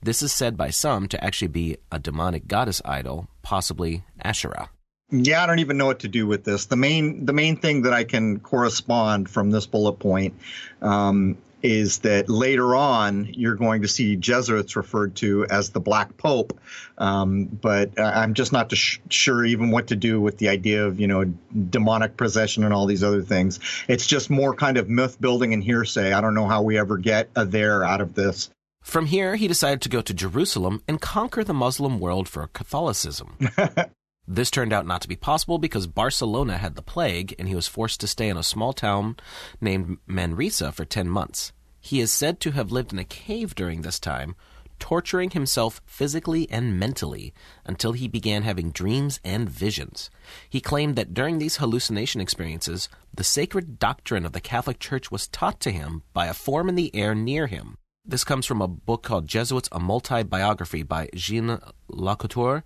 This 0.01 0.21
is 0.21 0.31
said 0.31 0.55
by 0.55 0.69
some 0.69 1.09
to 1.09 1.21
actually 1.21 1.49
be 1.49 1.75
a 1.91 1.99
demonic 1.99 2.47
goddess 2.47 2.81
idol, 2.85 3.27
possibly 3.41 4.03
Asherah. 4.21 4.69
Yeah, 5.11 5.43
I 5.43 5.45
don't 5.45 5.59
even 5.59 5.77
know 5.77 5.85
what 5.85 5.99
to 5.99 6.07
do 6.07 6.25
with 6.25 6.45
this. 6.45 6.65
The 6.65 6.75
main 6.75 7.25
the 7.25 7.33
main 7.33 7.57
thing 7.57 7.83
that 7.83 7.93
I 7.93 8.03
can 8.05 8.39
correspond 8.39 9.29
from 9.29 9.51
this 9.51 9.65
bullet 9.65 9.99
point 9.99 10.35
um, 10.81 11.37
is 11.63 11.99
that 11.99 12.29
later 12.29 12.75
on 12.75 13.25
you're 13.33 13.55
going 13.55 13.81
to 13.81 13.87
see 13.87 14.15
Jesuits 14.15 14.75
referred 14.75 15.15
to 15.17 15.45
as 15.45 15.69
the 15.69 15.79
Black 15.79 16.17
Pope, 16.17 16.59
um, 16.97 17.45
but 17.45 17.97
uh, 17.97 18.03
I'm 18.03 18.33
just 18.33 18.51
not 18.51 18.71
sh- 18.75 18.99
sure 19.09 19.43
even 19.43 19.71
what 19.71 19.87
to 19.87 19.95
do 19.95 20.21
with 20.21 20.37
the 20.37 20.49
idea 20.49 20.85
of 20.85 20.99
you 20.99 21.07
know 21.07 21.25
demonic 21.69 22.17
possession 22.17 22.63
and 22.63 22.73
all 22.73 22.85
these 22.85 23.03
other 23.03 23.21
things. 23.21 23.59
It's 23.87 24.05
just 24.05 24.29
more 24.29 24.53
kind 24.53 24.77
of 24.77 24.89
myth 24.89 25.19
building 25.19 25.53
and 25.53 25.63
hearsay. 25.63 26.13
I 26.13 26.21
don't 26.21 26.35
know 26.35 26.47
how 26.47 26.61
we 26.61 26.77
ever 26.77 26.97
get 26.97 27.29
a 27.35 27.45
there 27.45 27.83
out 27.83 28.01
of 28.01 28.13
this. 28.13 28.49
From 28.81 29.07
here, 29.07 29.35
he 29.35 29.49
decided 29.49 29.81
to 29.81 29.89
go 29.89 30.01
to 30.01 30.13
Jerusalem 30.13 30.81
and 30.87 31.01
conquer 31.01 31.43
the 31.43 31.53
Muslim 31.53 31.99
world 31.99 32.29
for 32.29 32.47
Catholicism. 32.47 33.37
This 34.27 34.51
turned 34.51 34.73
out 34.73 34.85
not 34.85 35.01
to 35.03 35.07
be 35.07 35.15
possible 35.15 35.57
because 35.57 35.87
Barcelona 35.87 36.57
had 36.57 36.75
the 36.75 36.81
plague 36.81 37.33
and 37.39 37.47
he 37.47 37.55
was 37.55 37.67
forced 37.67 38.01
to 38.01 38.07
stay 38.07 38.27
in 38.27 38.35
a 38.35 38.43
small 38.43 38.73
town 38.73 39.15
named 39.61 39.99
Manresa 40.05 40.73
for 40.73 40.83
10 40.83 41.07
months. 41.07 41.53
He 41.79 42.01
is 42.01 42.11
said 42.11 42.41
to 42.41 42.51
have 42.51 42.71
lived 42.71 42.91
in 42.91 42.99
a 42.99 43.05
cave 43.05 43.55
during 43.55 43.81
this 43.81 43.99
time, 43.99 44.35
torturing 44.79 45.29
himself 45.29 45.81
physically 45.85 46.45
and 46.51 46.77
mentally 46.77 47.33
until 47.65 47.93
he 47.93 48.09
began 48.09 48.43
having 48.43 48.71
dreams 48.71 49.21
and 49.23 49.49
visions. 49.49 50.09
He 50.49 50.59
claimed 50.59 50.97
that 50.97 51.13
during 51.13 51.39
these 51.39 51.57
hallucination 51.57 52.19
experiences, 52.19 52.89
the 53.13 53.23
sacred 53.23 53.79
doctrine 53.79 54.25
of 54.25 54.33
the 54.33 54.41
Catholic 54.41 54.79
Church 54.79 55.09
was 55.09 55.27
taught 55.29 55.61
to 55.61 55.71
him 55.71 56.03
by 56.13 56.27
a 56.27 56.33
form 56.33 56.67
in 56.67 56.75
the 56.75 56.93
air 56.93 57.15
near 57.15 57.47
him. 57.47 57.77
This 58.05 58.23
comes 58.23 58.45
from 58.45 58.61
a 58.61 58.67
book 58.67 59.03
called 59.03 59.27
Jesuits, 59.27 59.69
a 59.71 59.79
multi 59.79 60.23
biography 60.23 60.83
by 60.83 61.09
Jean 61.15 61.59
Lacouture. 61.89 62.63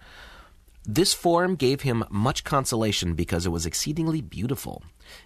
This 0.84 1.14
form 1.14 1.56
gave 1.56 1.82
him 1.82 2.04
much 2.10 2.44
consolation 2.44 3.14
because 3.14 3.46
it 3.46 3.52
was 3.52 3.68
exceedingly 3.68 4.20
beautiful. 4.20 4.84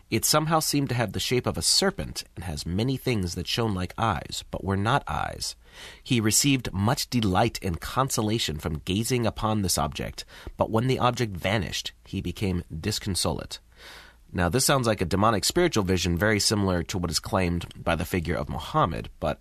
It 0.09 0.25
somehow 0.25 0.59
seemed 0.59 0.89
to 0.89 0.95
have 0.95 1.13
the 1.13 1.19
shape 1.19 1.47
of 1.47 1.57
a 1.57 1.61
serpent 1.61 2.25
and 2.35 2.43
has 2.43 2.65
many 2.65 2.97
things 2.97 3.35
that 3.35 3.47
shone 3.47 3.73
like 3.73 3.93
eyes, 3.97 4.43
but 4.51 4.65
were 4.65 4.75
not 4.75 5.03
eyes. 5.07 5.55
He 6.03 6.19
received 6.19 6.73
much 6.73 7.09
delight 7.09 7.57
and 7.61 7.79
consolation 7.79 8.59
from 8.59 8.81
gazing 8.83 9.25
upon 9.25 9.61
this 9.61 9.77
object, 9.77 10.25
but 10.57 10.71
when 10.71 10.87
the 10.87 10.99
object 10.99 11.37
vanished, 11.37 11.93
he 12.05 12.19
became 12.19 12.65
disconsolate. 12.81 13.59
Now, 14.33 14.49
this 14.49 14.65
sounds 14.65 14.87
like 14.87 14.99
a 14.99 15.05
demonic 15.05 15.45
spiritual 15.45 15.85
vision 15.85 16.17
very 16.17 16.41
similar 16.41 16.83
to 16.83 16.97
what 16.97 17.11
is 17.11 17.19
claimed 17.19 17.67
by 17.81 17.95
the 17.95 18.03
figure 18.03 18.35
of 18.35 18.49
Muhammad, 18.49 19.09
but 19.21 19.39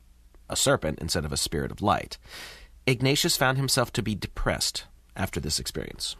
a 0.48 0.54
serpent 0.54 1.00
instead 1.00 1.24
of 1.24 1.32
a 1.32 1.36
spirit 1.36 1.72
of 1.72 1.82
light. 1.82 2.18
Ignatius 2.86 3.36
found 3.36 3.58
himself 3.58 3.92
to 3.94 4.02
be 4.02 4.14
depressed, 4.14 4.84
after 5.16 5.40
this 5.40 5.58
experience. 5.58 6.16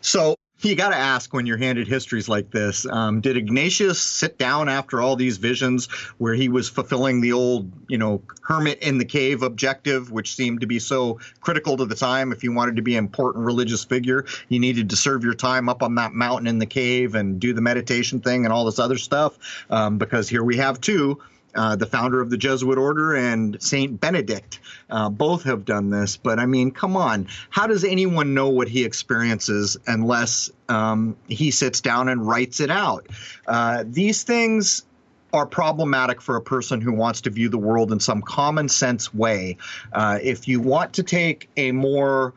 So 0.00 0.36
you 0.60 0.74
got 0.74 0.88
to 0.88 0.96
ask 0.96 1.32
when 1.32 1.46
you're 1.46 1.56
handed 1.56 1.86
histories 1.86 2.28
like 2.28 2.50
this 2.50 2.84
um, 2.86 3.20
did 3.20 3.36
ignatius 3.36 4.02
sit 4.02 4.38
down 4.38 4.68
after 4.68 5.00
all 5.00 5.14
these 5.14 5.36
visions 5.36 5.86
where 6.18 6.34
he 6.34 6.48
was 6.48 6.68
fulfilling 6.68 7.20
the 7.20 7.32
old 7.32 7.70
you 7.88 7.98
know 7.98 8.20
hermit 8.42 8.78
in 8.80 8.98
the 8.98 9.04
cave 9.04 9.42
objective 9.42 10.10
which 10.10 10.34
seemed 10.34 10.60
to 10.60 10.66
be 10.66 10.78
so 10.78 11.18
critical 11.40 11.76
to 11.76 11.84
the 11.84 11.94
time 11.94 12.32
if 12.32 12.42
you 12.42 12.52
wanted 12.52 12.76
to 12.76 12.82
be 12.82 12.96
an 12.96 13.04
important 13.04 13.44
religious 13.44 13.84
figure 13.84 14.24
you 14.48 14.58
needed 14.58 14.90
to 14.90 14.96
serve 14.96 15.22
your 15.22 15.34
time 15.34 15.68
up 15.68 15.82
on 15.82 15.94
that 15.94 16.12
mountain 16.12 16.48
in 16.48 16.58
the 16.58 16.66
cave 16.66 17.14
and 17.14 17.40
do 17.40 17.52
the 17.52 17.60
meditation 17.60 18.20
thing 18.20 18.44
and 18.44 18.52
all 18.52 18.64
this 18.64 18.78
other 18.78 18.98
stuff 18.98 19.38
um, 19.70 19.96
because 19.98 20.28
here 20.28 20.42
we 20.42 20.56
have 20.56 20.80
two 20.80 21.20
uh, 21.58 21.74
the 21.74 21.86
founder 21.86 22.20
of 22.20 22.30
the 22.30 22.36
Jesuit 22.36 22.78
order, 22.78 23.16
and 23.16 23.60
Saint 23.60 24.00
Benedict. 24.00 24.60
Uh, 24.88 25.08
both 25.08 25.42
have 25.42 25.64
done 25.64 25.90
this. 25.90 26.16
But 26.16 26.38
I 26.38 26.46
mean, 26.46 26.70
come 26.70 26.96
on. 26.96 27.26
How 27.50 27.66
does 27.66 27.82
anyone 27.82 28.32
know 28.32 28.48
what 28.48 28.68
he 28.68 28.84
experiences 28.84 29.76
unless 29.84 30.50
um, 30.68 31.16
he 31.26 31.50
sits 31.50 31.80
down 31.80 32.08
and 32.08 32.24
writes 32.24 32.60
it 32.60 32.70
out? 32.70 33.08
Uh, 33.44 33.82
these 33.84 34.22
things 34.22 34.84
are 35.32 35.46
problematic 35.46 36.20
for 36.20 36.36
a 36.36 36.40
person 36.40 36.80
who 36.80 36.92
wants 36.92 37.22
to 37.22 37.30
view 37.30 37.48
the 37.48 37.58
world 37.58 37.90
in 37.90 37.98
some 37.98 38.22
common 38.22 38.68
sense 38.68 39.12
way. 39.12 39.56
Uh, 39.92 40.20
if 40.22 40.46
you 40.46 40.60
want 40.60 40.92
to 40.92 41.02
take 41.02 41.50
a 41.56 41.72
more 41.72 42.34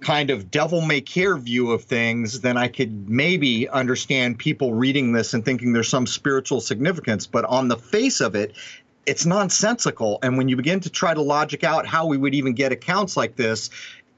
kind 0.00 0.30
of 0.30 0.50
devil 0.50 0.80
may 0.80 1.00
care 1.00 1.36
view 1.36 1.72
of 1.72 1.84
things, 1.84 2.40
then 2.40 2.56
I 2.56 2.68
could 2.68 3.08
maybe 3.08 3.68
understand 3.68 4.38
people 4.38 4.74
reading 4.74 5.12
this 5.12 5.34
and 5.34 5.44
thinking 5.44 5.72
there's 5.72 5.88
some 5.88 6.06
spiritual 6.06 6.60
significance. 6.60 7.26
But 7.26 7.44
on 7.44 7.68
the 7.68 7.76
face 7.76 8.20
of 8.20 8.34
it, 8.34 8.56
it's 9.06 9.26
nonsensical. 9.26 10.18
And 10.22 10.36
when 10.36 10.48
you 10.48 10.56
begin 10.56 10.80
to 10.80 10.90
try 10.90 11.14
to 11.14 11.22
logic 11.22 11.64
out 11.64 11.86
how 11.86 12.06
we 12.06 12.16
would 12.16 12.34
even 12.34 12.54
get 12.54 12.72
accounts 12.72 13.16
like 13.16 13.36
this, 13.36 13.70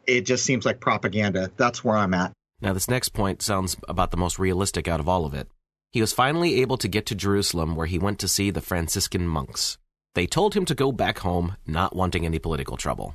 it 0.06 0.22
just 0.22 0.44
seems 0.44 0.64
like 0.64 0.80
propaganda. 0.80 1.50
That's 1.56 1.84
where 1.84 1.96
I'm 1.96 2.14
at. 2.14 2.32
Now, 2.60 2.72
this 2.72 2.88
next 2.88 3.10
point 3.10 3.42
sounds 3.42 3.76
about 3.88 4.10
the 4.12 4.16
most 4.16 4.38
realistic 4.38 4.86
out 4.86 5.00
of 5.00 5.08
all 5.08 5.24
of 5.24 5.34
it. 5.34 5.48
He 5.90 6.00
was 6.00 6.12
finally 6.12 6.60
able 6.60 6.78
to 6.78 6.88
get 6.88 7.06
to 7.06 7.14
Jerusalem 7.14 7.76
where 7.76 7.86
he 7.86 7.98
went 7.98 8.18
to 8.20 8.28
see 8.28 8.50
the 8.50 8.60
Franciscan 8.60 9.26
monks. 9.26 9.78
They 10.14 10.26
told 10.26 10.54
him 10.54 10.64
to 10.66 10.74
go 10.74 10.92
back 10.92 11.18
home, 11.18 11.56
not 11.66 11.96
wanting 11.96 12.24
any 12.24 12.38
political 12.38 12.76
trouble. 12.76 13.14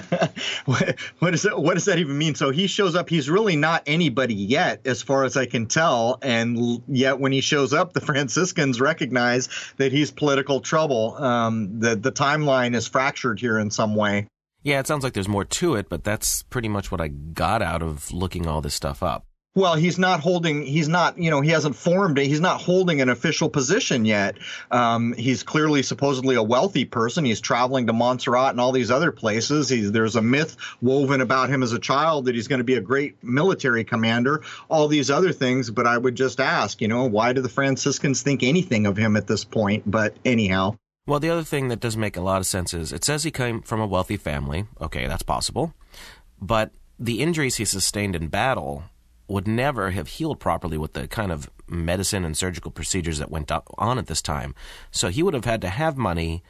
what, 0.64 1.34
is 1.34 1.42
that, 1.42 1.60
what 1.60 1.74
does 1.74 1.86
that 1.86 1.98
even 1.98 2.16
mean? 2.16 2.34
So 2.34 2.50
he 2.50 2.66
shows 2.66 2.94
up. 2.94 3.08
He's 3.08 3.28
really 3.28 3.56
not 3.56 3.82
anybody 3.86 4.34
yet, 4.34 4.86
as 4.86 5.02
far 5.02 5.24
as 5.24 5.36
I 5.36 5.46
can 5.46 5.66
tell. 5.66 6.18
And 6.22 6.82
yet, 6.88 7.18
when 7.18 7.32
he 7.32 7.40
shows 7.40 7.72
up, 7.72 7.92
the 7.92 8.00
Franciscans 8.12 8.80
recognize 8.80 9.48
that 9.76 9.92
he's 9.92 10.10
political 10.10 10.60
trouble. 10.60 11.16
Um, 11.16 11.80
the 11.80 12.12
timeline 12.12 12.74
is 12.74 12.86
fractured 12.86 13.40
here 13.40 13.58
in 13.58 13.70
some 13.70 13.94
way. 13.94 14.26
Yeah, 14.62 14.78
it 14.78 14.86
sounds 14.86 15.02
like 15.02 15.12
there's 15.12 15.28
more 15.28 15.44
to 15.44 15.74
it, 15.74 15.88
but 15.88 16.04
that's 16.04 16.44
pretty 16.44 16.68
much 16.68 16.92
what 16.92 17.00
I 17.00 17.08
got 17.08 17.62
out 17.62 17.82
of 17.82 18.12
looking 18.12 18.46
all 18.46 18.60
this 18.60 18.74
stuff 18.74 19.02
up. 19.02 19.26
Well, 19.54 19.74
he's 19.74 19.98
not 19.98 20.20
holding. 20.20 20.64
He's 20.64 20.88
not. 20.88 21.18
You 21.18 21.30
know, 21.30 21.42
he 21.42 21.50
hasn't 21.50 21.76
formed. 21.76 22.16
He's 22.16 22.40
not 22.40 22.58
holding 22.58 23.02
an 23.02 23.10
official 23.10 23.50
position 23.50 24.06
yet. 24.06 24.38
Um, 24.70 25.12
he's 25.12 25.42
clearly, 25.42 25.82
supposedly, 25.82 26.36
a 26.36 26.42
wealthy 26.42 26.86
person. 26.86 27.26
He's 27.26 27.40
traveling 27.40 27.86
to 27.88 27.92
Montserrat 27.92 28.52
and 28.52 28.60
all 28.60 28.72
these 28.72 28.90
other 28.90 29.12
places. 29.12 29.68
He's, 29.68 29.92
there's 29.92 30.16
a 30.16 30.22
myth 30.22 30.56
woven 30.80 31.20
about 31.20 31.50
him 31.50 31.62
as 31.62 31.74
a 31.74 31.78
child 31.78 32.24
that 32.24 32.34
he's 32.34 32.48
going 32.48 32.60
to 32.60 32.64
be 32.64 32.76
a 32.76 32.80
great 32.80 33.22
military 33.22 33.84
commander. 33.84 34.42
All 34.70 34.88
these 34.88 35.10
other 35.10 35.32
things. 35.32 35.70
But 35.70 35.86
I 35.86 35.98
would 35.98 36.14
just 36.14 36.40
ask, 36.40 36.80
you 36.80 36.88
know, 36.88 37.04
why 37.04 37.34
do 37.34 37.42
the 37.42 37.50
Franciscans 37.50 38.22
think 38.22 38.42
anything 38.42 38.86
of 38.86 38.96
him 38.96 39.18
at 39.18 39.26
this 39.26 39.44
point? 39.44 39.82
But 39.86 40.16
anyhow. 40.24 40.76
Well, 41.06 41.20
the 41.20 41.28
other 41.28 41.44
thing 41.44 41.68
that 41.68 41.80
does 41.80 41.96
make 41.96 42.16
a 42.16 42.22
lot 42.22 42.40
of 42.40 42.46
sense 42.46 42.72
is 42.72 42.90
it 42.90 43.04
says 43.04 43.24
he 43.24 43.30
came 43.30 43.60
from 43.60 43.82
a 43.82 43.86
wealthy 43.86 44.16
family. 44.16 44.64
Okay, 44.80 45.06
that's 45.06 45.22
possible. 45.22 45.74
But 46.40 46.70
the 46.98 47.20
injuries 47.20 47.56
he 47.56 47.66
sustained 47.66 48.16
in 48.16 48.28
battle 48.28 48.84
would 49.32 49.48
never 49.48 49.90
have 49.90 50.08
healed 50.08 50.38
properly 50.38 50.76
with 50.76 50.92
the 50.92 51.08
kind 51.08 51.32
of 51.32 51.50
medicine 51.66 52.24
and 52.24 52.36
surgical 52.36 52.70
procedures 52.70 53.18
that 53.18 53.30
went 53.30 53.50
on 53.78 53.98
at 53.98 54.06
this 54.06 54.22
time. 54.22 54.54
So 54.90 55.08
he 55.08 55.22
would 55.22 55.34
have 55.34 55.46
had 55.46 55.62
to 55.62 55.68
have 55.68 55.96
money 55.96 56.42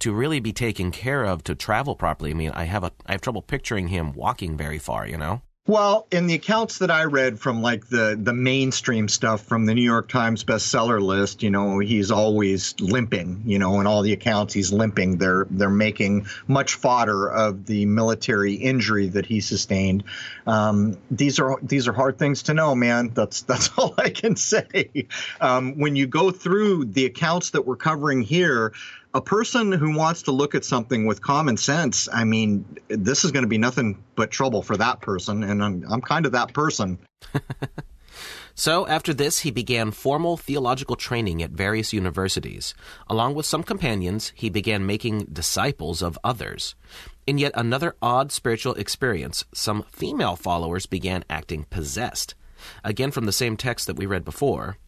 to 0.00 0.12
really 0.12 0.40
be 0.40 0.52
taken 0.52 0.90
care 0.90 1.24
of 1.24 1.44
to 1.44 1.54
travel 1.54 1.94
properly. 1.94 2.32
I 2.32 2.34
mean, 2.34 2.50
I 2.50 2.64
have 2.64 2.84
a 2.84 2.92
I 3.06 3.12
have 3.12 3.20
trouble 3.20 3.40
picturing 3.40 3.88
him 3.88 4.12
walking 4.12 4.56
very 4.56 4.78
far, 4.78 5.06
you 5.06 5.16
know? 5.16 5.42
Well, 5.66 6.06
in 6.10 6.26
the 6.26 6.34
accounts 6.34 6.76
that 6.78 6.90
I 6.90 7.04
read 7.04 7.40
from 7.40 7.62
like 7.62 7.88
the 7.88 8.18
the 8.22 8.34
mainstream 8.34 9.08
stuff 9.08 9.40
from 9.40 9.64
the 9.64 9.72
New 9.72 9.80
York 9.80 10.10
Times 10.10 10.44
bestseller 10.44 11.00
list, 11.00 11.42
you 11.42 11.48
know, 11.48 11.78
he's 11.78 12.10
always 12.10 12.74
limping, 12.80 13.40
you 13.46 13.58
know, 13.58 13.80
in 13.80 13.86
all 13.86 14.02
the 14.02 14.12
accounts 14.12 14.52
he's 14.52 14.74
limping. 14.74 15.16
They're 15.16 15.46
they're 15.48 15.70
making 15.70 16.26
much 16.48 16.74
fodder 16.74 17.30
of 17.30 17.64
the 17.64 17.86
military 17.86 18.52
injury 18.52 19.08
that 19.08 19.24
he 19.24 19.40
sustained. 19.40 20.04
Um, 20.46 20.98
these 21.10 21.38
are 21.38 21.58
these 21.62 21.88
are 21.88 21.94
hard 21.94 22.18
things 22.18 22.42
to 22.42 22.52
know, 22.52 22.74
man. 22.74 23.12
That's 23.14 23.40
that's 23.40 23.70
all 23.78 23.94
I 23.96 24.10
can 24.10 24.36
say. 24.36 25.06
Um, 25.40 25.78
when 25.78 25.96
you 25.96 26.06
go 26.06 26.30
through 26.30 26.84
the 26.84 27.06
accounts 27.06 27.50
that 27.50 27.66
we're 27.66 27.76
covering 27.76 28.20
here, 28.20 28.74
a 29.14 29.20
person 29.20 29.70
who 29.70 29.96
wants 29.96 30.22
to 30.22 30.32
look 30.32 30.56
at 30.56 30.64
something 30.64 31.06
with 31.06 31.22
common 31.22 31.56
sense, 31.56 32.08
I 32.12 32.24
mean, 32.24 32.64
this 32.88 33.24
is 33.24 33.30
going 33.30 33.44
to 33.44 33.48
be 33.48 33.58
nothing 33.58 34.02
but 34.16 34.32
trouble 34.32 34.60
for 34.60 34.76
that 34.76 35.00
person, 35.00 35.44
and 35.44 35.62
I'm, 35.62 35.84
I'm 35.88 36.00
kind 36.00 36.26
of 36.26 36.32
that 36.32 36.52
person. 36.52 36.98
so, 38.56 38.88
after 38.88 39.14
this, 39.14 39.38
he 39.38 39.52
began 39.52 39.92
formal 39.92 40.36
theological 40.36 40.96
training 40.96 41.42
at 41.44 41.52
various 41.52 41.92
universities. 41.92 42.74
Along 43.08 43.34
with 43.34 43.46
some 43.46 43.62
companions, 43.62 44.32
he 44.34 44.50
began 44.50 44.84
making 44.84 45.26
disciples 45.32 46.02
of 46.02 46.18
others. 46.24 46.74
In 47.24 47.38
yet 47.38 47.52
another 47.54 47.94
odd 48.02 48.32
spiritual 48.32 48.74
experience, 48.74 49.44
some 49.54 49.84
female 49.92 50.34
followers 50.34 50.86
began 50.86 51.24
acting 51.30 51.66
possessed. 51.70 52.34
Again, 52.82 53.12
from 53.12 53.26
the 53.26 53.32
same 53.32 53.56
text 53.56 53.86
that 53.86 53.96
we 53.96 54.06
read 54.06 54.24
before. 54.24 54.78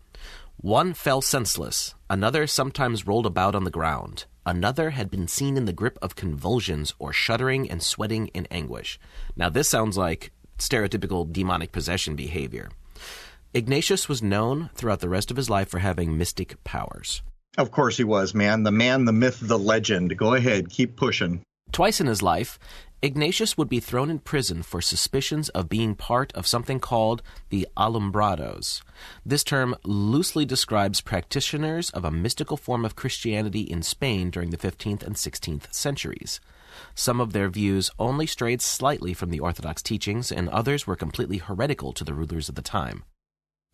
One 0.59 0.94
fell 0.94 1.20
senseless, 1.20 1.94
another 2.09 2.46
sometimes 2.46 3.07
rolled 3.07 3.26
about 3.26 3.54
on 3.54 3.64
the 3.64 3.70
ground, 3.70 4.24
another 4.46 4.90
had 4.90 5.11
been 5.11 5.28
seen 5.28 5.54
in 5.59 5.66
the 5.66 5.72
grip 5.74 5.98
of 6.00 6.16
convulsions 6.16 6.94
or 6.98 7.12
shuddering 7.12 7.70
and 7.70 7.82
sweating 7.82 8.28
in 8.28 8.46
anguish. 8.50 8.98
Now, 9.36 9.50
this 9.50 9.68
sounds 9.68 9.98
like 9.98 10.32
stereotypical 10.59 11.30
demonic 11.30 11.72
possession 11.72 12.16
behavior. 12.16 12.70
Ignatius 13.52 14.09
was 14.09 14.22
known 14.22 14.70
throughout 14.74 15.00
the 15.00 15.11
rest 15.11 15.30
of 15.30 15.36
his 15.36 15.50
life 15.50 15.68
for 15.68 15.80
having 15.80 16.16
mystic 16.16 16.62
powers. 16.64 17.20
Of 17.59 17.70
course 17.70 17.98
he 17.98 18.04
was, 18.04 18.34
man. 18.34 18.62
The 18.62 18.72
man, 18.72 19.04
the 19.04 19.12
myth, 19.12 19.38
the 19.42 19.59
legend. 19.59 20.16
Go 20.16 20.32
ahead, 20.32 20.70
keep 20.70 20.96
pushing. 20.96 21.42
Twice 21.70 22.00
in 22.00 22.07
his 22.07 22.22
life, 22.22 22.59
Ignatius 23.03 23.59
would 23.59 23.68
be 23.68 23.78
thrown 23.78 24.11
in 24.11 24.20
prison 24.20 24.62
for 24.62 24.80
suspicions 24.80 25.51
of 25.51 25.68
being 25.68 25.94
part 25.94 26.32
of 26.32 26.47
something 26.47 26.80
called 26.80 27.22
the 27.51 27.68
Alumbrados. 27.76 28.80
This 29.24 29.44
term 29.44 29.76
loosely 29.84 30.47
describes 30.47 31.03
practitioners 31.03 31.90
of 31.90 32.07
a 32.07 32.11
mystical 32.11 32.57
form 32.57 32.86
of 32.86 32.97
Christianity 32.97 33.61
in 33.61 33.82
Spain 33.82 34.30
during 34.30 34.49
the 34.49 34.57
15th 34.57 35.03
and 35.03 35.14
16th 35.14 35.72
centuries. 35.74 36.40
Some 36.94 37.20
of 37.20 37.34
their 37.34 37.51
views 37.51 37.90
only 37.99 38.26
strayed 38.26 38.62
slightly 38.62 39.12
from 39.12 39.28
the 39.28 39.40
Orthodox 39.40 39.82
teachings, 39.82 40.32
and 40.32 40.49
others 40.49 40.86
were 40.86 40.97
completely 40.97 41.38
heretical 41.38 41.92
to 41.92 42.05
the 42.05 42.14
rulers 42.14 42.49
of 42.49 42.55
the 42.55 42.62
time. 42.62 43.05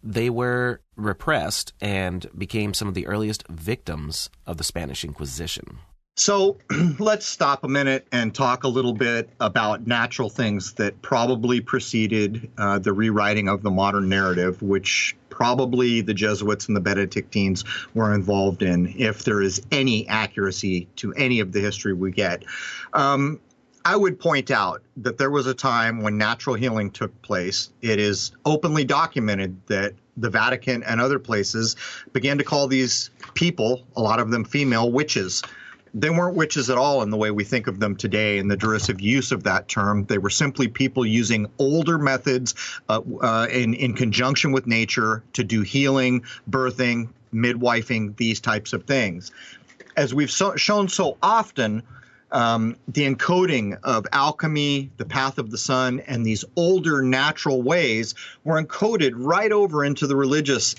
They 0.02 0.30
were 0.30 0.80
repressed 0.96 1.72
and 1.80 2.26
became 2.36 2.74
some 2.74 2.88
of 2.88 2.94
the 2.94 3.06
earliest 3.06 3.46
victims 3.48 4.30
of 4.46 4.56
the 4.56 4.64
Spanish 4.64 5.04
Inquisition. 5.04 5.78
So 6.16 6.58
let's 6.98 7.24
stop 7.24 7.64
a 7.64 7.68
minute 7.68 8.06
and 8.12 8.34
talk 8.34 8.64
a 8.64 8.68
little 8.68 8.92
bit 8.92 9.30
about 9.40 9.86
natural 9.86 10.28
things 10.28 10.74
that 10.74 11.00
probably 11.00 11.60
preceded 11.60 12.50
uh, 12.58 12.78
the 12.78 12.92
rewriting 12.92 13.48
of 13.48 13.62
the 13.62 13.70
modern 13.70 14.10
narrative, 14.10 14.60
which 14.60 15.16
probably 15.30 16.02
the 16.02 16.12
Jesuits 16.12 16.68
and 16.68 16.76
the 16.76 16.80
Benedictines 16.80 17.64
were 17.94 18.14
involved 18.14 18.62
in, 18.62 18.94
if 18.98 19.24
there 19.24 19.40
is 19.40 19.62
any 19.70 20.06
accuracy 20.06 20.86
to 20.96 21.14
any 21.14 21.40
of 21.40 21.52
the 21.52 21.60
history 21.60 21.94
we 21.94 22.12
get. 22.12 22.44
Um, 22.92 23.40
I 23.84 23.96
would 23.96 24.20
point 24.20 24.50
out 24.50 24.82
that 24.98 25.16
there 25.16 25.30
was 25.30 25.46
a 25.46 25.54
time 25.54 26.02
when 26.02 26.18
natural 26.18 26.54
healing 26.54 26.90
took 26.90 27.20
place. 27.22 27.70
It 27.80 27.98
is 27.98 28.32
openly 28.44 28.84
documented 28.84 29.56
that 29.66 29.94
the 30.18 30.28
Vatican 30.28 30.82
and 30.82 31.00
other 31.00 31.18
places 31.18 31.74
began 32.12 32.36
to 32.36 32.44
call 32.44 32.68
these 32.68 33.08
people, 33.32 33.82
a 33.96 34.02
lot 34.02 34.20
of 34.20 34.30
them 34.30 34.44
female, 34.44 34.92
witches 34.92 35.42
they 35.94 36.10
weren't 36.10 36.36
witches 36.36 36.70
at 36.70 36.78
all 36.78 37.02
in 37.02 37.10
the 37.10 37.16
way 37.16 37.30
we 37.30 37.44
think 37.44 37.66
of 37.66 37.78
them 37.78 37.96
today 37.96 38.38
in 38.38 38.48
the 38.48 38.56
derisive 38.56 39.00
use 39.00 39.30
of 39.32 39.42
that 39.44 39.68
term. 39.68 40.04
They 40.06 40.18
were 40.18 40.30
simply 40.30 40.68
people 40.68 41.04
using 41.04 41.46
older 41.58 41.98
methods 41.98 42.54
uh, 42.88 43.00
uh, 43.20 43.46
in, 43.50 43.74
in 43.74 43.94
conjunction 43.94 44.52
with 44.52 44.66
nature 44.66 45.22
to 45.34 45.44
do 45.44 45.62
healing, 45.62 46.24
birthing, 46.48 47.08
midwifing, 47.34 48.16
these 48.16 48.40
types 48.40 48.72
of 48.72 48.84
things. 48.84 49.30
As 49.96 50.14
we've 50.14 50.30
so, 50.30 50.56
shown 50.56 50.88
so 50.88 51.18
often, 51.22 51.82
um, 52.30 52.76
the 52.88 53.02
encoding 53.02 53.78
of 53.82 54.06
alchemy, 54.12 54.90
the 54.96 55.04
path 55.04 55.38
of 55.38 55.50
the 55.50 55.58
sun, 55.58 56.00
and 56.00 56.24
these 56.24 56.44
older 56.56 57.02
natural 57.02 57.60
ways 57.60 58.14
were 58.44 58.62
encoded 58.62 59.12
right 59.14 59.52
over 59.52 59.84
into 59.84 60.06
the 60.06 60.16
religious 60.16 60.74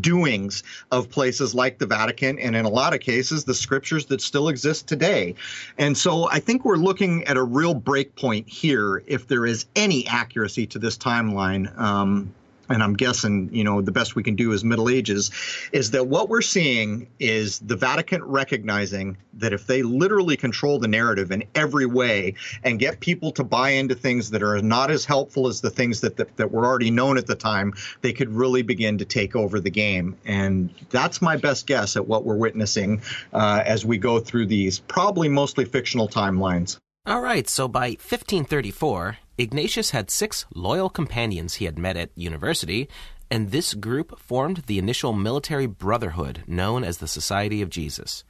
doings 0.00 0.62
of 0.90 1.10
places 1.10 1.54
like 1.54 1.78
the 1.78 1.86
Vatican, 1.86 2.38
and 2.38 2.56
in 2.56 2.64
a 2.64 2.68
lot 2.68 2.94
of 2.94 3.00
cases, 3.00 3.44
the 3.44 3.54
scriptures 3.54 4.06
that 4.06 4.20
still 4.20 4.48
exist 4.48 4.86
today. 4.86 5.34
And 5.78 5.96
so 5.96 6.28
I 6.30 6.40
think 6.40 6.64
we're 6.64 6.76
looking 6.76 7.24
at 7.24 7.36
a 7.36 7.42
real 7.42 7.74
break 7.74 8.16
point 8.16 8.48
here 8.48 9.02
if 9.06 9.28
there 9.28 9.46
is 9.46 9.66
any 9.76 10.06
accuracy 10.06 10.66
to 10.68 10.78
this 10.78 10.96
timeline. 10.96 11.76
Um, 11.78 12.32
and 12.68 12.82
I'm 12.82 12.94
guessing, 12.94 13.50
you 13.52 13.64
know, 13.64 13.80
the 13.80 13.92
best 13.92 14.16
we 14.16 14.22
can 14.22 14.36
do 14.36 14.52
is 14.52 14.64
Middle 14.64 14.88
Ages, 14.88 15.30
is 15.72 15.90
that 15.92 16.06
what 16.06 16.28
we're 16.28 16.42
seeing 16.42 17.08
is 17.18 17.58
the 17.58 17.76
Vatican 17.76 18.22
recognizing 18.24 19.16
that 19.34 19.52
if 19.52 19.66
they 19.66 19.82
literally 19.82 20.36
control 20.36 20.78
the 20.78 20.88
narrative 20.88 21.30
in 21.30 21.44
every 21.54 21.86
way 21.86 22.34
and 22.62 22.78
get 22.78 23.00
people 23.00 23.32
to 23.32 23.44
buy 23.44 23.70
into 23.70 23.94
things 23.94 24.30
that 24.30 24.42
are 24.42 24.60
not 24.62 24.90
as 24.90 25.04
helpful 25.04 25.48
as 25.48 25.60
the 25.60 25.70
things 25.70 26.00
that, 26.00 26.16
that, 26.16 26.36
that 26.36 26.50
were 26.52 26.64
already 26.64 26.90
known 26.90 27.18
at 27.18 27.26
the 27.26 27.34
time, 27.34 27.74
they 28.00 28.12
could 28.12 28.30
really 28.30 28.62
begin 28.62 28.98
to 28.98 29.04
take 29.04 29.36
over 29.36 29.60
the 29.60 29.70
game. 29.70 30.16
And 30.24 30.72
that's 30.90 31.20
my 31.20 31.36
best 31.36 31.66
guess 31.66 31.96
at 31.96 32.06
what 32.06 32.24
we're 32.24 32.36
witnessing 32.36 33.02
uh, 33.32 33.62
as 33.64 33.84
we 33.84 33.98
go 33.98 34.20
through 34.20 34.46
these 34.46 34.78
probably 34.78 35.28
mostly 35.28 35.64
fictional 35.64 36.08
timelines. 36.08 36.78
All 37.06 37.20
right, 37.20 37.46
so 37.46 37.68
by 37.68 37.88
1534, 37.88 39.18
Ignatius 39.36 39.90
had 39.90 40.10
six 40.10 40.46
loyal 40.54 40.88
companions 40.88 41.54
he 41.54 41.64
had 41.64 41.78
met 41.78 41.96
at 41.96 42.10
university, 42.14 42.88
and 43.30 43.50
this 43.50 43.74
group 43.74 44.18
formed 44.18 44.64
the 44.66 44.78
initial 44.78 45.12
military 45.12 45.66
brotherhood 45.66 46.44
known 46.46 46.84
as 46.84 46.98
the 46.98 47.08
Society 47.08 47.60
of 47.60 47.70
Jesus. 47.70 48.22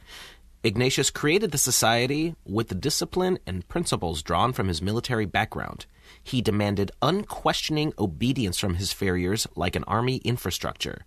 Ignatius 0.63 1.11
created 1.11 1.51
the 1.51 1.59
society 1.59 2.35
with 2.47 2.69
the 2.69 2.75
discipline 2.75 3.39
and 3.47 3.69
principles 3.69 4.23
drawn 4.23 4.55
from 4.55 4.69
his 4.69 4.81
military 4.81 5.27
background. 5.27 5.85
He 6.25 6.41
demanded 6.41 6.91
unquestioning 7.03 7.93
obedience 7.99 8.59
from 8.59 8.75
his 8.75 8.93
farriers 8.93 9.47
like 9.55 9.77
an 9.77 9.85
army 9.85 10.17
infrastructure. 10.25 11.05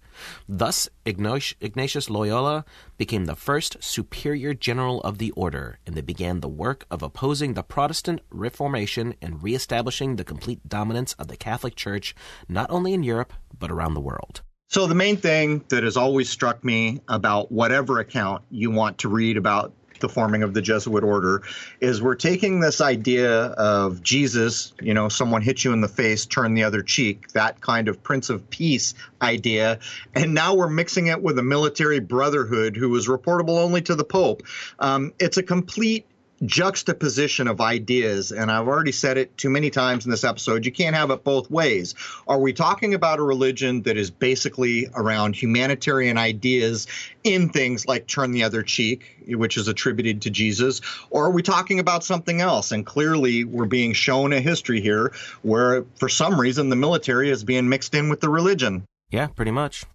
Thus, 0.47 0.87
Ignatius 1.05 2.09
Loyola 2.09 2.63
became 2.97 3.25
the 3.25 3.35
first 3.35 3.83
superior 3.83 4.53
general 4.53 5.01
of 5.01 5.17
the 5.17 5.31
order, 5.31 5.79
and 5.85 5.95
they 5.95 6.01
began 6.01 6.39
the 6.39 6.47
work 6.47 6.85
of 6.91 7.01
opposing 7.01 7.55
the 7.55 7.63
Protestant 7.63 8.21
Reformation 8.29 9.15
and 9.21 9.43
reestablishing 9.43 10.15
the 10.15 10.23
complete 10.23 10.69
dominance 10.69 11.13
of 11.13 11.27
the 11.27 11.37
Catholic 11.37 11.75
Church 11.75 12.15
not 12.47 12.69
only 12.69 12.93
in 12.93 13.03
Europe, 13.03 13.33
but 13.57 13.71
around 13.71 13.95
the 13.95 13.99
world. 13.99 14.41
So, 14.69 14.85
the 14.85 14.95
main 14.95 15.15
thing 15.15 15.63
that 15.69 15.83
has 15.83 15.95
always 15.95 16.29
struck 16.29 16.61
me 16.61 16.99
about 17.07 17.51
whatever 17.51 17.99
account 17.99 18.43
you 18.49 18.69
want 18.69 18.97
to 18.99 19.07
read 19.09 19.37
about 19.37 19.73
the 19.99 20.09
forming 20.09 20.43
of 20.43 20.53
the 20.53 20.61
Jesuit 20.61 21.03
order 21.03 21.43
is 21.81 22.01
we're 22.01 22.15
taking 22.15 22.59
this 22.59 22.81
idea 22.81 23.45
of 23.45 24.01
Jesus, 24.01 24.73
you 24.81 24.93
know, 24.93 25.09
someone 25.09 25.41
hit 25.41 25.63
you 25.63 25.73
in 25.73 25.81
the 25.81 25.87
face, 25.87 26.25
turn 26.25 26.53
the 26.53 26.63
other 26.63 26.81
cheek, 26.81 27.29
that 27.29 27.61
kind 27.61 27.87
of 27.87 28.01
Prince 28.03 28.29
of 28.29 28.49
Peace 28.49 28.93
idea, 29.21 29.79
and 30.15 30.33
now 30.33 30.55
we're 30.55 30.69
mixing 30.69 31.07
it 31.07 31.21
with 31.21 31.37
a 31.39 31.43
military 31.43 31.99
brotherhood 31.99 32.75
who 32.75 32.95
is 32.95 33.07
reportable 33.07 33.61
only 33.63 33.81
to 33.81 33.95
the 33.95 34.03
Pope. 34.03 34.43
Um, 34.79 35.13
it's 35.19 35.37
a 35.37 35.43
complete 35.43 36.05
juxtaposition 36.45 37.47
of 37.47 37.59
ideas, 37.61 38.31
and 38.31 38.51
I've 38.51 38.67
already 38.67 38.91
said 38.91 39.17
it 39.17 39.35
too 39.37 39.49
many 39.49 39.69
times 39.69 40.05
in 40.05 40.11
this 40.11 40.23
episode, 40.23 40.65
you 40.65 40.71
can't 40.71 40.95
have 40.95 41.09
it 41.11 41.23
both 41.23 41.49
ways. 41.49 41.95
Are 42.27 42.39
we 42.39 42.53
talking 42.53 42.93
about 42.93 43.19
a 43.19 43.23
religion 43.23 43.81
that 43.83 43.97
is 43.97 44.11
basically 44.11 44.87
around 44.95 45.35
humanitarian 45.35 46.17
ideas 46.17 46.87
in 47.23 47.49
things 47.49 47.87
like 47.87 48.07
turn 48.07 48.31
the 48.31 48.43
other 48.43 48.63
cheek, 48.63 49.17
which 49.27 49.57
is 49.57 49.67
attributed 49.67 50.21
to 50.23 50.29
Jesus, 50.29 50.81
or 51.09 51.25
are 51.25 51.31
we 51.31 51.41
talking 51.41 51.79
about 51.79 52.03
something 52.03 52.41
else? 52.41 52.71
And 52.71 52.85
clearly, 52.85 53.43
we're 53.43 53.65
being 53.65 53.93
shown 53.93 54.33
a 54.33 54.39
history 54.39 54.81
here 54.81 55.13
where, 55.41 55.85
for 55.95 56.09
some 56.09 56.39
reason, 56.39 56.69
the 56.69 56.75
military 56.75 57.29
is 57.29 57.43
being 57.43 57.67
mixed 57.67 57.95
in 57.95 58.09
with 58.09 58.21
the 58.21 58.29
religion. 58.29 58.85
Yeah, 59.09 59.27
pretty 59.27 59.51
much. 59.51 59.85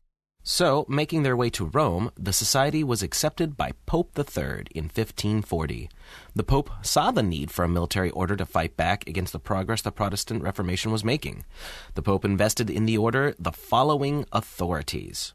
So, 0.45 0.84
making 0.88 1.22
their 1.22 1.36
way 1.36 1.51
to 1.51 1.66
Rome, 1.66 2.11
the 2.16 2.32
society 2.32 2.82
was 2.82 3.03
accepted 3.03 3.57
by 3.57 3.72
Pope 3.86 4.18
III 4.18 4.66
in 4.74 4.84
1540. 4.84 5.88
The 6.34 6.43
Pope 6.43 6.70
saw 6.82 7.12
the 7.12 7.22
need 7.22 7.51
for 7.53 7.64
a 7.64 7.68
military 7.68 8.11
order 8.11 8.34
to 8.36 8.45
fight 8.45 8.76
back 8.76 9.07
against 9.09 9.32
the 9.32 9.38
progress 9.38 9.82
the 9.82 9.93
Protestant 9.93 10.43
Reformation 10.43 10.90
was 10.90 11.05
making. 11.05 11.45
The 11.95 12.03
Pope 12.03 12.24
invested 12.24 12.68
in 12.70 12.86
the 12.86 12.99
order 12.99 13.34
the 13.38 13.53
following 13.53 14.26
authorities 14.32 15.34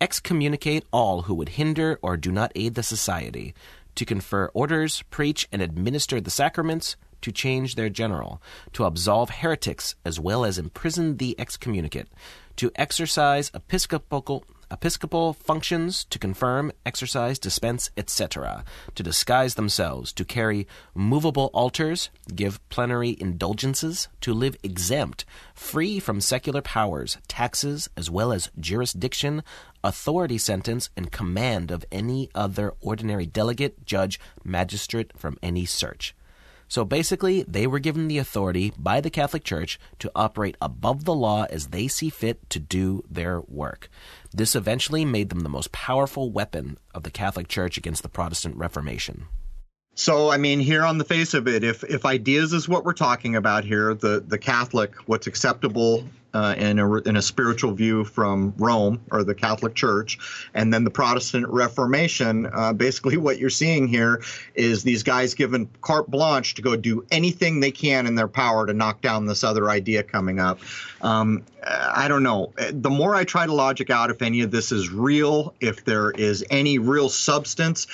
excommunicate 0.00 0.84
all 0.92 1.22
who 1.22 1.34
would 1.34 1.50
hinder 1.50 1.98
or 2.02 2.16
do 2.16 2.32
not 2.32 2.52
aid 2.54 2.74
the 2.74 2.82
society, 2.82 3.54
to 3.94 4.04
confer 4.04 4.50
orders, 4.54 5.02
preach, 5.10 5.46
and 5.52 5.60
administer 5.60 6.20
the 6.20 6.30
sacraments, 6.30 6.96
to 7.22 7.32
change 7.32 7.74
their 7.74 7.88
general, 7.88 8.40
to 8.72 8.84
absolve 8.84 9.30
heretics 9.30 9.94
as 10.04 10.20
well 10.20 10.44
as 10.44 10.58
imprison 10.58 11.16
the 11.16 11.34
excommunicate, 11.38 12.08
to 12.56 12.70
exercise 12.76 13.50
episcopal 13.54 14.44
episcopal 14.70 15.32
functions 15.32 16.04
to 16.04 16.18
confirm, 16.18 16.70
exercise, 16.86 17.38
dispense, 17.38 17.90
etc., 17.96 18.64
to 18.94 19.02
disguise 19.02 19.54
themselves, 19.54 20.12
to 20.12 20.24
carry 20.24 20.66
movable 20.94 21.50
altars, 21.52 22.10
give 22.34 22.66
plenary 22.68 23.16
indulgences, 23.18 24.08
to 24.20 24.32
live 24.32 24.56
exempt, 24.62 25.24
free 25.54 25.98
from 25.98 26.20
secular 26.20 26.62
powers, 26.62 27.18
taxes, 27.26 27.88
as 27.96 28.10
well 28.10 28.32
as 28.32 28.50
jurisdiction, 28.58 29.42
authority 29.82 30.38
sentence, 30.38 30.90
and 30.96 31.10
command 31.10 31.70
of 31.70 31.84
any 31.90 32.30
other 32.34 32.72
ordinary 32.80 33.26
delegate, 33.26 33.84
judge, 33.84 34.20
magistrate 34.44 35.10
from 35.18 35.36
any 35.42 35.64
search. 35.64 36.14
So 36.70 36.84
basically, 36.84 37.42
they 37.42 37.66
were 37.66 37.80
given 37.80 38.06
the 38.06 38.18
authority 38.18 38.72
by 38.78 39.00
the 39.00 39.10
Catholic 39.10 39.42
Church 39.42 39.80
to 39.98 40.12
operate 40.14 40.56
above 40.62 41.04
the 41.04 41.12
law 41.12 41.46
as 41.50 41.66
they 41.66 41.88
see 41.88 42.10
fit 42.10 42.48
to 42.48 42.60
do 42.60 43.02
their 43.10 43.40
work. 43.40 43.90
This 44.32 44.54
eventually 44.54 45.04
made 45.04 45.30
them 45.30 45.40
the 45.40 45.48
most 45.48 45.72
powerful 45.72 46.30
weapon 46.30 46.78
of 46.94 47.02
the 47.02 47.10
Catholic 47.10 47.48
Church 47.48 47.76
against 47.76 48.04
the 48.04 48.08
Protestant 48.08 48.54
Reformation. 48.54 49.26
So, 50.00 50.30
I 50.30 50.38
mean, 50.38 50.60
here 50.60 50.82
on 50.82 50.96
the 50.96 51.04
face 51.04 51.34
of 51.34 51.46
it, 51.46 51.62
if 51.62 51.84
if 51.84 52.06
ideas 52.06 52.54
is 52.54 52.66
what 52.66 52.86
we're 52.86 52.94
talking 52.94 53.36
about 53.36 53.64
here, 53.64 53.92
the 53.92 54.24
the 54.26 54.38
Catholic, 54.38 54.94
what's 55.04 55.26
acceptable 55.26 56.04
uh, 56.32 56.54
in, 56.56 56.78
a, 56.78 56.94
in 57.02 57.16
a 57.16 57.22
spiritual 57.22 57.72
view 57.72 58.04
from 58.04 58.54
Rome 58.56 59.00
or 59.10 59.24
the 59.24 59.34
Catholic 59.34 59.74
Church, 59.74 60.18
and 60.54 60.72
then 60.72 60.84
the 60.84 60.90
Protestant 60.90 61.46
Reformation. 61.48 62.48
Uh, 62.50 62.72
basically, 62.72 63.18
what 63.18 63.38
you're 63.38 63.50
seeing 63.50 63.88
here 63.88 64.22
is 64.54 64.82
these 64.84 65.02
guys 65.02 65.34
given 65.34 65.68
carte 65.82 66.10
blanche 66.10 66.54
to 66.54 66.62
go 66.62 66.76
do 66.76 67.04
anything 67.10 67.60
they 67.60 67.70
can 67.70 68.06
in 68.06 68.14
their 68.14 68.28
power 68.28 68.66
to 68.66 68.72
knock 68.72 69.02
down 69.02 69.26
this 69.26 69.44
other 69.44 69.68
idea 69.68 70.02
coming 70.02 70.40
up. 70.40 70.60
Um, 71.02 71.44
I 71.62 72.08
don't 72.08 72.22
know. 72.22 72.54
The 72.70 72.88
more 72.88 73.14
I 73.14 73.24
try 73.24 73.44
to 73.44 73.52
logic 73.52 73.90
out 73.90 74.10
if 74.10 74.22
any 74.22 74.40
of 74.40 74.50
this 74.50 74.72
is 74.72 74.88
real, 74.88 75.54
if 75.60 75.84
there 75.84 76.10
is 76.12 76.42
any 76.48 76.78
real 76.78 77.10
substance, 77.10 77.86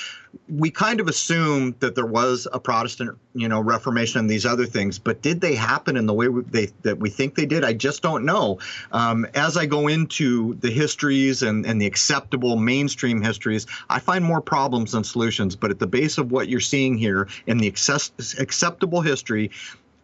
we 0.49 0.71
kind 0.71 1.01
of 1.01 1.09
assume 1.09 1.75
that 1.81 1.95
there 1.95 2.07
was 2.07 2.47
a 2.53 2.61
Protestant 2.61 3.19
you 3.37 3.49
know, 3.49 3.61
Reformation 3.61 4.21
and 4.21 4.31
these 4.31 4.47
other 4.47 4.65
things, 4.65 4.99
but 4.99 5.21
did 5.21 5.43
they 5.43 5.55
happen 5.55 5.97
in 5.97 6.07
the 6.07 6.15
way 6.15 6.29
we, 6.29 6.43
they, 6.43 6.67
that 6.83 6.99
we 6.99 7.11
think 7.11 7.35
they 7.35 7.45
did? 7.45 7.65
I 7.65 7.75
just 7.75 8.03
don't 8.03 8.25
know. 8.25 8.59
Um, 8.93 9.27
as 9.35 9.59
I 9.59 9.67
go 9.67 9.89
into 9.89 10.55
the 10.55 10.71
histories 10.71 11.43
and, 11.43 11.67
and 11.67 11.81
the 11.81 11.87
acceptable 11.87 12.57
mainstream 12.57 13.21
histories, 13.21 13.67
I 13.91 13.99
find 14.01 14.25
more 14.25 14.41
problems 14.41 14.93
than 14.93 15.05
solutions. 15.05 15.55
But 15.55 15.71
at 15.71 15.79
the 15.79 15.87
base 15.87 16.17
of 16.17 16.33
what 16.33 16.49
you're 16.49 16.61
seeing 16.61 16.97
here 16.97 17.29
in 17.47 17.59
the 17.59 17.69
access, 17.69 18.11
acceptable 18.39 19.03
history 19.03 19.51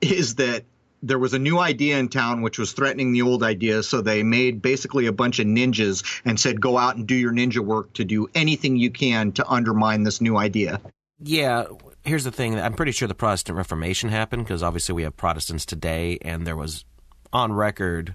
is 0.02 0.34
that 0.34 0.64
there 1.02 1.18
was 1.18 1.34
a 1.34 1.38
new 1.38 1.58
idea 1.58 1.98
in 1.98 2.08
town 2.08 2.42
which 2.42 2.58
was 2.58 2.72
threatening 2.72 3.12
the 3.12 3.22
old 3.22 3.42
idea. 3.42 3.82
So 3.82 4.00
they 4.00 4.22
made 4.22 4.62
basically 4.62 5.06
a 5.06 5.12
bunch 5.12 5.38
of 5.40 5.46
ninjas 5.46 6.04
and 6.24 6.38
said, 6.38 6.60
go 6.60 6.78
out 6.78 6.96
and 6.96 7.06
do 7.06 7.14
your 7.14 7.32
ninja 7.32 7.58
work 7.58 7.92
to 7.94 8.04
do 8.04 8.28
anything 8.34 8.76
you 8.76 8.90
can 8.90 9.32
to 9.32 9.48
undermine 9.48 10.04
this 10.04 10.20
new 10.20 10.36
idea. 10.36 10.80
Yeah, 11.24 11.64
here's 12.04 12.24
the 12.24 12.32
thing. 12.32 12.58
I'm 12.58 12.74
pretty 12.74 12.92
sure 12.92 13.08
the 13.08 13.14
Protestant 13.14 13.56
Reformation 13.56 14.10
happened 14.10 14.44
because 14.44 14.62
obviously 14.62 14.94
we 14.94 15.02
have 15.02 15.16
Protestants 15.16 15.64
today, 15.64 16.18
and 16.22 16.46
there 16.46 16.56
was 16.56 16.84
on 17.32 17.52
record 17.52 18.14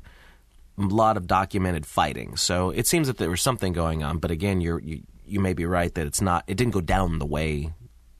a 0.77 0.81
lot 0.81 1.15
of 1.17 1.25
documented 1.25 1.85
fighting. 1.85 2.35
So 2.35 2.69
it 2.71 2.85
seems 2.85 3.07
that 3.07 3.17
there 3.17 3.29
was 3.29 3.41
something 3.41 3.71
going 3.71 4.03
on. 4.03 4.17
But 4.17 4.31
again, 4.31 4.61
you're, 4.61 4.79
you 4.79 5.03
you 5.25 5.39
may 5.39 5.53
be 5.53 5.65
right 5.65 5.93
that 5.93 6.05
it's 6.07 6.21
not. 6.21 6.43
It 6.47 6.55
didn't 6.55 6.73
go 6.73 6.81
down 6.81 7.19
the 7.19 7.25
way 7.25 7.73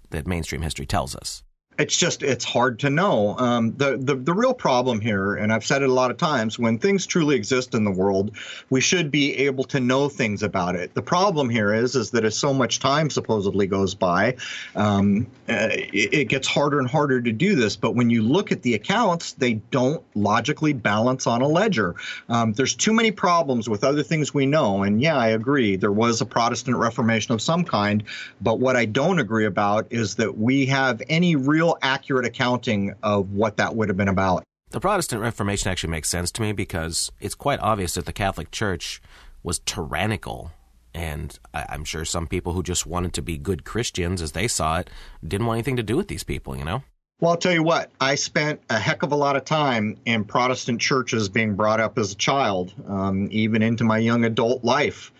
that 0.09 0.26
mainstream 0.26 0.61
history 0.61 0.86
tells 0.86 1.15
us 1.15 1.43
it's 1.78 1.95
just 1.95 2.23
it's 2.23 2.43
hard 2.43 2.80
to 2.80 2.89
know. 2.89 3.38
Um, 3.38 3.75
the, 3.78 3.97
the 3.97 4.15
the 4.15 4.34
real 4.34 4.53
problem 4.53 4.99
here, 4.99 5.36
and 5.36 5.53
I've 5.53 5.65
said 5.65 5.84
it 5.84 5.89
a 5.89 5.93
lot 5.93 6.11
of 6.11 6.17
times, 6.17 6.57
when 6.57 6.80
things 6.80 7.05
truly 7.05 7.36
exist 7.36 7.75
in 7.75 7.84
the 7.84 7.91
world, 7.91 8.36
we 8.69 8.82
should 8.82 9.11
be 9.11 9.36
able 9.38 9.63
to 9.65 9.80
know 9.80 10.09
things 10.09 10.43
about 10.43 10.75
it. 10.75 10.93
The 10.93 11.01
problem 11.01 11.49
here 11.49 11.73
is 11.73 11.95
is 11.95 12.11
that 12.11 12.25
as 12.25 12.38
so 12.38 12.53
much 12.53 12.80
time 12.80 13.09
supposedly 13.09 13.67
goes 13.67 13.93
by, 13.93 14.38
um, 14.75 15.28
uh, 15.49 15.69
it, 15.71 16.13
it, 16.13 16.25
gets 16.25 16.47
harder 16.47 16.80
and 16.80 16.89
harder 16.89 17.21
to 17.21 17.32
do 17.32 17.55
this. 17.55 17.75
But 17.75 17.95
when 17.95 18.09
you 18.09 18.21
look 18.21 18.51
at 18.51 18.63
the 18.63 18.73
accounts, 18.73 19.34
they 19.34 19.53
don't 19.53 20.03
logically 20.15 20.73
balance 20.73 21.28
on 21.28 21.41
a 21.41 21.47
ledger. 21.47 21.95
Um, 22.28 22.53
there's 22.53 22.75
too 22.75 22.93
many 22.93 23.11
problems 23.11 23.69
with 23.69 23.84
other 23.84 24.03
things 24.03 24.34
we 24.34 24.45
know. 24.45 24.84
And 24.84 25.01
yeah, 25.01 25.17
I 25.17 25.28
agree, 25.30 25.75
there 25.75 25.91
was 25.91 26.21
a 26.21 26.25
Protestant 26.25 26.78
Reformation 26.78 27.34
of 27.34 27.41
some 27.41 27.63
kind. 27.63 28.03
But 28.41 28.59
what 28.59 28.75
I 28.75 28.86
don't 28.86 29.19
agree 29.19 29.45
about 29.45 29.88
is 29.89 30.15
that 30.15 30.38
we 30.38 30.65
have 30.67 31.01
any 31.09 31.36
real 31.36 31.66
real 31.68 31.78
accurate 31.82 32.26
accounting 32.26 32.93
of 33.03 33.32
what 33.32 33.57
that 33.57 33.76
would 33.76 33.89
have 33.89 33.97
been 33.97 34.07
about. 34.07 34.43
The 34.70 34.80
Protestant 34.80 35.22
Reformation 35.22 35.72
actually 35.72 35.91
makes 35.91 36.09
sense 36.09 36.32
to 36.34 36.41
me 36.41 36.51
because 36.51 37.11
it's 37.20 37.36
quite 37.36 37.59
obvious 37.59 37.93
that 37.95 38.05
the 38.05 38.13
Catholic 38.13 38.51
Church 38.51 39.01
was 39.43 39.59
tyrannical. 39.59 40.51
And 40.93 41.38
I'm 41.53 41.84
sure 41.84 42.05
some 42.05 42.28
people 42.28 42.53
who 42.53 42.63
just 42.63 42.86
wanted 42.86 43.13
to 43.13 43.22
be 43.22 43.38
good 43.38 43.63
Christians 43.63 44.22
as 44.22 44.32
they 44.32 44.47
saw 44.47 44.80
it 44.80 44.89
didn't 45.26 45.45
want 45.45 45.57
anything 45.57 45.78
to 45.78 45.84
do 45.84 45.95
with 45.95 46.07
these 46.07 46.24
people, 46.24 46.57
you 46.57 46.65
know? 46.65 46.84
Well, 47.20 47.32
I'll 47.32 47.38
tell 47.38 47.53
you 47.53 47.63
what, 47.63 47.91
I 47.99 48.15
spent 48.15 48.61
a 48.70 48.78
heck 48.78 49.03
of 49.03 49.11
a 49.11 49.15
lot 49.15 49.36
of 49.36 49.45
time 49.45 49.97
in 50.05 50.24
Protestant 50.24 50.82
churches 50.82 51.30
being 51.30 51.55
brought 51.55 51.80
up 51.80 51.97
as 51.97 52.11
a 52.11 52.15
child, 52.15 52.74
um, 52.88 53.28
even 53.32 53.61
into 53.63 53.84
my 53.84 53.97
young 53.97 54.24
adult 54.24 54.63
life. 54.63 55.11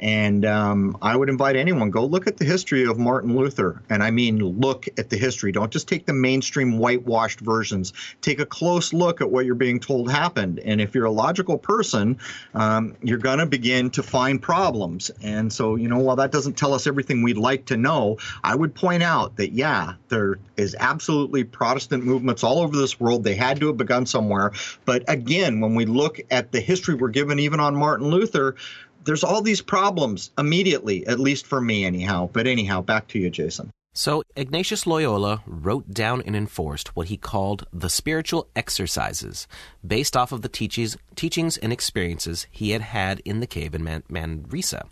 And 0.00 0.44
um, 0.44 0.98
I 1.00 1.16
would 1.16 1.28
invite 1.28 1.56
anyone 1.56 1.90
go 1.90 2.04
look 2.04 2.26
at 2.26 2.36
the 2.36 2.44
history 2.44 2.84
of 2.84 2.98
Martin 2.98 3.36
Luther, 3.36 3.80
and 3.88 4.02
I 4.02 4.10
mean 4.10 4.38
look 4.38 4.86
at 4.98 5.08
the 5.08 5.16
history. 5.16 5.52
Don't 5.52 5.70
just 5.70 5.86
take 5.86 6.06
the 6.06 6.12
mainstream 6.12 6.78
whitewashed 6.78 7.40
versions. 7.40 7.92
Take 8.20 8.40
a 8.40 8.46
close 8.46 8.92
look 8.92 9.20
at 9.20 9.30
what 9.30 9.46
you're 9.46 9.54
being 9.54 9.78
told 9.78 10.10
happened. 10.10 10.58
And 10.58 10.80
if 10.80 10.94
you're 10.94 11.04
a 11.04 11.12
logical 11.12 11.58
person, 11.58 12.18
um, 12.54 12.96
you're 13.02 13.18
going 13.18 13.38
to 13.38 13.46
begin 13.46 13.90
to 13.90 14.02
find 14.02 14.42
problems. 14.42 15.10
And 15.22 15.52
so, 15.52 15.76
you 15.76 15.88
know, 15.88 15.98
while 15.98 16.16
that 16.16 16.32
doesn't 16.32 16.56
tell 16.56 16.74
us 16.74 16.86
everything 16.86 17.22
we'd 17.22 17.36
like 17.36 17.66
to 17.66 17.76
know, 17.76 18.18
I 18.42 18.56
would 18.56 18.74
point 18.74 19.02
out 19.02 19.36
that 19.36 19.52
yeah, 19.52 19.94
there 20.08 20.38
is 20.56 20.74
absolutely 20.78 21.44
Protestant 21.44 22.04
movements 22.04 22.42
all 22.42 22.58
over 22.58 22.76
this 22.76 22.98
world. 22.98 23.22
They 23.22 23.36
had 23.36 23.60
to 23.60 23.68
have 23.68 23.76
begun 23.76 24.06
somewhere. 24.06 24.52
But 24.84 25.04
again, 25.08 25.60
when 25.60 25.74
we 25.74 25.86
look 25.86 26.18
at 26.30 26.50
the 26.50 26.60
history 26.60 26.94
we're 26.94 27.08
given, 27.08 27.38
even 27.38 27.60
on 27.60 27.76
Martin 27.76 28.08
Luther 28.08 28.56
there's 29.04 29.24
all 29.24 29.42
these 29.42 29.62
problems 29.62 30.30
immediately, 30.38 31.06
at 31.06 31.20
least 31.20 31.46
for 31.46 31.60
me, 31.60 31.84
anyhow. 31.84 32.28
But 32.32 32.46
anyhow, 32.46 32.80
back 32.80 33.08
to 33.08 33.18
you, 33.18 33.30
Jason. 33.30 33.70
So, 33.96 34.24
Ignatius 34.34 34.88
Loyola 34.88 35.42
wrote 35.46 35.90
down 35.94 36.20
and 36.22 36.34
enforced 36.34 36.96
what 36.96 37.06
he 37.06 37.16
called 37.16 37.66
the 37.72 37.88
spiritual 37.88 38.48
exercises, 38.56 39.46
based 39.86 40.16
off 40.16 40.32
of 40.32 40.42
the 40.42 40.48
teachings, 40.48 40.96
teachings 41.14 41.56
and 41.58 41.72
experiences 41.72 42.48
he 42.50 42.70
had 42.70 42.80
had 42.80 43.20
in 43.24 43.38
the 43.38 43.46
cave 43.46 43.72
in 43.72 43.84
Man- 43.84 44.02
Manresa. 44.08 44.86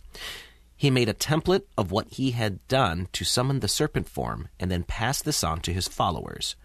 He 0.83 0.91
made 0.91 1.09
a 1.09 1.14
template 1.14 1.62
of 1.78 1.93
what 1.93 2.09
he 2.14 2.33
had 2.33 2.66
done 2.66 3.07
to 3.12 3.24
summon 3.24 3.61
the 3.61 3.68
serpent 3.68 4.09
form 4.09 4.49
and 4.59 4.68
then 4.68 4.83
passed 4.83 5.24
this 5.24 5.45
on 5.45 5.61
to 5.61 5.72
his 5.72 5.87
followers. 5.87 6.57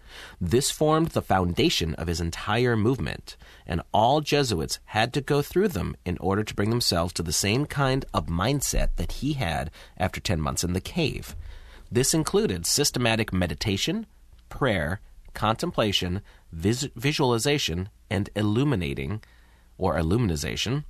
This 0.41 0.71
formed 0.71 1.09
the 1.09 1.21
foundation 1.21 1.93
of 1.93 2.07
his 2.07 2.19
entire 2.19 2.75
movement, 2.75 3.37
and 3.67 3.83
all 3.93 4.21
Jesuits 4.21 4.79
had 4.85 5.13
to 5.13 5.21
go 5.21 5.43
through 5.43 5.67
them 5.67 5.95
in 6.03 6.17
order 6.17 6.43
to 6.43 6.55
bring 6.55 6.71
themselves 6.71 7.13
to 7.13 7.21
the 7.21 7.31
same 7.31 7.67
kind 7.67 8.05
of 8.11 8.25
mindset 8.25 8.89
that 8.95 9.11
he 9.21 9.33
had 9.33 9.69
after 9.99 10.19
10 10.19 10.41
months 10.41 10.63
in 10.63 10.73
the 10.73 10.81
cave. 10.81 11.35
This 11.91 12.15
included 12.15 12.65
systematic 12.65 13.31
meditation, 13.31 14.07
prayer, 14.49 14.99
contemplation, 15.35 16.23
vis- 16.51 16.89
visualization, 16.95 17.89
and 18.09 18.31
illuminating 18.35 19.21
or 19.77 19.95
illuminization, 19.95 20.85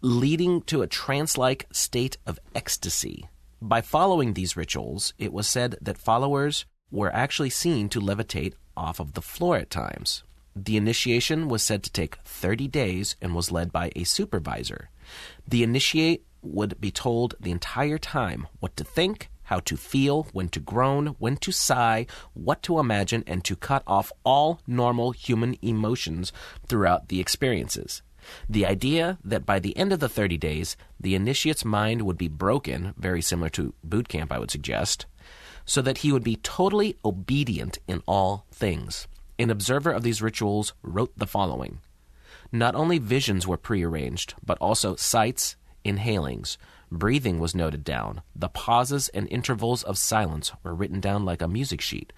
leading 0.00 0.62
to 0.62 0.82
a 0.82 0.86
trance 0.86 1.36
like 1.36 1.66
state 1.72 2.16
of 2.26 2.38
ecstasy. 2.54 3.28
By 3.60 3.80
following 3.80 4.34
these 4.34 4.56
rituals, 4.56 5.12
it 5.18 5.32
was 5.32 5.48
said 5.48 5.76
that 5.80 5.98
followers 5.98 6.66
were 6.90 7.12
actually 7.12 7.50
seen 7.50 7.88
to 7.88 8.00
levitate 8.00 8.54
off 8.76 9.00
of 9.00 9.14
the 9.14 9.22
floor 9.22 9.56
at 9.56 9.70
times. 9.70 10.22
The 10.54 10.76
initiation 10.76 11.48
was 11.48 11.62
said 11.62 11.82
to 11.82 11.92
take 11.92 12.18
30 12.24 12.68
days 12.68 13.16
and 13.20 13.34
was 13.34 13.50
led 13.50 13.72
by 13.72 13.90
a 13.96 14.04
supervisor. 14.04 14.90
The 15.46 15.62
initiate 15.62 16.24
would 16.42 16.80
be 16.80 16.90
told 16.90 17.34
the 17.40 17.50
entire 17.50 17.98
time 17.98 18.46
what 18.60 18.76
to 18.76 18.84
think, 18.84 19.30
how 19.44 19.60
to 19.60 19.76
feel, 19.76 20.28
when 20.32 20.48
to 20.50 20.60
groan, 20.60 21.16
when 21.18 21.36
to 21.38 21.50
sigh, 21.50 22.06
what 22.34 22.62
to 22.62 22.78
imagine, 22.78 23.24
and 23.26 23.44
to 23.44 23.56
cut 23.56 23.82
off 23.86 24.12
all 24.24 24.60
normal 24.66 25.10
human 25.12 25.56
emotions 25.62 26.32
throughout 26.68 27.08
the 27.08 27.18
experiences. 27.18 28.02
The 28.48 28.66
idea 28.66 29.18
that 29.24 29.46
by 29.46 29.58
the 29.58 29.76
end 29.76 29.92
of 29.92 30.00
the 30.00 30.08
30 30.08 30.36
days, 30.38 30.76
the 30.98 31.14
initiate's 31.14 31.64
mind 31.64 32.02
would 32.02 32.18
be 32.18 32.28
broken, 32.28 32.94
very 32.96 33.22
similar 33.22 33.48
to 33.50 33.74
boot 33.84 34.08
camp, 34.08 34.32
I 34.32 34.38
would 34.38 34.50
suggest, 34.50 35.06
so 35.64 35.82
that 35.82 35.98
he 35.98 36.12
would 36.12 36.24
be 36.24 36.36
totally 36.36 36.96
obedient 37.04 37.78
in 37.86 38.02
all 38.06 38.46
things. 38.50 39.06
An 39.38 39.50
observer 39.50 39.92
of 39.92 40.02
these 40.02 40.22
rituals 40.22 40.72
wrote 40.82 41.12
the 41.16 41.26
following 41.26 41.80
Not 42.50 42.74
only 42.74 42.98
visions 42.98 43.46
were 43.46 43.56
prearranged, 43.56 44.34
but 44.44 44.58
also 44.58 44.96
sights, 44.96 45.56
inhalings. 45.84 46.56
Breathing 46.90 47.38
was 47.38 47.54
noted 47.54 47.84
down. 47.84 48.22
The 48.34 48.48
pauses 48.48 49.08
and 49.10 49.28
intervals 49.30 49.82
of 49.82 49.98
silence 49.98 50.52
were 50.62 50.74
written 50.74 51.00
down 51.00 51.24
like 51.24 51.42
a 51.42 51.48
music 51.48 51.80
sheet, 51.80 52.12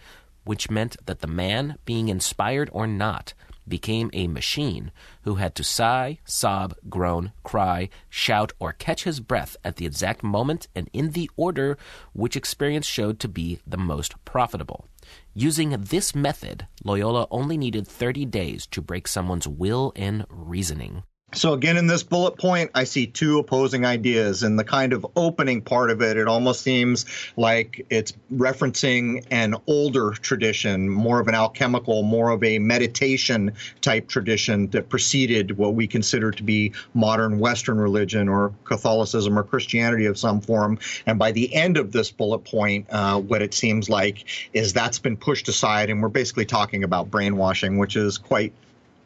which 0.44 0.70
meant 0.70 0.96
that 1.06 1.20
the 1.20 1.26
man, 1.26 1.76
being 1.84 2.08
inspired 2.08 2.70
or 2.72 2.86
not, 2.86 3.34
became 3.66 4.10
a 4.12 4.28
machine 4.28 4.90
who 5.22 5.36
had 5.36 5.54
to 5.54 5.64
sigh, 5.64 6.18
sob, 6.24 6.74
groan, 6.88 7.32
cry, 7.42 7.88
shout, 8.08 8.52
or 8.58 8.72
catch 8.72 9.04
his 9.04 9.20
breath 9.20 9.56
at 9.64 9.76
the 9.76 9.86
exact 9.86 10.22
moment 10.22 10.68
and 10.74 10.88
in 10.92 11.10
the 11.10 11.30
order 11.36 11.76
which 12.12 12.36
experience 12.36 12.86
showed 12.86 13.18
to 13.20 13.28
be 13.28 13.60
the 13.66 13.76
most 13.76 14.22
profitable. 14.24 14.86
Using 15.34 15.70
this 15.70 16.14
method, 16.14 16.66
Loyola 16.84 17.26
only 17.30 17.56
needed 17.56 17.86
30 17.86 18.26
days 18.26 18.66
to 18.68 18.82
break 18.82 19.08
someone's 19.08 19.48
will 19.48 19.92
and 19.96 20.26
reasoning. 20.28 21.04
So 21.32 21.52
again, 21.52 21.76
in 21.76 21.86
this 21.86 22.02
bullet 22.02 22.36
point, 22.36 22.72
I 22.74 22.82
see 22.82 23.06
two 23.06 23.38
opposing 23.38 23.84
ideas. 23.84 24.42
In 24.42 24.56
the 24.56 24.64
kind 24.64 24.92
of 24.92 25.06
opening 25.14 25.62
part 25.62 25.90
of 25.90 26.02
it, 26.02 26.16
it 26.16 26.26
almost 26.26 26.62
seems 26.62 27.06
like 27.36 27.86
it's 27.88 28.12
referencing 28.34 29.24
an 29.30 29.54
older 29.68 30.10
tradition, 30.10 30.88
more 30.88 31.20
of 31.20 31.28
an 31.28 31.36
alchemical, 31.36 32.02
more 32.02 32.30
of 32.30 32.42
a 32.42 32.58
meditation 32.58 33.52
type 33.80 34.08
tradition 34.08 34.68
that 34.70 34.88
preceded 34.88 35.56
what 35.56 35.74
we 35.74 35.86
consider 35.86 36.32
to 36.32 36.42
be 36.42 36.72
modern 36.94 37.38
Western 37.38 37.78
religion 37.78 38.28
or 38.28 38.52
Catholicism 38.64 39.38
or 39.38 39.44
Christianity 39.44 40.06
of 40.06 40.18
some 40.18 40.40
form. 40.40 40.80
And 41.06 41.16
by 41.16 41.30
the 41.30 41.54
end 41.54 41.76
of 41.76 41.92
this 41.92 42.10
bullet 42.10 42.40
point, 42.40 42.86
uh, 42.90 43.20
what 43.20 43.40
it 43.40 43.54
seems 43.54 43.88
like 43.88 44.24
is 44.52 44.72
that's 44.72 44.98
been 44.98 45.16
pushed 45.16 45.46
aside, 45.46 45.90
and 45.90 46.02
we're 46.02 46.08
basically 46.08 46.44
talking 46.46 46.82
about 46.82 47.08
brainwashing, 47.08 47.78
which 47.78 47.94
is 47.94 48.18
quite 48.18 48.52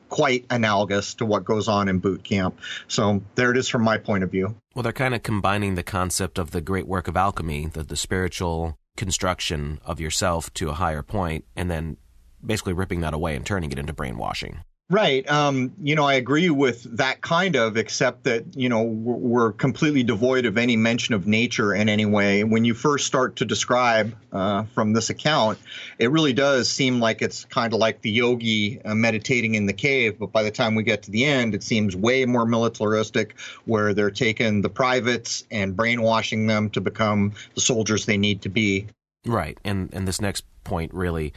quite 0.08 0.46
analogous 0.50 1.14
to 1.14 1.26
what 1.26 1.44
goes 1.44 1.68
on 1.68 1.88
in 1.88 1.98
boot 1.98 2.22
camp. 2.22 2.58
So 2.88 3.22
there 3.34 3.50
it 3.50 3.56
is 3.56 3.68
from 3.68 3.82
my 3.82 3.98
point 3.98 4.24
of 4.24 4.30
view. 4.30 4.54
Well, 4.74 4.82
they're 4.82 4.92
kind 4.92 5.14
of 5.14 5.22
combining 5.22 5.74
the 5.74 5.82
concept 5.82 6.38
of 6.38 6.50
the 6.50 6.60
great 6.60 6.86
work 6.86 7.08
of 7.08 7.16
alchemy, 7.16 7.66
the, 7.66 7.82
the 7.82 7.96
spiritual 7.96 8.78
construction 8.96 9.80
of 9.84 10.00
yourself 10.00 10.52
to 10.54 10.70
a 10.70 10.74
higher 10.74 11.02
point, 11.02 11.44
and 11.56 11.70
then 11.70 11.96
basically 12.44 12.72
ripping 12.72 13.00
that 13.00 13.14
away 13.14 13.34
and 13.34 13.44
turning 13.44 13.72
it 13.72 13.78
into 13.78 13.92
brainwashing. 13.92 14.62
Right. 14.90 15.28
Um, 15.30 15.72
you 15.82 15.94
know, 15.94 16.04
I 16.04 16.14
agree 16.14 16.50
with 16.50 16.98
that 16.98 17.22
kind 17.22 17.56
of, 17.56 17.78
except 17.78 18.24
that, 18.24 18.44
you 18.54 18.68
know, 18.68 18.82
we're 18.82 19.52
completely 19.52 20.02
devoid 20.02 20.44
of 20.44 20.58
any 20.58 20.76
mention 20.76 21.14
of 21.14 21.26
nature 21.26 21.74
in 21.74 21.88
any 21.88 22.04
way. 22.04 22.44
When 22.44 22.66
you 22.66 22.74
first 22.74 23.06
start 23.06 23.36
to 23.36 23.46
describe 23.46 24.14
uh, 24.30 24.64
from 24.74 24.92
this 24.92 25.08
account, 25.08 25.58
it 25.98 26.10
really 26.10 26.34
does 26.34 26.68
seem 26.68 27.00
like 27.00 27.22
it's 27.22 27.46
kind 27.46 27.72
of 27.72 27.80
like 27.80 28.02
the 28.02 28.10
yogi 28.10 28.82
uh, 28.82 28.94
meditating 28.94 29.54
in 29.54 29.64
the 29.64 29.72
cave. 29.72 30.18
But 30.18 30.32
by 30.32 30.42
the 30.42 30.50
time 30.50 30.74
we 30.74 30.82
get 30.82 31.02
to 31.04 31.10
the 31.10 31.24
end, 31.24 31.54
it 31.54 31.62
seems 31.62 31.96
way 31.96 32.26
more 32.26 32.44
militaristic, 32.44 33.40
where 33.64 33.94
they're 33.94 34.10
taking 34.10 34.60
the 34.60 34.68
privates 34.68 35.44
and 35.50 35.74
brainwashing 35.74 36.46
them 36.46 36.68
to 36.70 36.82
become 36.82 37.32
the 37.54 37.62
soldiers 37.62 38.04
they 38.04 38.18
need 38.18 38.42
to 38.42 38.50
be. 38.50 38.86
Right. 39.24 39.56
And, 39.64 39.88
and 39.94 40.06
this 40.06 40.20
next 40.20 40.44
point 40.62 40.92
really 40.92 41.32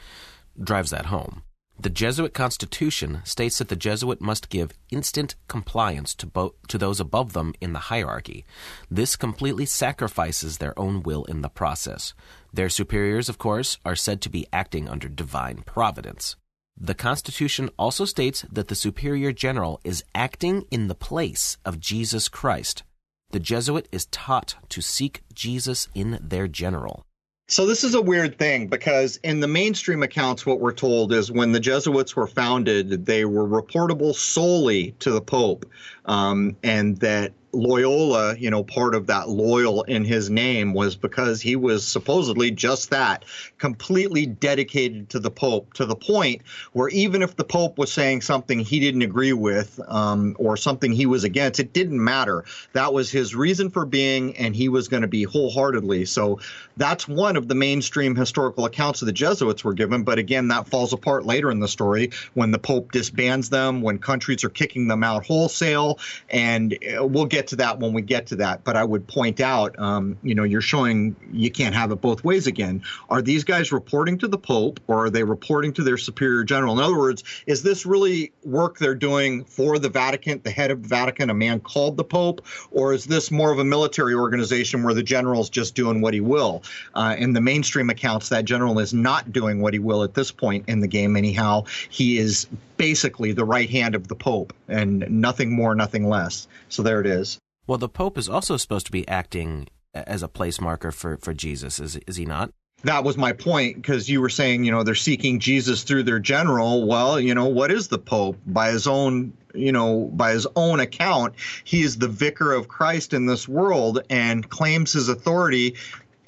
drives 0.62 0.90
that 0.90 1.06
home. 1.06 1.42
The 1.80 1.90
Jesuit 1.90 2.34
constitution 2.34 3.20
states 3.22 3.58
that 3.58 3.68
the 3.68 3.76
Jesuit 3.76 4.20
must 4.20 4.48
give 4.48 4.74
instant 4.90 5.36
compliance 5.46 6.12
to, 6.16 6.26
bo- 6.26 6.56
to 6.66 6.76
those 6.76 6.98
above 6.98 7.34
them 7.34 7.54
in 7.60 7.72
the 7.72 7.78
hierarchy. 7.78 8.44
This 8.90 9.14
completely 9.14 9.64
sacrifices 9.64 10.58
their 10.58 10.76
own 10.76 11.04
will 11.04 11.22
in 11.26 11.42
the 11.42 11.48
process. 11.48 12.14
Their 12.52 12.68
superiors, 12.68 13.28
of 13.28 13.38
course, 13.38 13.78
are 13.84 13.94
said 13.94 14.20
to 14.22 14.28
be 14.28 14.48
acting 14.52 14.88
under 14.88 15.08
divine 15.08 15.58
providence. 15.58 16.34
The 16.76 16.94
Constitution 16.94 17.70
also 17.78 18.04
states 18.04 18.44
that 18.50 18.66
the 18.66 18.74
superior 18.74 19.30
general 19.32 19.80
is 19.84 20.04
acting 20.16 20.64
in 20.72 20.88
the 20.88 20.96
place 20.96 21.58
of 21.64 21.78
Jesus 21.78 22.28
Christ. 22.28 22.82
The 23.30 23.40
Jesuit 23.40 23.88
is 23.92 24.06
taught 24.06 24.56
to 24.70 24.80
seek 24.80 25.22
Jesus 25.32 25.88
in 25.94 26.18
their 26.20 26.48
general. 26.48 27.04
So 27.50 27.64
this 27.64 27.82
is 27.82 27.94
a 27.94 28.02
weird 28.02 28.38
thing 28.38 28.66
because 28.66 29.18
in 29.24 29.40
the 29.40 29.48
mainstream 29.48 30.02
accounts, 30.02 30.44
what 30.44 30.60
we're 30.60 30.70
told 30.70 31.14
is 31.14 31.32
when 31.32 31.52
the 31.52 31.58
Jesuits 31.58 32.14
were 32.14 32.26
founded, 32.26 33.06
they 33.06 33.24
were 33.24 33.48
reportable 33.48 34.14
solely 34.14 34.90
to 34.98 35.10
the 35.10 35.22
Pope, 35.22 35.64
um, 36.08 36.56
and 36.64 36.96
that 36.98 37.32
Loyola, 37.52 38.36
you 38.36 38.50
know, 38.50 38.62
part 38.62 38.94
of 38.94 39.06
that 39.06 39.28
loyal 39.28 39.82
in 39.84 40.04
his 40.04 40.28
name 40.28 40.74
was 40.74 40.96
because 40.96 41.40
he 41.40 41.56
was 41.56 41.86
supposedly 41.86 42.50
just 42.50 42.90
that, 42.90 43.24
completely 43.56 44.26
dedicated 44.26 45.08
to 45.10 45.18
the 45.18 45.30
Pope, 45.30 45.72
to 45.74 45.86
the 45.86 45.96
point 45.96 46.42
where 46.72 46.88
even 46.90 47.22
if 47.22 47.36
the 47.36 47.44
Pope 47.44 47.78
was 47.78 47.90
saying 47.90 48.20
something 48.20 48.60
he 48.60 48.80
didn't 48.80 49.02
agree 49.02 49.32
with 49.32 49.80
um, 49.88 50.36
or 50.38 50.56
something 50.56 50.92
he 50.92 51.06
was 51.06 51.24
against, 51.24 51.58
it 51.58 51.72
didn't 51.72 52.02
matter. 52.02 52.44
That 52.74 52.92
was 52.92 53.10
his 53.10 53.34
reason 53.34 53.70
for 53.70 53.86
being, 53.86 54.36
and 54.36 54.54
he 54.54 54.68
was 54.68 54.88
going 54.88 55.02
to 55.02 55.08
be 55.08 55.22
wholeheartedly. 55.22 56.04
So 56.04 56.40
that's 56.76 57.08
one 57.08 57.36
of 57.36 57.48
the 57.48 57.54
mainstream 57.54 58.14
historical 58.14 58.66
accounts 58.66 59.00
of 59.00 59.06
the 59.06 59.12
Jesuits 59.12 59.64
were 59.64 59.74
given. 59.74 60.02
But 60.02 60.18
again, 60.18 60.48
that 60.48 60.68
falls 60.68 60.92
apart 60.92 61.24
later 61.24 61.50
in 61.50 61.60
the 61.60 61.68
story 61.68 62.10
when 62.34 62.50
the 62.50 62.58
Pope 62.58 62.92
disbands 62.92 63.48
them, 63.48 63.80
when 63.80 63.98
countries 63.98 64.44
are 64.44 64.50
kicking 64.50 64.86
them 64.86 65.02
out 65.02 65.24
wholesale, 65.24 65.97
and 66.30 66.76
uh, 66.96 67.06
we'll 67.06 67.26
get 67.26 67.46
to 67.48 67.56
that 67.56 67.78
when 67.78 67.92
we 67.92 68.02
get 68.02 68.26
to 68.28 68.36
that. 68.36 68.64
But 68.64 68.76
I 68.76 68.84
would 68.84 69.06
point 69.06 69.40
out, 69.40 69.78
um, 69.78 70.18
you 70.22 70.34
know, 70.34 70.44
you're 70.44 70.60
showing 70.60 71.16
you 71.32 71.50
can't 71.50 71.74
have 71.74 71.90
it 71.92 72.00
both 72.00 72.24
ways 72.24 72.46
again. 72.46 72.82
Are 73.08 73.22
these 73.22 73.44
guys 73.44 73.72
reporting 73.72 74.18
to 74.18 74.28
the 74.28 74.38
Pope 74.38 74.80
or 74.86 75.06
are 75.06 75.10
they 75.10 75.22
reporting 75.22 75.72
to 75.74 75.82
their 75.82 75.98
superior 75.98 76.44
general? 76.44 76.78
In 76.78 76.84
other 76.84 76.98
words, 76.98 77.24
is 77.46 77.62
this 77.62 77.86
really 77.86 78.32
work 78.44 78.78
they're 78.78 78.94
doing 78.94 79.44
for 79.44 79.78
the 79.78 79.88
Vatican, 79.88 80.40
the 80.44 80.50
head 80.50 80.70
of 80.70 80.82
the 80.82 80.88
Vatican, 80.88 81.30
a 81.30 81.34
man 81.34 81.60
called 81.60 81.96
the 81.96 82.04
Pope, 82.04 82.44
or 82.70 82.92
is 82.92 83.06
this 83.06 83.30
more 83.30 83.52
of 83.52 83.58
a 83.58 83.64
military 83.64 84.14
organization 84.14 84.82
where 84.82 84.94
the 84.94 85.02
general's 85.02 85.50
just 85.50 85.74
doing 85.74 86.00
what 86.00 86.14
he 86.14 86.20
will? 86.20 86.62
Uh, 86.94 87.14
in 87.18 87.32
the 87.32 87.40
mainstream 87.40 87.90
accounts, 87.90 88.28
that 88.28 88.44
general 88.44 88.78
is 88.78 88.94
not 88.94 89.32
doing 89.32 89.60
what 89.60 89.72
he 89.72 89.78
will 89.78 90.02
at 90.02 90.14
this 90.14 90.30
point 90.30 90.64
in 90.68 90.80
the 90.80 90.88
game, 90.88 91.16
anyhow. 91.16 91.64
He 91.90 92.18
is 92.18 92.46
basically 92.78 93.32
the 93.32 93.44
right 93.44 93.68
hand 93.68 93.94
of 93.94 94.08
the 94.08 94.14
Pope 94.14 94.54
and 94.68 95.08
nothing 95.10 95.54
more, 95.54 95.74
nothing 95.74 96.08
less. 96.08 96.48
So 96.68 96.82
there 96.82 97.00
it 97.00 97.06
is. 97.06 97.38
Well, 97.66 97.78
the 97.78 97.88
Pope 97.88 98.16
is 98.16 98.28
also 98.28 98.56
supposed 98.56 98.86
to 98.86 98.92
be 98.92 99.06
acting 99.06 99.68
as 99.92 100.22
a 100.22 100.28
place 100.28 100.60
marker 100.60 100.90
for, 100.90 101.18
for 101.18 101.34
Jesus, 101.34 101.78
is, 101.78 101.96
is 102.06 102.16
he 102.16 102.24
not? 102.24 102.50
That 102.84 103.02
was 103.02 103.16
my 103.16 103.32
point 103.32 103.76
because 103.76 104.08
you 104.08 104.20
were 104.20 104.28
saying, 104.28 104.62
you 104.62 104.70
know, 104.70 104.84
they're 104.84 104.94
seeking 104.94 105.40
Jesus 105.40 105.82
through 105.82 106.04
their 106.04 106.20
general. 106.20 106.86
Well, 106.86 107.18
you 107.18 107.34
know, 107.34 107.46
what 107.46 107.72
is 107.72 107.88
the 107.88 107.98
Pope? 107.98 108.38
By 108.46 108.70
his 108.70 108.86
own, 108.86 109.32
you 109.52 109.72
know, 109.72 110.08
by 110.14 110.30
his 110.30 110.46
own 110.54 110.78
account, 110.78 111.34
he 111.64 111.82
is 111.82 111.98
the 111.98 112.06
vicar 112.06 112.52
of 112.52 112.68
Christ 112.68 113.14
in 113.14 113.26
this 113.26 113.48
world 113.48 114.02
and 114.08 114.48
claims 114.48 114.92
his 114.92 115.08
authority 115.08 115.74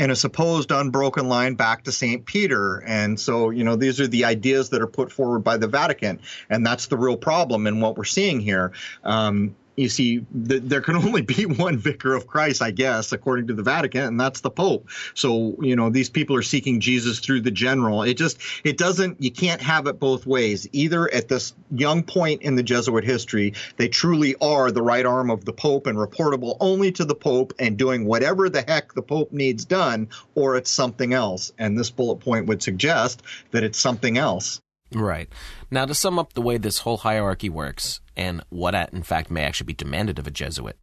in 0.01 0.11
a 0.11 0.17
supposed 0.17 0.71
unbroken 0.71 1.29
line 1.29 1.55
back 1.57 1.85
to 1.85 1.93
St. 1.93 2.25
Peter. 2.25 2.83
And 2.87 3.21
so, 3.21 3.51
you 3.51 3.63
know, 3.63 3.77
these 3.77 4.01
are 4.01 4.07
the 4.07 4.25
ideas 4.25 4.71
that 4.71 4.81
are 4.81 4.87
put 4.87 5.13
forward 5.13 5.41
by 5.41 5.59
the 5.59 5.69
Vatican. 5.69 6.21
And 6.49 6.65
that's 6.65 6.87
the 6.87 6.97
real 6.97 7.19
problem 7.19 7.67
in 7.67 7.83
what 7.83 7.99
we're 7.99 8.05
seeing 8.05 8.41
here. 8.41 8.73
Um, 9.05 9.55
you 9.77 9.89
see, 9.89 10.25
th- 10.49 10.63
there 10.65 10.81
can 10.81 10.97
only 11.05 11.23
be 11.23 11.47
one 11.47 11.79
vicar 11.79 12.15
of 12.15 12.27
Christ, 12.27 12.63
I 12.63 12.71
guess, 12.71 13.13
according 13.13 13.47
to 13.49 13.55
the 13.55 13.63
Vatican, 13.63 14.03
and 14.03 14.21
that's 14.21 14.41
the 14.41 14.51
Pope. 14.51 14.89
So, 15.15 15.57
you 15.61 15.77
know, 15.77 15.91
these 15.91 16.11
people 16.11 16.37
are 16.37 16.43
seeking 16.43 16.81
Jesus 16.81 17.19
through 17.19 17.43
the 17.43 17.51
general. 17.51 18.03
It 18.03 18.15
just, 18.15 18.41
it 18.65 18.79
doesn't, 18.79 19.23
you 19.23 19.31
can't 19.31 19.61
have 19.61 19.87
it 19.87 19.99
both 19.99 20.27
ways. 20.27 20.69
Either 20.73 21.13
at 21.13 21.29
this 21.29 21.55
young 21.71 22.03
point 22.03 22.43
in 22.43 22.57
the 22.57 22.63
Jesuit 22.63 23.05
history, 23.05 23.55
they 23.77 23.89
truly 23.89 24.35
are 24.41 24.71
the 24.71 24.83
right 24.83 25.07
arm 25.07 25.31
of 25.31 25.45
the 25.45 25.53
Pope 25.53 25.87
and 25.87 25.99
reportable 25.99 26.57
only 26.61 26.93
to 26.93 27.05
the 27.05 27.15
Pope 27.15 27.53
and 27.59 27.77
doing 27.77 28.05
whatever 28.05 28.49
the 28.49 28.63
heck 28.63 28.95
the 28.95 29.03
Pope 29.03 29.33
needs 29.33 29.65
done, 29.65 30.09
or 30.35 30.57
it's 30.57 30.71
something 30.71 31.13
else. 31.15 31.53
And 31.59 31.79
this 31.79 31.91
bullet 31.91 32.17
point 32.17 32.47
would 32.47 32.63
suggest 32.63 33.23
that 33.51 33.65
it's 33.65 33.79
something 33.79 34.19
else. 34.19 34.61
Right. 34.93 35.29
Now, 35.71 35.87
to 35.87 35.95
sum 35.95 36.19
up 36.19 36.33
the 36.33 36.43
way 36.43 36.59
this 36.59 36.79
whole 36.79 36.99
hierarchy 36.99 37.49
works, 37.49 38.01
and 38.21 38.45
what 38.51 38.75
in 38.93 39.03
fact 39.03 39.31
may 39.31 39.43
actually 39.43 39.65
be 39.65 39.73
demanded 39.73 40.19
of 40.19 40.27
a 40.27 40.31
Jesuit, 40.31 40.77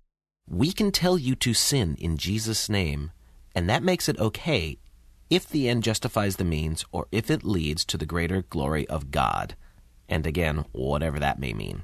we 0.50 0.72
can 0.72 0.92
tell 0.92 1.20
you 1.20 1.36
to 1.36 1.54
sin 1.54 1.96
in 2.00 2.18
Jesus' 2.18 2.68
name, 2.68 3.12
and 3.54 3.70
that 3.70 3.84
makes 3.84 4.10
it 4.10 4.18
okay 4.20 4.80
if 5.30 5.48
the 5.48 5.70
end 5.70 5.84
justifies 5.84 6.38
the 6.38 6.44
means 6.44 6.84
or 6.92 7.06
if 7.12 7.30
it 7.30 7.44
leads 7.44 7.86
to 7.86 7.98
the 7.98 8.08
greater 8.08 8.42
glory 8.42 8.88
of 8.88 9.12
God. 9.12 9.56
And 10.10 10.26
again, 10.26 10.66
whatever 10.72 11.20
that 11.20 11.38
may 11.38 11.54
mean. 11.54 11.84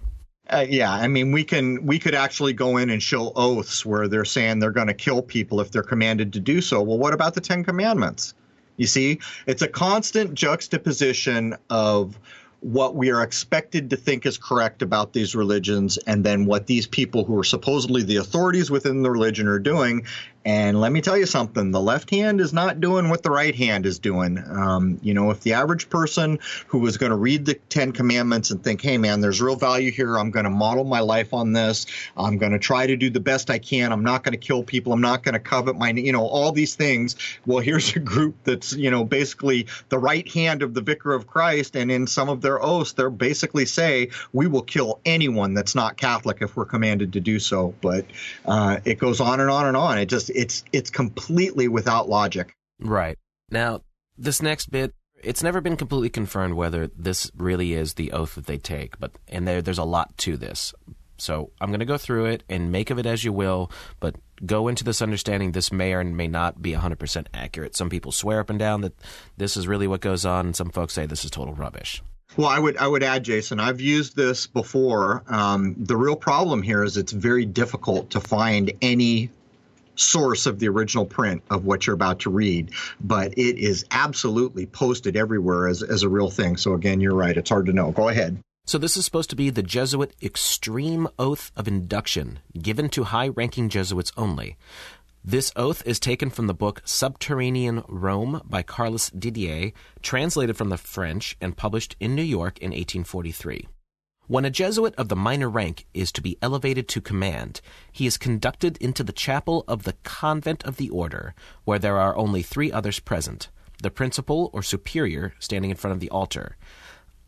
Uh, 0.50 0.66
yeah, 0.68 0.92
I 0.92 1.08
mean, 1.08 1.32
we 1.32 1.44
can 1.44 1.86
we 1.86 2.00
could 2.00 2.16
actually 2.16 2.54
go 2.54 2.78
in 2.78 2.90
and 2.90 3.02
show 3.02 3.32
oaths 3.36 3.86
where 3.86 4.08
they're 4.08 4.26
saying 4.26 4.58
they're 4.58 4.72
going 4.72 4.88
to 4.88 4.94
kill 4.94 5.22
people 5.22 5.62
if 5.62 5.70
they're 5.72 5.84
commanded 5.84 6.34
to 6.34 6.40
do 6.40 6.62
so. 6.62 6.82
Well, 6.82 6.98
what 6.98 7.14
about 7.14 7.36
the 7.36 7.42
Ten 7.42 7.64
Commandments? 7.64 8.34
You 8.78 8.88
see, 8.88 9.20
it's 9.46 9.62
a 9.62 9.68
constant 9.68 10.34
juxtaposition 10.34 11.56
of 11.70 12.20
what 12.64 12.96
we 12.96 13.12
are 13.12 13.22
expected 13.22 13.90
to 13.90 13.98
think 13.98 14.26
is 14.26 14.38
correct 14.38 14.82
about 14.82 15.12
these 15.12 15.36
religions 15.36 15.98
and 15.98 16.24
then 16.24 16.46
what 16.46 16.66
these 16.66 16.88
people 16.88 17.26
who 17.26 17.38
are 17.38 17.44
supposedly 17.44 18.04
the 18.04 18.16
authorities 18.16 18.72
within 18.72 19.02
the 19.04 19.12
religion 19.12 19.48
are 19.50 19.60
doing 19.60 20.06
and 20.46 20.80
let 20.80 20.92
me 20.92 21.02
tell 21.02 21.18
you 21.18 21.26
something 21.26 21.72
the 21.72 21.80
left 21.80 22.10
hand 22.10 22.42
is 22.42 22.54
not 22.54 22.80
doing 22.80 23.10
what 23.10 23.24
the 23.24 23.32
right 23.32 23.56
hand 23.56 23.86
is 23.86 24.00
doing. 24.00 24.44
Um, 24.50 25.00
you 25.02 25.14
know, 25.14 25.32
if 25.32 25.42
the 25.42 25.54
average 25.54 25.90
person 25.90 26.40
who 26.68 26.80
was 26.80 26.98
going 26.98 27.12
to 27.12 27.16
read 27.16 27.46
the 27.46 27.56
Ten 27.70 27.92
Commandments 27.92 28.52
and 28.52 28.64
think, 28.64 28.82
hey, 28.82 28.98
man, 28.98 29.22
there's 29.22 29.42
real 29.42 29.56
value 29.56 29.92
here, 29.92 30.18
I'm 30.18 30.32
going 30.32 30.44
to 30.44 30.50
model 30.50 30.84
my 30.84 31.00
life 31.00 31.34
on 31.34 31.54
this, 31.54 31.86
I'm 32.18 32.38
going 32.38 32.52
to 32.52 32.60
try 32.60 32.86
to 32.88 32.96
do 32.96 33.10
the 33.10 33.20
best 33.20 33.50
I 33.50 33.60
can, 33.60 33.92
I'm 33.92 34.04
not 34.04 34.24
going 34.24 34.34
to 34.34 34.38
kill 34.38 34.64
people, 34.64 34.94
I'm 34.94 35.02
not 35.02 35.24
going 35.24 35.34
to 35.34 35.40
covet 35.40 35.78
my, 35.78 35.92
you 35.92 36.12
know, 36.12 36.26
all 36.26 36.52
these 36.52 36.76
things. 36.76 37.16
Well, 37.46 37.60
here's 37.60 37.96
a 37.96 38.00
group 38.00 38.36
that's, 38.44 38.74
you 38.74 38.92
know, 38.92 39.04
basically 39.04 39.68
the 39.90 40.00
right 40.00 40.28
hand 40.32 40.62
of 40.62 40.74
the 40.74 40.82
vicar 40.82 41.14
of 41.14 41.28
Christ. 41.28 41.76
And 41.76 41.92
in 41.92 42.08
some 42.08 42.30
of 42.30 42.42
their 42.42 42.62
oaths, 42.62 42.94
they're 42.94 43.10
basically 43.10 43.66
say, 43.66 44.10
we 44.34 44.48
will 44.48 44.62
kill 44.62 45.00
anyone 45.06 45.54
that's 45.54 45.76
not 45.76 45.98
Catholic 45.98 46.40
if 46.42 46.56
we're 46.56 46.66
commanded 46.66 47.14
to 47.14 47.20
do 47.20 47.40
so. 47.40 47.74
But 47.82 48.06
uh, 48.46 48.80
it 48.86 49.00
goes 49.00 49.22
on 49.22 49.40
and 49.40 49.50
on 49.50 49.66
and 49.66 49.78
on. 49.78 49.98
It 49.98 50.08
just, 50.08 50.30
it's 50.34 50.64
it's 50.72 50.90
completely 50.90 51.68
without 51.68 52.10
logic. 52.10 52.54
Right. 52.80 53.18
Now, 53.50 53.82
this 54.18 54.42
next 54.42 54.72
bit 54.72 54.94
it's 55.24 55.42
never 55.42 55.62
been 55.62 55.78
completely 55.78 56.10
confirmed 56.10 56.56
whether 56.56 56.88
this 56.88 57.32
really 57.36 57.74
is 57.74 57.94
the 57.94 58.12
oath 58.12 58.36
that 58.36 58.46
they 58.46 58.58
take, 58.58 59.00
but 59.00 59.12
and 59.28 59.48
there 59.48 59.62
there's 59.62 59.78
a 59.78 59.84
lot 59.84 60.18
to 60.20 60.38
this. 60.38 60.74
So 61.18 61.52
I'm 61.62 61.70
going 61.70 61.80
to 61.80 61.86
go 61.86 61.98
through 61.98 62.26
it 62.26 62.44
and 62.50 62.72
make 62.72 62.90
of 62.90 63.00
it 63.00 63.06
as 63.06 63.24
you 63.24 63.32
will, 63.32 63.72
but 64.00 64.16
go 64.46 64.68
into 64.68 64.84
this 64.84 65.02
understanding 65.02 65.52
this 65.52 65.72
may 65.72 65.94
or 65.94 66.04
may 66.04 66.28
not 66.28 66.62
be 66.62 66.74
100% 66.74 67.28
accurate. 67.34 67.78
Some 67.78 67.90
people 67.90 68.12
swear 68.12 68.42
up 68.42 68.50
and 68.50 68.60
down 68.60 68.82
that 68.82 68.94
this 69.38 69.56
is 69.56 69.68
really 69.68 69.88
what 69.88 70.02
goes 70.02 70.26
on, 70.26 70.48
and 70.48 70.56
some 70.56 70.70
folks 70.70 70.94
say 70.94 71.06
this 71.06 71.24
is 71.24 71.32
total 71.32 71.54
rubbish. 71.54 72.04
Well, 72.36 72.48
I 72.48 72.58
would 72.60 72.78
I 72.78 72.88
would 72.88 73.04
add, 73.04 73.24
Jason. 73.24 73.60
I've 73.60 73.80
used 73.80 74.16
this 74.16 74.48
before. 74.48 75.24
Um, 75.28 75.76
the 75.78 75.96
real 75.96 76.16
problem 76.16 76.64
here 76.64 76.84
is 76.84 76.98
it's 76.98 77.12
very 77.12 77.46
difficult 77.46 78.10
to 78.12 78.20
find 78.20 78.74
any 78.82 79.30
source 79.96 80.46
of 80.46 80.60
the 80.60 80.68
original 80.68 81.06
print 81.06 81.44
of 81.50 81.66
what 81.66 81.86
you're 81.86 81.94
about 81.94 82.20
to 82.20 82.30
read, 82.30 82.72
but 83.02 83.38
it 83.38 83.58
is 83.58 83.86
absolutely 83.92 84.66
posted 84.66 85.16
everywhere 85.16 85.68
as, 85.68 85.84
as 85.84 86.04
a 86.04 86.10
real 86.10 86.30
thing. 86.30 86.58
So 86.58 86.74
again, 86.74 87.00
you're 87.00 87.16
right. 87.16 87.36
It's 87.38 87.50
hard 87.50 87.66
to 87.68 87.74
know. 87.74 87.92
Go 87.92 88.10
ahead. 88.10 88.40
So 88.66 88.78
this 88.78 88.96
is 88.96 89.04
supposed 89.04 89.30
to 89.30 89.36
be 89.36 89.50
the 89.50 89.62
Jesuit 89.62 90.16
extreme 90.22 91.08
oath 91.20 91.52
of 91.56 91.68
induction 91.68 92.40
given 92.60 92.88
to 92.90 93.04
high-ranking 93.04 93.68
Jesuits 93.68 94.14
only. 94.16 94.56
This 95.26 95.52
oath 95.56 95.86
is 95.86 96.00
taken 96.00 96.30
from 96.30 96.48
the 96.48 96.54
book 96.54 96.82
Subterranean 96.86 97.84
Rome 97.88 98.42
by 98.46 98.62
Carlos 98.62 99.10
Didier, 99.10 99.72
translated 100.02 100.58
from 100.58 100.70
the 100.70 100.78
French 100.78 101.38
and 101.40 101.56
published 101.56 101.96
in 102.00 102.16
New 102.16 102.24
York 102.24 102.58
in 102.60 102.72
1843. 102.72 103.68
When 104.28 104.46
a 104.46 104.50
Jesuit 104.50 104.96
of 104.96 105.10
the 105.10 105.18
minor 105.18 105.50
rank 105.50 105.86
is 105.94 106.10
to 106.14 106.22
be 106.22 106.38
elevated 106.42 106.88
to 106.88 107.02
command, 107.02 107.60
he 107.92 108.08
is 108.08 108.18
conducted 108.18 108.78
into 108.78 109.04
the 109.04 109.12
chapel 109.12 109.66
of 109.68 109.84
the 109.84 109.98
convent 110.04 110.64
of 110.64 110.78
the 110.78 110.90
order, 110.92 111.36
where 111.66 111.78
there 111.78 111.98
are 112.00 112.16
only 112.16 112.42
three 112.42 112.72
others 112.72 113.00
present 113.00 113.50
the 113.82 113.92
principal 113.92 114.50
or 114.54 114.64
superior 114.64 115.34
standing 115.40 115.70
in 115.72 115.76
front 115.76 115.94
of 115.94 116.00
the 116.00 116.10
altar. 116.10 116.56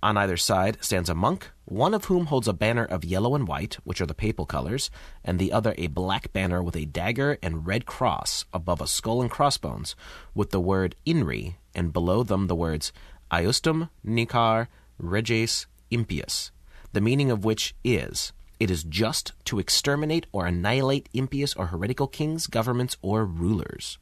On 0.02 0.16
either 0.16 0.38
side 0.38 0.78
stands 0.80 1.10
a 1.10 1.16
monk, 1.16 1.52
one 1.66 1.94
of 1.94 2.06
whom 2.06 2.28
holds 2.28 2.48
a 2.48 2.54
banner 2.54 2.86
of 2.86 3.04
yellow 3.04 3.36
and 3.36 3.46
white, 3.46 3.76
which 3.84 4.00
are 4.00 4.06
the 4.06 4.14
papal 4.14 4.46
colors, 4.46 4.90
and 5.22 5.38
the 5.38 5.52
other 5.52 5.76
a 5.78 5.88
black 5.88 6.32
banner 6.32 6.64
with 6.64 6.78
a 6.78 6.86
dagger 6.86 7.38
and 7.44 7.68
red 7.68 7.86
cross 7.86 8.46
above 8.54 8.80
a 8.80 8.88
skull 8.88 9.22
and 9.22 9.30
crossbones, 9.30 9.98
with 10.34 10.52
the 10.52 10.62
word 10.62 10.96
INRI, 11.06 11.56
and 11.74 11.92
below 11.92 12.24
them 12.24 12.48
the 12.48 12.56
words 12.56 12.94
Iustum 13.30 13.90
Nicar 14.06 14.68
Reges 14.98 15.66
Impius 15.92 16.52
the 16.96 17.02
meaning 17.02 17.30
of 17.30 17.44
which 17.44 17.76
is 17.84 18.32
it 18.58 18.72
is 18.72 18.86
just 18.86 19.34
to 19.44 19.60
exterminate 19.60 20.28
or 20.32 20.46
annihilate 20.46 21.10
impious 21.14 21.54
or 21.54 21.68
heretical 21.68 22.08
kings, 22.08 22.48
governments, 22.48 22.96
or 23.02 23.26
rulers. 23.26 23.98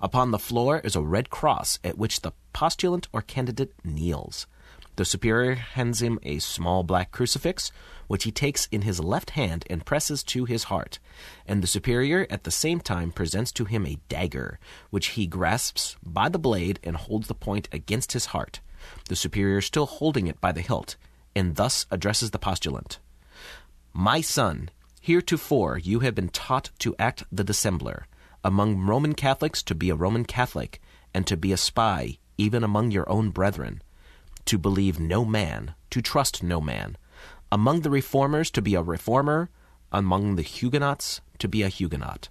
Upon 0.00 0.32
the 0.32 0.38
floor 0.40 0.80
is 0.82 0.96
a 0.96 1.02
red 1.02 1.30
cross 1.30 1.78
at 1.84 1.96
which 1.96 2.22
the 2.22 2.32
postulant 2.52 3.06
or 3.12 3.22
candidate 3.22 3.72
kneels. 3.84 4.48
The 4.96 5.04
superior 5.04 5.54
hands 5.54 6.02
him 6.02 6.18
a 6.24 6.40
small 6.40 6.82
black 6.82 7.12
crucifix, 7.12 7.70
which 8.08 8.24
he 8.24 8.32
takes 8.32 8.66
in 8.72 8.82
his 8.82 8.98
left 8.98 9.30
hand 9.30 9.64
and 9.70 9.86
presses 9.86 10.24
to 10.24 10.46
his 10.46 10.64
heart, 10.64 10.98
and 11.46 11.62
the 11.62 11.68
superior 11.68 12.26
at 12.28 12.42
the 12.42 12.50
same 12.50 12.80
time 12.80 13.12
presents 13.12 13.52
to 13.52 13.66
him 13.66 13.86
a 13.86 14.00
dagger, 14.08 14.58
which 14.90 15.10
he 15.10 15.28
grasps 15.28 15.94
by 16.02 16.28
the 16.28 16.40
blade 16.40 16.80
and 16.82 16.96
holds 16.96 17.28
the 17.28 17.34
point 17.34 17.68
against 17.70 18.14
his 18.14 18.26
heart, 18.26 18.58
the 19.08 19.14
superior 19.14 19.60
still 19.60 19.86
holding 19.86 20.26
it 20.26 20.40
by 20.40 20.50
the 20.50 20.60
hilt, 20.60 20.96
and 21.36 21.54
thus 21.56 21.86
addresses 21.90 22.32
the 22.32 22.38
postulant. 22.38 22.98
My 23.92 24.20
son, 24.20 24.70
heretofore 25.00 25.78
you 25.78 26.00
have 26.00 26.14
been 26.14 26.30
taught 26.30 26.70
to 26.80 26.96
act 26.98 27.24
the 27.30 27.44
dissembler, 27.44 28.04
among 28.42 28.80
Roman 28.80 29.14
Catholics 29.14 29.62
to 29.64 29.74
be 29.74 29.90
a 29.90 29.94
Roman 29.94 30.24
Catholic, 30.24 30.80
and 31.14 31.26
to 31.26 31.36
be 31.36 31.52
a 31.52 31.56
spy, 31.56 32.18
even 32.38 32.64
among 32.64 32.90
your 32.90 33.08
own 33.08 33.30
brethren, 33.30 33.82
to 34.46 34.58
believe 34.58 34.98
no 34.98 35.24
man, 35.24 35.74
to 35.90 36.00
trust 36.00 36.42
no 36.42 36.60
man, 36.60 36.96
among 37.52 37.82
the 37.82 37.90
reformers 37.90 38.50
to 38.50 38.62
be 38.62 38.74
a 38.74 38.82
reformer, 38.82 39.50
among 39.92 40.36
the 40.36 40.42
Huguenots 40.42 41.20
to 41.38 41.48
be 41.48 41.62
a 41.62 41.68
Huguenot, 41.68 42.28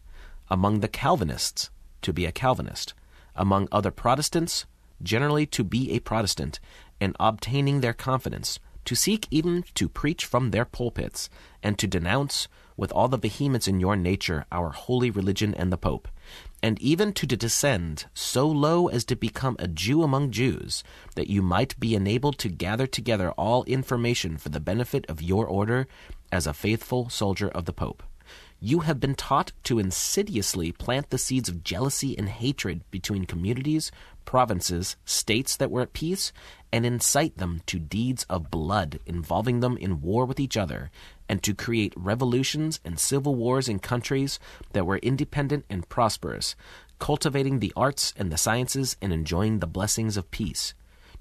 among 0.49 0.79
the 0.79 0.87
Calvinists 0.87 1.69
to 2.01 2.11
be 2.11 2.25
a 2.25 2.31
Calvinist, 2.31 2.93
among 3.35 3.67
other 3.71 3.91
Protestants 3.91 4.65
generally 5.01 5.45
to 5.45 5.63
be 5.63 5.91
a 5.91 5.99
Protestant, 5.99 6.59
and 6.99 7.15
obtaining 7.19 7.81
their 7.81 7.93
confidence, 7.93 8.59
to 8.85 8.95
seek 8.95 9.27
even 9.29 9.63
to 9.73 9.89
preach 9.89 10.25
from 10.25 10.51
their 10.51 10.65
pulpits, 10.65 11.29
and 11.61 11.77
to 11.77 11.87
denounce 11.87 12.47
with 12.77 12.91
all 12.91 13.07
the 13.07 13.17
vehemence 13.17 13.67
in 13.67 13.79
your 13.79 13.95
nature 13.95 14.45
our 14.51 14.69
holy 14.69 15.09
religion 15.09 15.53
and 15.53 15.71
the 15.71 15.77
Pope, 15.77 16.07
and 16.61 16.81
even 16.81 17.13
to 17.13 17.25
descend 17.25 18.05
so 18.13 18.47
low 18.47 18.87
as 18.87 19.05
to 19.05 19.15
become 19.15 19.55
a 19.59 19.67
Jew 19.67 20.03
among 20.03 20.31
Jews, 20.31 20.83
that 21.15 21.29
you 21.29 21.41
might 21.41 21.79
be 21.79 21.95
enabled 21.95 22.37
to 22.39 22.49
gather 22.49 22.87
together 22.87 23.31
all 23.31 23.63
information 23.65 24.37
for 24.37 24.49
the 24.49 24.59
benefit 24.59 25.05
of 25.07 25.21
your 25.21 25.45
order 25.45 25.87
as 26.31 26.47
a 26.47 26.53
faithful 26.53 27.09
soldier 27.09 27.47
of 27.47 27.65
the 27.65 27.73
Pope. 27.73 28.03
You 28.67 28.79
have 28.79 28.99
been 28.99 29.13
taught 29.13 29.51
to 29.65 29.77
insidiously 29.77 30.71
plant 30.71 31.11
the 31.11 31.19
seeds 31.19 31.49
of 31.49 31.63
jealousy 31.63 32.17
and 32.17 32.27
hatred 32.27 32.81
between 32.89 33.25
communities, 33.25 33.91
provinces, 34.25 34.97
states 35.05 35.55
that 35.57 35.69
were 35.69 35.83
at 35.83 35.93
peace, 35.93 36.33
and 36.73 36.83
incite 36.83 37.37
them 37.37 37.61
to 37.67 37.77
deeds 37.77 38.25
of 38.27 38.49
blood 38.49 38.99
involving 39.05 39.59
them 39.59 39.77
in 39.77 40.01
war 40.01 40.25
with 40.25 40.39
each 40.39 40.57
other, 40.57 40.89
and 41.29 41.43
to 41.43 41.53
create 41.53 41.93
revolutions 41.95 42.79
and 42.83 42.99
civil 42.99 43.35
wars 43.35 43.69
in 43.69 43.77
countries 43.77 44.39
that 44.73 44.87
were 44.87 44.97
independent 44.97 45.63
and 45.69 45.87
prosperous, 45.87 46.55
cultivating 46.97 47.59
the 47.59 47.73
arts 47.75 48.15
and 48.17 48.31
the 48.31 48.35
sciences 48.35 48.97
and 48.99 49.13
enjoying 49.13 49.59
the 49.59 49.67
blessings 49.67 50.17
of 50.17 50.31
peace 50.31 50.73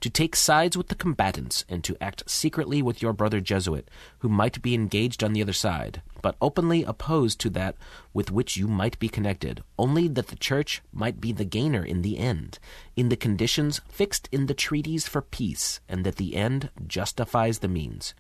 to 0.05 0.11
take 0.11 0.36
sides 0.36 0.76
with 0.76 0.88
the 0.88 0.94
combatants 0.94 1.64
and 1.66 1.82
to 1.82 1.96
act 1.98 2.28
secretly 2.28 2.82
with 2.82 3.00
your 3.00 3.14
brother 3.14 3.40
Jesuit, 3.40 3.88
who 4.18 4.28
might 4.28 4.61
be 4.61 4.74
engaged 4.74 5.24
on 5.24 5.32
the 5.32 5.40
other 5.40 5.55
side, 5.55 6.02
but 6.20 6.36
openly 6.42 6.84
opposed 6.84 7.40
to 7.40 7.48
that 7.48 7.74
with 8.12 8.30
which 8.30 8.55
you 8.55 8.68
might 8.68 8.98
be 8.98 9.09
connected, 9.09 9.64
only 9.78 10.07
that 10.09 10.26
the 10.26 10.36
Church 10.36 10.82
might 10.92 11.22
be 11.22 11.32
the 11.32 11.46
gainer 11.46 11.82
in 11.82 12.02
the 12.02 12.18
end, 12.18 12.59
in 12.94 13.09
the 13.09 13.16
conditions 13.16 13.80
fixed 13.88 14.28
in 14.30 14.44
the 14.44 14.52
treaties 14.52 15.09
for 15.09 15.22
peace, 15.22 15.80
and 15.88 16.05
that 16.05 16.16
the 16.16 16.36
end 16.36 16.68
justifies 16.86 17.61
the 17.61 17.68
means. 17.68 18.12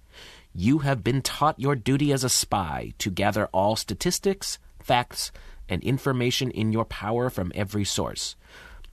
You 0.54 0.78
have 0.78 1.04
been 1.04 1.20
taught 1.20 1.60
your 1.60 1.76
duty 1.76 2.14
as 2.14 2.24
a 2.24 2.30
spy 2.30 2.94
to 2.96 3.10
gather 3.10 3.44
all 3.52 3.76
statistics, 3.76 4.58
facts, 4.80 5.32
and 5.68 5.82
information 5.82 6.50
in 6.50 6.72
your 6.72 6.86
power 6.86 7.28
from 7.28 7.52
every 7.54 7.84
source, 7.84 8.36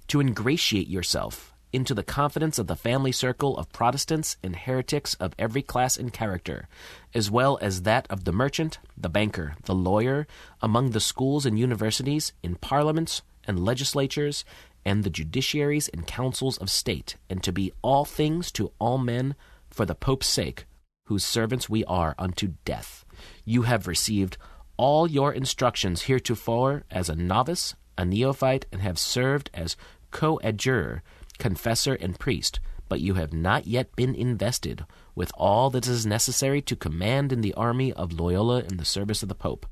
to 0.10 0.20
ingratiate 0.20 0.90
yourself 0.90 1.51
into 1.74 1.94
the 1.94 2.04
confidence 2.04 2.60
of 2.60 2.68
the 2.68 2.76
family 2.76 3.12
circle 3.12 3.58
of 3.58 3.72
Protestants 3.72 4.38
and 4.44 4.56
heretics 4.56 5.14
of 5.16 5.34
every 5.40 5.62
class 5.62 5.98
and 5.98 6.12
character, 6.12 6.68
as 7.14 7.32
well 7.32 7.58
as 7.62 7.84
that 7.84 8.08
of 8.10 8.26
the 8.26 8.32
merchant, 8.32 8.80
the 8.98 9.10
banker, 9.10 9.56
the 9.64 9.76
lawyer, 9.76 10.28
among 10.62 10.92
the 10.92 11.00
schools 11.00 11.46
and 11.46 11.58
universities, 11.58 12.34
in 12.44 12.56
parliaments 12.56 13.22
and 13.48 13.64
legislatures, 13.64 14.44
and 14.84 15.04
the 15.04 15.10
judiciaries 15.10 15.90
and 15.94 16.08
councils 16.08 16.58
of 16.58 16.70
state, 16.70 17.16
and 17.30 17.44
to 17.44 17.52
be 17.52 17.72
all 17.82 18.06
things 18.06 18.52
to 18.52 18.72
all 18.80 18.98
men 18.98 19.36
for 19.70 19.86
the 19.86 19.96
Pope's 19.96 20.28
sake, 20.28 20.66
whose 21.06 21.24
servants 21.24 21.70
we 21.70 21.86
are 21.86 22.16
unto 22.18 22.54
death. 22.66 23.06
You 23.46 23.64
have 23.64 23.88
received 23.88 24.38
all 24.78 25.10
your 25.10 25.32
instructions 25.32 26.04
heretofore 26.04 26.84
as 26.90 27.10
a 27.10 27.16
novice, 27.16 27.76
a 27.98 28.06
neophyte, 28.06 28.66
and 28.72 28.82
have 28.82 28.98
served 28.98 29.50
as 29.54 29.78
coadjutor 30.12 31.04
confessor, 31.42 31.96
and 31.96 32.20
priest, 32.20 32.60
but 32.88 33.02
you 33.02 33.16
have 33.16 33.34
not 33.34 33.66
yet 33.66 33.96
been 33.96 34.14
invested 34.14 34.86
with 35.16 35.32
all 35.36 35.72
that 35.72 35.88
is 35.88 36.06
necessary 36.06 36.62
to 36.62 36.76
command 36.76 37.34
in 37.34 37.42
the 37.42 37.54
army 37.56 37.92
of 37.92 38.14
Loyola 38.14 38.60
in 38.60 38.78
the 38.78 38.86
service 38.86 39.24
of 39.24 39.28
the 39.28 39.36
Pope. 39.36 39.66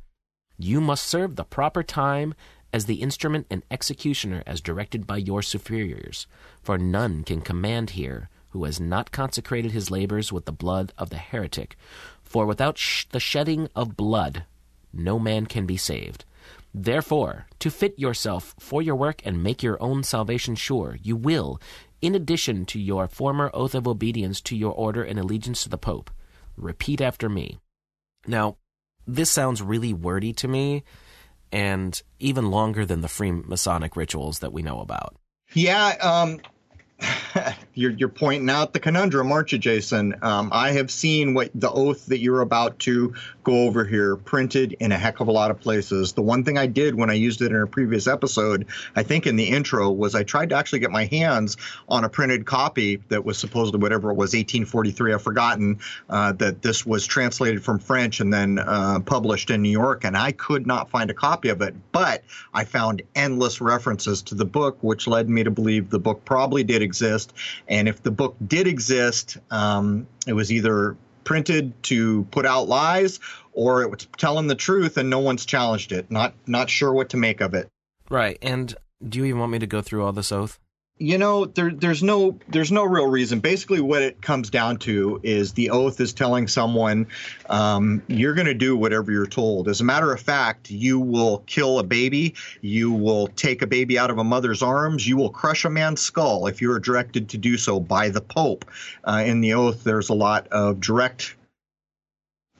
You 0.58 0.82
must 0.82 1.06
serve 1.06 1.36
the 1.36 1.44
proper 1.44 1.84
time 1.84 2.34
as 2.74 2.86
the 2.86 3.02
instrument 3.04 3.46
and 3.52 3.64
executioner 3.70 4.42
as 4.48 4.62
directed 4.62 5.06
by 5.06 5.18
your 5.18 5.44
superiors, 5.44 6.26
for 6.64 6.80
none 6.80 7.24
can 7.24 7.42
command 7.42 7.92
here 7.92 8.30
who 8.50 8.64
has 8.64 8.80
not 8.80 9.12
consecrated 9.12 9.72
his 9.72 9.92
labors 9.92 10.34
with 10.34 10.46
the 10.46 10.52
blood 10.52 10.92
of 10.98 11.12
the 11.12 11.18
heretic, 11.18 11.78
for 12.24 12.48
without 12.48 12.80
sh- 12.80 13.06
the 13.12 13.20
shedding 13.20 13.70
of 13.76 13.96
blood 13.96 14.44
no 14.92 15.20
man 15.20 15.46
can 15.46 15.68
be 15.68 15.78
saved. 15.78 16.26
Therefore, 16.74 17.48
to 17.60 17.72
fit 17.72 17.98
yourself 17.98 18.56
for 18.60 18.82
your 18.82 18.96
work 18.96 19.22
and 19.26 19.44
make 19.44 19.64
your 19.64 19.82
own 19.82 20.04
salvation 20.04 20.56
sure, 20.56 20.98
you 21.02 21.16
will, 21.16 21.60
in 22.02 22.16
addition 22.16 22.66
to 22.68 22.80
your 22.80 23.08
former 23.08 23.50
oath 23.54 23.76
of 23.76 23.88
obedience 23.88 24.40
to 24.42 24.56
your 24.56 24.74
order 24.74 25.04
and 25.04 25.20
allegiance 25.20 25.64
to 25.64 25.70
the 25.70 25.78
Pope, 25.78 26.12
repeat 26.56 27.02
after 27.02 27.28
me. 27.28 27.60
Now, 28.28 28.58
this 29.08 29.32
sounds 29.32 29.62
really 29.62 29.94
wordy 29.94 30.34
to 30.34 30.48
me, 30.48 30.84
and 31.52 32.00
even 32.20 32.52
longer 32.52 32.86
than 32.86 33.02
the 33.02 33.08
Freemasonic 33.08 33.96
rituals 33.96 34.40
that 34.40 34.54
we 34.54 34.62
know 34.62 34.80
about. 34.80 35.16
Yeah, 35.54 35.88
um, 36.02 36.40
you're 37.74 37.92
you're 37.92 38.10
pointing 38.10 38.50
out 38.50 38.74
the 38.74 38.80
conundrum, 38.80 39.32
aren't 39.32 39.52
you, 39.52 39.58
Jason? 39.58 40.16
Um, 40.22 40.50
I 40.52 40.72
have 40.72 40.92
seen 40.92 41.34
what 41.34 41.50
the 41.56 41.72
oath 41.72 42.06
that 42.08 42.20
you're 42.20 42.42
about 42.42 42.80
to 42.80 43.14
go 43.44 43.64
over 43.64 43.86
here 43.86 44.16
printed 44.16 44.74
in 44.80 44.92
a 44.92 44.98
heck 44.98 45.20
of 45.20 45.28
a 45.28 45.32
lot 45.32 45.50
of 45.50 45.60
places. 45.60 46.14
The 46.14 46.22
one 46.22 46.44
thing 46.44 46.58
I 46.58 46.68
did 46.68 46.96
when 46.96 47.10
I 47.10 47.14
used 47.14 47.42
it 47.42 47.52
in 47.52 47.56
a 47.56 47.68
previous 47.68 48.08
episode, 48.08 48.68
I 48.96 49.04
think 49.04 49.26
in 49.26 49.36
the 49.36 49.46
intro, 49.46 49.90
was 49.90 50.14
I 50.14 50.24
tried 50.24 50.50
to 50.50 50.56
actually 50.56 50.80
get 50.80 50.92
my 50.92 51.06
hands 51.06 51.58
on 51.88 52.04
a 52.04 52.10
printed 52.10 52.46
copy 52.46 52.98
that 53.10 53.26
was 53.26 53.38
supposedly 53.38 53.80
whatever 53.80 54.12
it 54.12 54.16
was, 54.16 54.34
1843. 54.34 55.14
I've 55.14 55.22
forgotten 55.22 55.80
uh, 56.10 56.34
that 56.34 56.62
this 56.62 56.86
was 56.86 57.06
translated 57.06 57.64
from 57.64 57.80
French 57.80 58.20
and 58.20 58.34
then 58.34 58.60
uh, 58.60 59.00
published 59.00 59.50
in 59.50 59.62
New 59.62 59.70
York, 59.70 60.04
and 60.04 60.18
I 60.18 60.32
could 60.34 60.68
not 60.68 60.90
find 60.90 61.10
a 61.10 61.14
copy 61.14 61.50
of 61.50 61.62
it. 61.62 61.74
But 61.92 62.24
I 62.54 62.66
found 62.66 63.02
endless 63.16 63.62
references 63.62 64.22
to 64.24 64.36
the 64.36 64.46
book, 64.46 64.78
which 64.82 65.08
led 65.08 65.30
me 65.30 65.44
to 65.44 65.52
believe 65.52 65.90
the 65.90 66.00
book 66.00 66.24
probably 66.26 66.64
did 66.64 66.82
exist. 66.90 67.34
And 67.68 67.88
if 67.88 68.02
the 68.02 68.12
book 68.12 68.36
did 68.46 68.66
exist, 68.66 69.38
um, 69.52 70.08
it 70.28 70.34
was 70.34 70.52
either 70.52 70.98
printed 71.24 71.72
to 71.84 72.24
put 72.32 72.44
out 72.46 72.68
lies 72.68 73.20
or 73.54 73.84
it 73.84 73.92
was 73.92 74.08
telling 74.18 74.48
the 74.48 74.56
truth 74.56 74.98
and 74.98 75.12
no 75.12 75.20
one's 75.20 75.46
challenged 75.46 75.92
it. 75.92 76.10
Not 76.10 76.34
not 76.48 76.72
sure 76.72 76.92
what 76.92 77.10
to 77.10 77.18
make 77.18 77.40
of 77.40 77.54
it. 77.54 77.70
Right. 78.10 78.40
And 78.42 78.76
do 79.08 79.20
you 79.20 79.26
even 79.26 79.40
want 79.40 79.52
me 79.52 79.60
to 79.60 79.68
go 79.68 79.82
through 79.82 80.04
all 80.04 80.12
this 80.12 80.32
oath? 80.32 80.60
You 81.00 81.18
know 81.18 81.46
there, 81.46 81.72
there's 81.72 82.04
no 82.04 82.38
there's 82.50 82.72
no 82.72 82.84
real 82.84 83.08
reason. 83.08 83.40
Basically 83.40 83.80
what 83.80 84.02
it 84.02 84.22
comes 84.22 84.50
down 84.50 84.78
to 84.80 85.20
is 85.24 85.54
the 85.54 85.70
oath 85.70 86.00
is 86.02 86.14
telling 86.14 86.48
someone 86.48 87.08
um, 87.50 88.04
you're 88.08 88.34
going 88.34 88.48
to 88.48 88.54
do 88.54 88.76
whatever 88.76 89.12
you're 89.12 89.26
told. 89.26 89.70
As 89.70 89.80
a 89.80 89.86
matter 89.86 90.14
of 90.14 90.20
fact 90.20 90.70
you 90.70 91.00
will 91.00 91.40
kill 91.48 91.80
a 91.80 91.84
baby 91.84 92.36
you 92.62 92.92
will 92.92 93.28
take 93.28 93.62
a 93.62 93.68
baby 93.68 93.98
out 93.98 94.12
of 94.12 94.18
a 94.18 94.24
mother's 94.24 94.62
arms 94.62 95.08
you 95.08 95.16
will 95.16 95.30
crush 95.30 95.64
a 95.64 95.70
man's 95.70 96.02
skull 96.02 96.48
if 96.48 96.62
you 96.62 96.70
are 96.72 96.80
directed 96.80 97.30
to 97.30 97.38
do 97.38 97.58
so 97.58 97.80
by 97.80 98.10
the 98.10 98.22
pope. 98.22 98.66
Uh, 99.06 99.24
in 99.26 99.40
the 99.40 99.54
oath 99.54 99.86
there's 99.86 100.10
a 100.10 100.14
lot 100.14 100.48
of 100.50 100.82
direct 100.82 101.36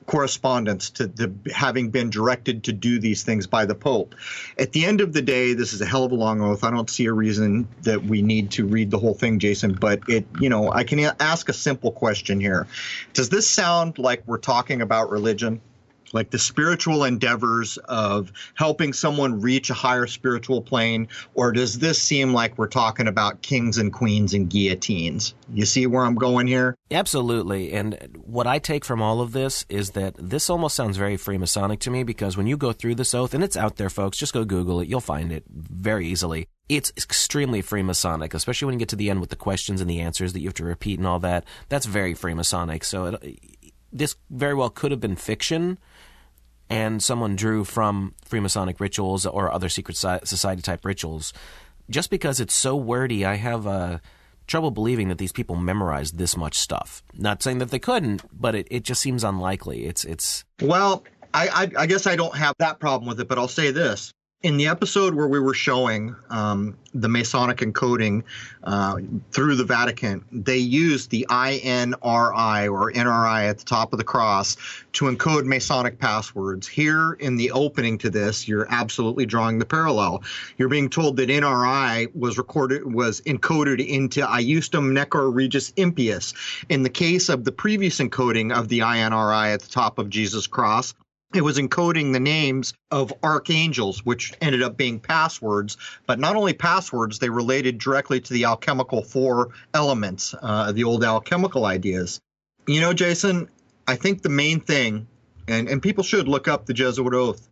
correspondence 0.10 0.90
to 0.90 1.06
the 1.06 1.32
having 1.54 1.92
been 1.92 2.10
directed 2.10 2.64
to 2.64 2.74
do 2.74 2.98
these 2.98 3.22
things 3.22 3.46
by 3.46 3.64
the 3.64 3.76
Pope. 3.76 4.16
At 4.58 4.72
the 4.72 4.84
end 4.84 5.02
of 5.02 5.14
the 5.14 5.22
day, 5.22 5.54
this 5.54 5.72
is 5.72 5.82
a 5.82 5.86
hell 5.86 6.04
of 6.04 6.12
a 6.12 6.16
long 6.16 6.42
oath. 6.42 6.64
I 6.64 6.72
don't 6.72 6.90
see 6.90 7.06
a 7.06 7.14
reason 7.14 7.68
that 7.84 8.04
we 8.04 8.24
need 8.24 8.50
to 8.52 8.66
read 8.66 8.90
the 8.90 8.98
whole 8.98 9.14
thing, 9.14 9.38
Jason, 9.38 9.74
but 9.74 10.00
it, 10.10 10.26
you 10.40 10.50
know, 10.50 10.72
I 10.72 10.84
can 10.84 11.00
ask 11.20 11.48
a 11.48 11.54
simple 11.54 11.92
question 11.92 12.40
here. 12.40 12.66
Does 13.14 13.30
this 13.30 13.48
sound 13.48 14.00
like 14.00 14.24
we're 14.26 14.40
talking 14.40 14.82
about 14.82 15.12
religion? 15.12 15.62
Like 16.14 16.30
the 16.30 16.40
spiritual 16.40 17.04
endeavors 17.04 17.78
of 17.86 18.32
helping 18.56 18.94
someone 18.94 19.42
reach 19.42 19.70
a 19.70 19.74
higher 19.74 20.08
spiritual 20.08 20.62
plane? 20.62 21.08
Or 21.34 21.52
does 21.52 21.80
this 21.80 22.02
seem 22.02 22.34
like 22.34 22.58
we're 22.58 22.68
talking 22.68 23.08
about 23.08 23.42
kings 23.42 23.78
and 23.78 23.92
queens 23.92 24.34
and 24.34 24.50
guillotines? 24.50 25.34
You 25.54 25.66
see 25.66 25.88
where 25.88 26.06
I'm 26.06 26.16
going 26.16 26.48
here? 26.48 26.76
Absolutely. 26.92 27.74
And 27.74 28.18
what 28.24 28.48
I 28.48 28.60
take 28.60 28.86
from 28.86 29.02
all 29.02 29.22
of 29.22 29.32
this 29.32 29.66
is 29.70 29.92
that 29.92 30.16
this 30.18 30.50
almost 30.50 30.76
sounds 30.76 30.98
very 30.98 31.18
Freemasonic 31.18 31.80
to 31.80 31.92
me 31.92 32.04
because 32.04 32.38
when 32.38 32.48
you 32.48 32.58
go 32.58 32.72
through 32.72 32.96
this 32.96 33.14
oath, 33.14 33.34
and 33.34 33.44
it's 33.44 33.58
out 33.58 33.78
there, 33.78 33.90
folks, 33.90 34.18
just 34.18 34.34
go 34.34 34.46
Google 34.46 34.80
it, 34.82 34.88
you'll 34.88 35.02
find 35.02 35.32
it 35.32 35.44
very 35.50 36.08
easily. 36.08 36.48
It's 36.68 36.92
extremely 36.98 37.64
Freemasonic, 37.64 38.34
especially 38.36 38.68
when 38.68 38.74
you 38.74 38.80
get 38.80 38.90
to 38.90 38.96
the 38.96 39.10
end 39.10 39.22
with 39.22 39.32
the 39.32 39.36
questions 39.36 39.82
and 39.82 39.90
the 39.90 40.02
answers 40.02 40.34
that 40.34 40.40
you 40.40 40.48
have 40.48 40.56
to 40.56 40.64
repeat 40.64 41.00
and 41.00 41.08
all 41.08 41.20
that. 41.20 41.46
That's 41.68 41.88
very 41.88 42.14
Freemasonic. 42.14 42.84
So 42.84 43.06
it, 43.06 43.40
this 43.92 44.16
very 44.30 44.54
well 44.54 44.70
could 44.70 44.92
have 44.92 45.00
been 45.00 45.16
fiction 45.16 45.80
and 46.70 47.02
someone 47.02 47.36
drew 47.36 47.64
from 47.64 48.14
Freemasonic 48.28 48.80
rituals 48.80 49.26
or 49.26 49.52
other 49.52 49.70
secret 49.70 49.98
society 49.98 50.62
type 50.62 50.86
rituals. 50.86 51.34
Just 51.90 52.10
because 52.10 52.40
it's 52.40 52.54
so 52.54 52.76
wordy, 52.76 53.26
I 53.26 53.36
have 53.36 53.66
uh, 53.66 53.98
trouble 54.46 54.72
believing 54.72 55.08
that 55.10 55.18
these 55.18 55.32
people 55.32 55.56
memorized 55.56 56.18
this 56.18 56.38
much 56.38 56.58
stuff. 56.58 57.02
Not 57.14 57.42
saying 57.42 57.58
that 57.60 57.72
they 57.72 57.80
couldn't, 57.80 58.24
but 58.32 58.54
it, 58.56 58.68
it 58.70 58.84
just 58.84 59.02
seems 59.02 59.24
unlikely. 59.24 59.86
It's 59.86 60.04
it's 60.04 60.44
well, 60.62 61.04
I, 61.34 61.48
I, 61.48 61.82
I 61.84 61.86
guess 61.88 62.06
I 62.06 62.16
don't 62.16 62.36
have 62.36 62.56
that 62.60 62.80
problem 62.80 63.08
with 63.08 63.20
it, 63.20 63.28
but 63.28 63.40
I'll 63.40 63.48
say 63.48 63.72
this: 63.72 64.14
in 64.42 64.56
the 64.56 64.68
episode 64.68 65.16
where 65.16 65.28
we 65.28 65.40
were 65.40 65.54
showing 65.54 66.16
um, 66.30 66.78
the 66.94 67.10
Masonic 67.10 67.58
encoding 67.58 68.24
uh, 68.64 68.96
through 69.32 69.56
the 69.56 69.66
Vatican, 69.66 70.24
they 70.32 70.58
used 70.58 71.10
the 71.10 71.28
INRI 71.30 72.72
or 72.72 72.92
NRI 72.94 73.50
at 73.50 73.58
the 73.58 73.66
top 73.66 73.92
of 73.92 74.00
the 74.00 74.06
cross 74.06 74.56
to 74.94 75.06
encode 75.06 75.44
Masonic 75.44 76.00
passwords. 76.00 76.70
Here 76.70 77.14
in 77.20 77.36
the 77.36 77.52
opening 77.52 77.98
to 77.98 78.10
this, 78.10 78.48
you're 78.48 78.68
absolutely 78.70 79.26
drawing 79.26 79.60
the 79.60 79.66
parallel. 79.66 80.24
You're 80.58 80.70
being 80.70 80.90
told 80.90 81.18
that 81.18 81.28
NRI 81.28 82.16
was 82.16 82.38
recorded 82.38 82.94
was 82.94 83.20
encoded 83.22 83.86
into 83.86 84.22
Iustum 84.22 84.94
Nequor 84.98 85.36
Regis 85.36 85.74
Impius. 85.76 86.34
In 86.70 86.84
the 86.84 86.90
case 86.90 87.28
of 87.28 87.44
the 87.44 87.52
previous 87.52 88.00
encoding 88.00 88.58
of 88.58 88.70
the 88.70 88.80
INRI 88.80 89.54
at 89.54 89.62
the 89.62 89.70
top 89.70 90.00
of 90.00 90.10
Jesus' 90.10 90.48
cross, 90.48 90.94
it 91.34 91.42
was 91.42 91.60
encoding 91.60 92.12
the 92.12 92.20
names 92.20 92.74
of 92.90 93.14
archangels, 93.24 94.04
which 94.04 94.34
ended 94.42 94.64
up 94.64 94.78
being 94.78 95.00
passwords. 95.00 95.78
But 96.08 96.20
not 96.20 96.36
only 96.36 96.54
passwords, 96.54 97.20
they 97.20 97.30
related 97.30 97.78
directly 97.78 98.20
to 98.20 98.34
the 98.34 98.46
alchemical 98.46 99.04
four 99.04 99.50
elements, 99.74 100.34
uh, 100.42 100.72
the 100.72 100.84
old 100.84 101.04
alchemical 101.04 101.66
ideas. 101.66 102.20
You 102.68 102.82
know, 102.82 102.94
Jason, 102.94 103.48
I 103.88 103.96
think 103.96 104.22
the 104.22 104.30
main 104.30 104.60
thing, 104.60 105.08
and, 105.48 105.70
and 105.70 105.82
people 105.82 106.04
should 106.04 106.28
look 106.28 106.48
up 106.48 106.66
the 106.66 106.74
Jesuit 106.74 107.14
Oath. 107.14 107.48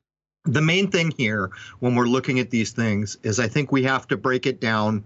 The 0.45 0.61
main 0.61 0.89
thing 0.89 1.13
here, 1.17 1.51
when 1.79 1.95
we're 1.95 2.05
looking 2.05 2.39
at 2.39 2.49
these 2.49 2.71
things, 2.71 3.17
is 3.23 3.39
I 3.39 3.47
think 3.47 3.71
we 3.71 3.83
have 3.83 4.07
to 4.07 4.17
break 4.17 4.45
it 4.47 4.59
down 4.59 5.03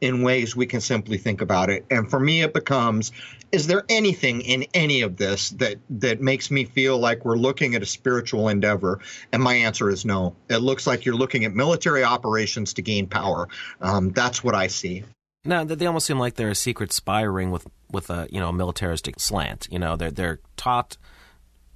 in 0.00 0.22
ways 0.22 0.56
we 0.56 0.66
can 0.66 0.80
simply 0.80 1.18
think 1.18 1.40
about 1.40 1.70
it. 1.70 1.84
And 1.90 2.08
for 2.08 2.18
me, 2.18 2.42
it 2.42 2.54
becomes 2.54 3.12
is 3.52 3.66
there 3.66 3.82
anything 3.88 4.42
in 4.42 4.64
any 4.74 5.02
of 5.02 5.16
this 5.16 5.50
that 5.50 5.76
that 5.90 6.20
makes 6.20 6.50
me 6.50 6.64
feel 6.64 6.98
like 6.98 7.24
we're 7.24 7.36
looking 7.36 7.74
at 7.74 7.82
a 7.82 7.86
spiritual 7.86 8.48
endeavor? 8.48 9.00
And 9.32 9.42
my 9.42 9.54
answer 9.54 9.90
is 9.90 10.04
no. 10.04 10.36
It 10.48 10.58
looks 10.58 10.86
like 10.86 11.04
you're 11.04 11.16
looking 11.16 11.44
at 11.44 11.52
military 11.52 12.04
operations 12.04 12.74
to 12.74 12.82
gain 12.82 13.06
power. 13.06 13.48
Um, 13.80 14.10
that's 14.10 14.44
what 14.44 14.54
I 14.54 14.68
see. 14.68 15.04
No, 15.44 15.64
they 15.64 15.86
almost 15.86 16.06
seem 16.06 16.18
like 16.18 16.34
they're 16.34 16.50
a 16.50 16.54
secret 16.54 16.92
spy 16.92 17.22
ring 17.22 17.50
with 17.50 17.66
with 17.90 18.10
a 18.10 18.28
you 18.30 18.40
know 18.40 18.52
militaristic 18.52 19.18
slant. 19.18 19.68
You 19.70 19.78
know, 19.78 19.96
they're 19.96 20.10
they're 20.10 20.40
taught 20.56 20.96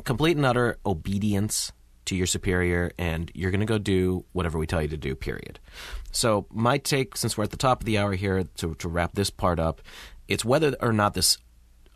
complete 0.04 0.36
and 0.36 0.46
utter 0.46 0.78
obedience 0.84 1.72
to 2.06 2.16
your 2.16 2.26
superior, 2.26 2.92
and 2.98 3.30
you're 3.34 3.50
going 3.50 3.60
to 3.60 3.66
go 3.66 3.78
do 3.78 4.24
whatever 4.32 4.58
we 4.58 4.66
tell 4.66 4.82
you 4.82 4.88
to 4.88 4.96
do. 4.96 5.14
Period. 5.14 5.58
So 6.12 6.46
my 6.50 6.78
take, 6.78 7.16
since 7.16 7.36
we're 7.36 7.44
at 7.44 7.50
the 7.50 7.56
top 7.56 7.80
of 7.80 7.86
the 7.86 7.98
hour 7.98 8.14
here, 8.14 8.44
to 8.56 8.74
to 8.74 8.88
wrap 8.88 9.12
this 9.14 9.30
part 9.30 9.58
up, 9.58 9.80
it's 10.28 10.44
whether 10.44 10.74
or 10.80 10.92
not 10.92 11.14
this 11.14 11.38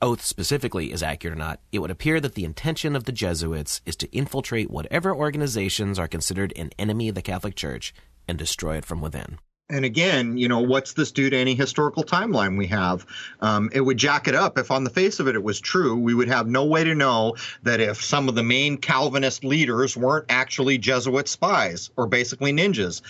oath 0.00 0.22
specifically 0.24 0.92
is 0.92 1.02
accurate 1.02 1.36
or 1.36 1.38
not, 1.38 1.60
it 1.72 1.80
would 1.80 1.90
appear 1.90 2.20
that 2.20 2.34
the 2.34 2.44
intention 2.44 2.94
of 2.94 3.04
the 3.04 3.12
Jesuits 3.12 3.80
is 3.84 3.96
to 3.96 4.16
infiltrate 4.16 4.70
whatever 4.70 5.14
organizations 5.14 5.98
are 5.98 6.08
considered 6.08 6.52
an 6.56 6.70
enemy 6.78 7.08
of 7.08 7.14
the 7.14 7.22
Catholic 7.22 7.56
Church 7.56 7.94
and 8.28 8.38
destroy 8.38 8.76
it 8.76 8.84
from 8.84 9.00
within. 9.00 9.38
And 9.70 9.84
again, 9.84 10.38
you 10.38 10.48
know, 10.48 10.60
what's 10.60 10.94
this 10.94 11.12
due 11.12 11.28
to 11.28 11.36
any 11.36 11.54
historical 11.54 12.02
timeline 12.02 12.56
we 12.56 12.66
have? 12.68 13.04
Um, 13.40 13.68
it 13.74 13.82
would 13.82 13.98
jack 13.98 14.26
it 14.26 14.34
up. 14.34 14.56
If 14.56 14.70
on 14.70 14.84
the 14.84 14.90
face 14.90 15.20
of 15.20 15.28
it 15.28 15.34
it 15.34 15.42
was 15.42 15.60
true, 15.60 15.94
we 15.94 16.14
would 16.14 16.28
have 16.28 16.46
no 16.46 16.64
way 16.64 16.84
to 16.84 16.94
know 16.94 17.36
that 17.64 17.78
if 17.78 18.02
some 18.02 18.30
of 18.30 18.34
the 18.34 18.42
main 18.42 18.78
Calvinist 18.78 19.44
leaders 19.44 19.94
weren't 19.94 20.24
actually 20.30 20.78
Jesuit 20.78 21.28
spies 21.28 21.90
or 21.98 22.06
basically 22.06 22.50
ninjas 22.50 23.02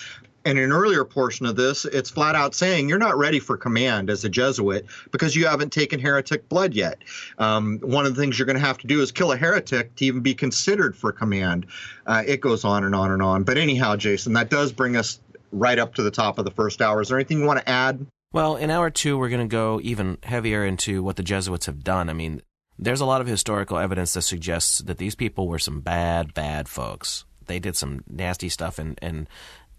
in 0.44 0.56
an 0.56 0.72
earlier 0.72 1.04
portion 1.04 1.46
of 1.46 1.56
this, 1.56 1.84
it's 1.84 2.10
flat 2.10 2.34
out 2.34 2.54
saying 2.54 2.88
you're 2.88 2.98
not 2.98 3.16
ready 3.18 3.38
for 3.38 3.56
command 3.56 4.08
as 4.08 4.24
a 4.24 4.28
Jesuit 4.28 4.86
because 5.10 5.36
you 5.36 5.46
haven't 5.46 5.72
taken 5.72 6.00
heretic 6.00 6.48
blood 6.48 6.74
yet. 6.74 6.98
Um, 7.38 7.78
one 7.82 8.06
of 8.06 8.14
the 8.14 8.20
things 8.20 8.38
you're 8.38 8.46
going 8.46 8.58
to 8.58 8.66
have 8.66 8.78
to 8.78 8.86
do 8.86 9.00
is 9.00 9.12
kill 9.12 9.30
a 9.30 9.36
heretic 9.36 9.94
to 9.96 10.04
even 10.04 10.22
be 10.22 10.34
considered 10.34 10.96
for 10.96 11.12
command. 11.12 11.66
Uh, 12.06 12.22
it 12.26 12.40
goes 12.40 12.64
on 12.64 12.82
and 12.82 12.94
on 12.94 13.12
and 13.12 13.22
on. 13.22 13.44
But 13.44 13.58
anyhow, 13.58 13.96
Jason, 13.96 14.32
that 14.32 14.48
does 14.48 14.72
bring 14.72 14.96
us 14.96 15.20
right 15.52 15.78
up 15.78 15.94
to 15.94 16.02
the 16.02 16.10
top 16.10 16.38
of 16.38 16.44
the 16.44 16.50
first 16.50 16.82
hour. 16.82 17.00
Is 17.00 17.08
there 17.08 17.18
anything 17.18 17.40
you 17.40 17.46
want 17.46 17.60
to 17.60 17.68
add? 17.68 18.06
Well, 18.32 18.56
in 18.56 18.70
hour 18.70 18.90
two, 18.90 19.18
we're 19.18 19.30
going 19.30 19.48
to 19.48 19.52
go 19.52 19.80
even 19.82 20.18
heavier 20.22 20.64
into 20.64 21.02
what 21.02 21.16
the 21.16 21.22
Jesuits 21.22 21.66
have 21.66 21.82
done. 21.82 22.10
I 22.10 22.12
mean, 22.12 22.42
there's 22.78 23.00
a 23.00 23.06
lot 23.06 23.20
of 23.20 23.26
historical 23.26 23.78
evidence 23.78 24.14
that 24.14 24.22
suggests 24.22 24.78
that 24.78 24.98
these 24.98 25.14
people 25.14 25.48
were 25.48 25.58
some 25.58 25.80
bad, 25.80 26.34
bad 26.34 26.68
folks. 26.68 27.24
They 27.46 27.58
did 27.58 27.76
some 27.76 28.04
nasty 28.06 28.48
stuff, 28.48 28.78
and, 28.78 28.98
and 29.00 29.28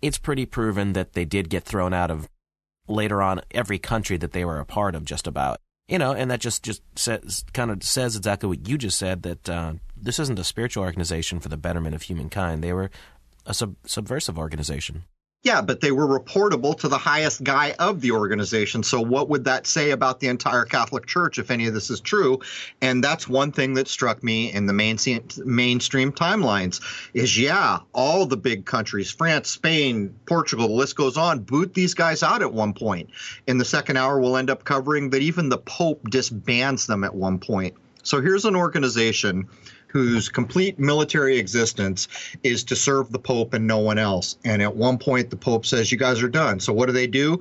it's 0.01 0.17
pretty 0.17 0.45
proven 0.45 0.93
that 0.93 1.13
they 1.13 1.26
did 1.26 1.49
get 1.49 1.63
thrown 1.63 1.93
out 1.93 2.09
of 2.09 2.28
later 2.88 3.22
on 3.22 3.41
every 3.51 3.78
country 3.78 4.17
that 4.17 4.32
they 4.32 4.43
were 4.43 4.59
a 4.59 4.65
part 4.65 4.95
of, 4.95 5.05
just 5.05 5.28
about. 5.28 5.59
You 5.88 5.97
know, 5.97 6.13
and 6.13 6.30
that 6.30 6.39
just 6.39 6.63
just 6.63 6.82
says, 6.95 7.45
kind 7.53 7.72
of 7.72 7.84
says 7.84 8.15
exactly 8.15 8.49
what 8.49 8.67
you 8.67 8.78
just 8.78 8.97
said 8.97 9.24
that 9.24 9.49
uh, 9.49 9.74
this 9.95 10.20
isn't 10.20 10.38
a 10.39 10.43
spiritual 10.43 10.84
organization 10.84 11.39
for 11.39 11.49
the 11.49 11.57
betterment 11.57 11.95
of 11.95 12.03
humankind. 12.03 12.63
They 12.63 12.74
were 12.74 12.91
a 13.45 13.53
sub- 13.53 13.76
subversive 13.86 14.38
organization. 14.38 15.03
Yeah, 15.41 15.61
but 15.61 15.79
they 15.79 15.93
were 15.93 16.05
reportable 16.05 16.77
to 16.79 16.89
the 16.89 16.97
highest 16.97 17.45
guy 17.45 17.73
of 17.79 18.01
the 18.01 18.11
organization. 18.11 18.83
So, 18.83 18.99
what 18.99 19.29
would 19.29 19.45
that 19.45 19.65
say 19.65 19.91
about 19.91 20.19
the 20.19 20.27
entire 20.27 20.65
Catholic 20.65 21.05
Church 21.05 21.39
if 21.39 21.49
any 21.49 21.65
of 21.65 21.73
this 21.73 21.89
is 21.89 22.01
true? 22.01 22.41
And 22.81 23.01
that's 23.01 23.25
one 23.25 23.53
thing 23.53 23.73
that 23.75 23.87
struck 23.87 24.21
me 24.21 24.51
in 24.51 24.65
the 24.65 24.73
main, 24.73 24.97
mainstream 25.45 26.11
timelines 26.11 26.81
is 27.13 27.39
yeah, 27.39 27.79
all 27.93 28.25
the 28.25 28.35
big 28.35 28.65
countries, 28.65 29.11
France, 29.11 29.49
Spain, 29.49 30.13
Portugal, 30.25 30.67
the 30.67 30.73
list 30.73 30.97
goes 30.97 31.15
on, 31.15 31.39
boot 31.39 31.73
these 31.73 31.93
guys 31.93 32.21
out 32.21 32.41
at 32.41 32.51
one 32.51 32.73
point. 32.73 33.09
In 33.47 33.57
the 33.57 33.65
second 33.65 33.95
hour, 33.95 34.19
we'll 34.19 34.35
end 34.35 34.49
up 34.49 34.65
covering 34.65 35.09
that 35.11 35.21
even 35.21 35.47
the 35.47 35.57
Pope 35.57 36.09
disbands 36.09 36.85
them 36.85 37.05
at 37.05 37.15
one 37.15 37.39
point. 37.39 37.75
So, 38.03 38.21
here's 38.21 38.43
an 38.43 38.57
organization 38.57 39.47
whose 39.89 40.29
complete 40.29 40.79
military 40.79 41.37
existence 41.37 42.07
is 42.43 42.63
to 42.63 42.75
serve 42.75 43.11
the 43.11 43.19
Pope 43.19 43.53
and 43.53 43.67
no 43.67 43.79
one 43.79 43.97
else. 43.97 44.37
And 44.45 44.61
at 44.61 44.75
one 44.75 44.97
point, 44.97 45.29
the 45.29 45.35
Pope 45.35 45.65
says, 45.65 45.91
You 45.91 45.97
guys 45.97 46.21
are 46.23 46.29
done. 46.29 46.59
So 46.59 46.71
what 46.71 46.85
do 46.85 46.93
they 46.93 47.07
do? 47.07 47.39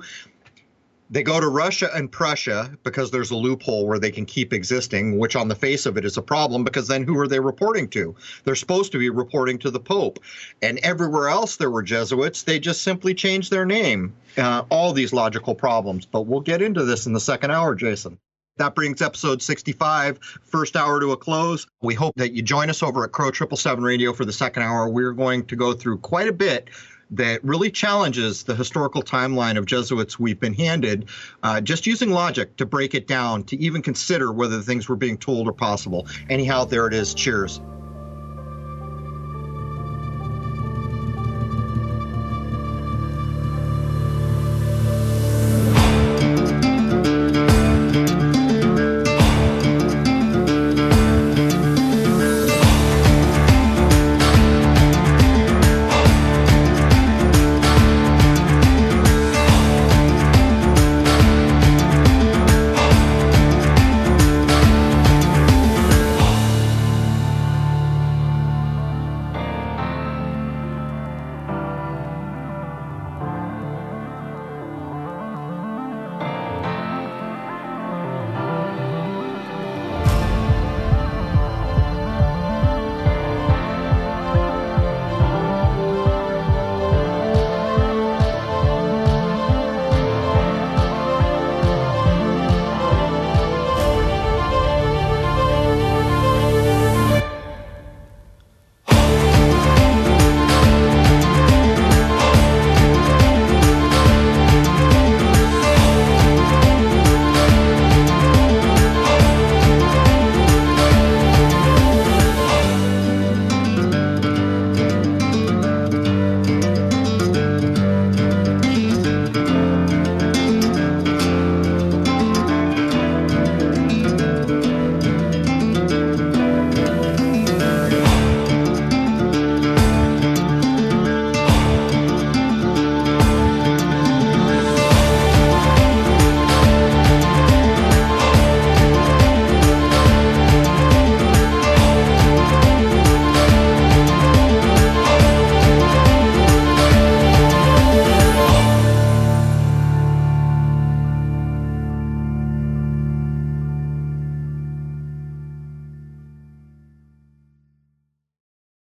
They 1.11 1.23
go 1.23 1.39
to 1.39 1.47
Russia 1.47 1.89
and 1.95 2.11
Prussia 2.11 2.77
because 2.83 3.09
there's 3.09 3.31
a 3.31 3.35
loophole 3.35 3.87
where 3.87 3.97
they 3.97 4.11
can 4.11 4.27
keep 4.27 4.53
existing, 4.53 5.17
which 5.17 5.35
on 5.35 5.47
the 5.47 5.55
face 5.55 5.87
of 5.87 5.97
it 5.97 6.05
is 6.05 6.17
a 6.17 6.21
problem 6.21 6.63
because 6.63 6.87
then 6.87 7.03
who 7.03 7.17
are 7.17 7.27
they 7.27 7.39
reporting 7.39 7.87
to? 7.89 8.15
They're 8.43 8.53
supposed 8.53 8.91
to 8.91 8.99
be 8.99 9.09
reporting 9.09 9.57
to 9.59 9.71
the 9.71 9.79
Pope. 9.79 10.19
And 10.61 10.77
everywhere 10.79 11.29
else 11.29 11.55
there 11.55 11.71
were 11.71 11.81
Jesuits, 11.81 12.43
they 12.43 12.59
just 12.59 12.83
simply 12.83 13.15
changed 13.15 13.49
their 13.49 13.65
name. 13.65 14.13
Uh, 14.37 14.63
all 14.69 14.93
these 14.93 15.11
logical 15.11 15.55
problems. 15.55 16.05
But 16.05 16.27
we'll 16.27 16.41
get 16.41 16.61
into 16.61 16.85
this 16.85 17.07
in 17.07 17.13
the 17.13 17.19
second 17.19 17.49
hour, 17.49 17.73
Jason. 17.73 18.19
That 18.59 18.75
brings 18.75 19.01
episode 19.01 19.41
65, 19.41 20.19
first 20.43 20.75
hour 20.75 20.99
to 20.99 21.13
a 21.13 21.17
close. 21.17 21.65
We 21.81 21.95
hope 21.95 22.13
that 22.17 22.33
you 22.33 22.41
join 22.41 22.69
us 22.69 22.83
over 22.83 23.05
at 23.05 23.13
Crow 23.13 23.27
777 23.27 23.81
Radio 23.81 24.11
for 24.11 24.25
the 24.25 24.33
second 24.33 24.63
hour. 24.63 24.89
We're 24.89 25.13
going 25.13 25.45
to 25.45 25.55
go 25.55 25.71
through 25.71 25.99
quite 25.99 26.27
a 26.27 26.33
bit 26.33 26.69
that 27.11 27.41
really 27.41 27.71
challenges 27.71 28.43
the 28.43 28.53
historical 28.53 29.01
timeline 29.01 29.57
of 29.57 29.65
Jesuits 29.65 30.19
we've 30.19 30.41
been 30.41 30.53
handed, 30.53 31.07
uh, 31.41 31.61
just 31.61 31.87
using 31.87 32.11
logic 32.11 32.57
to 32.57 32.65
break 32.65 32.93
it 32.93 33.07
down, 33.07 33.45
to 33.45 33.57
even 33.57 33.81
consider 33.81 34.33
whether 34.33 34.57
the 34.57 34.63
things 34.63 34.89
we're 34.89 34.97
being 34.97 35.17
told 35.17 35.47
are 35.47 35.53
possible. 35.53 36.05
Anyhow, 36.29 36.65
there 36.65 36.85
it 36.85 36.93
is. 36.93 37.13
Cheers. 37.13 37.61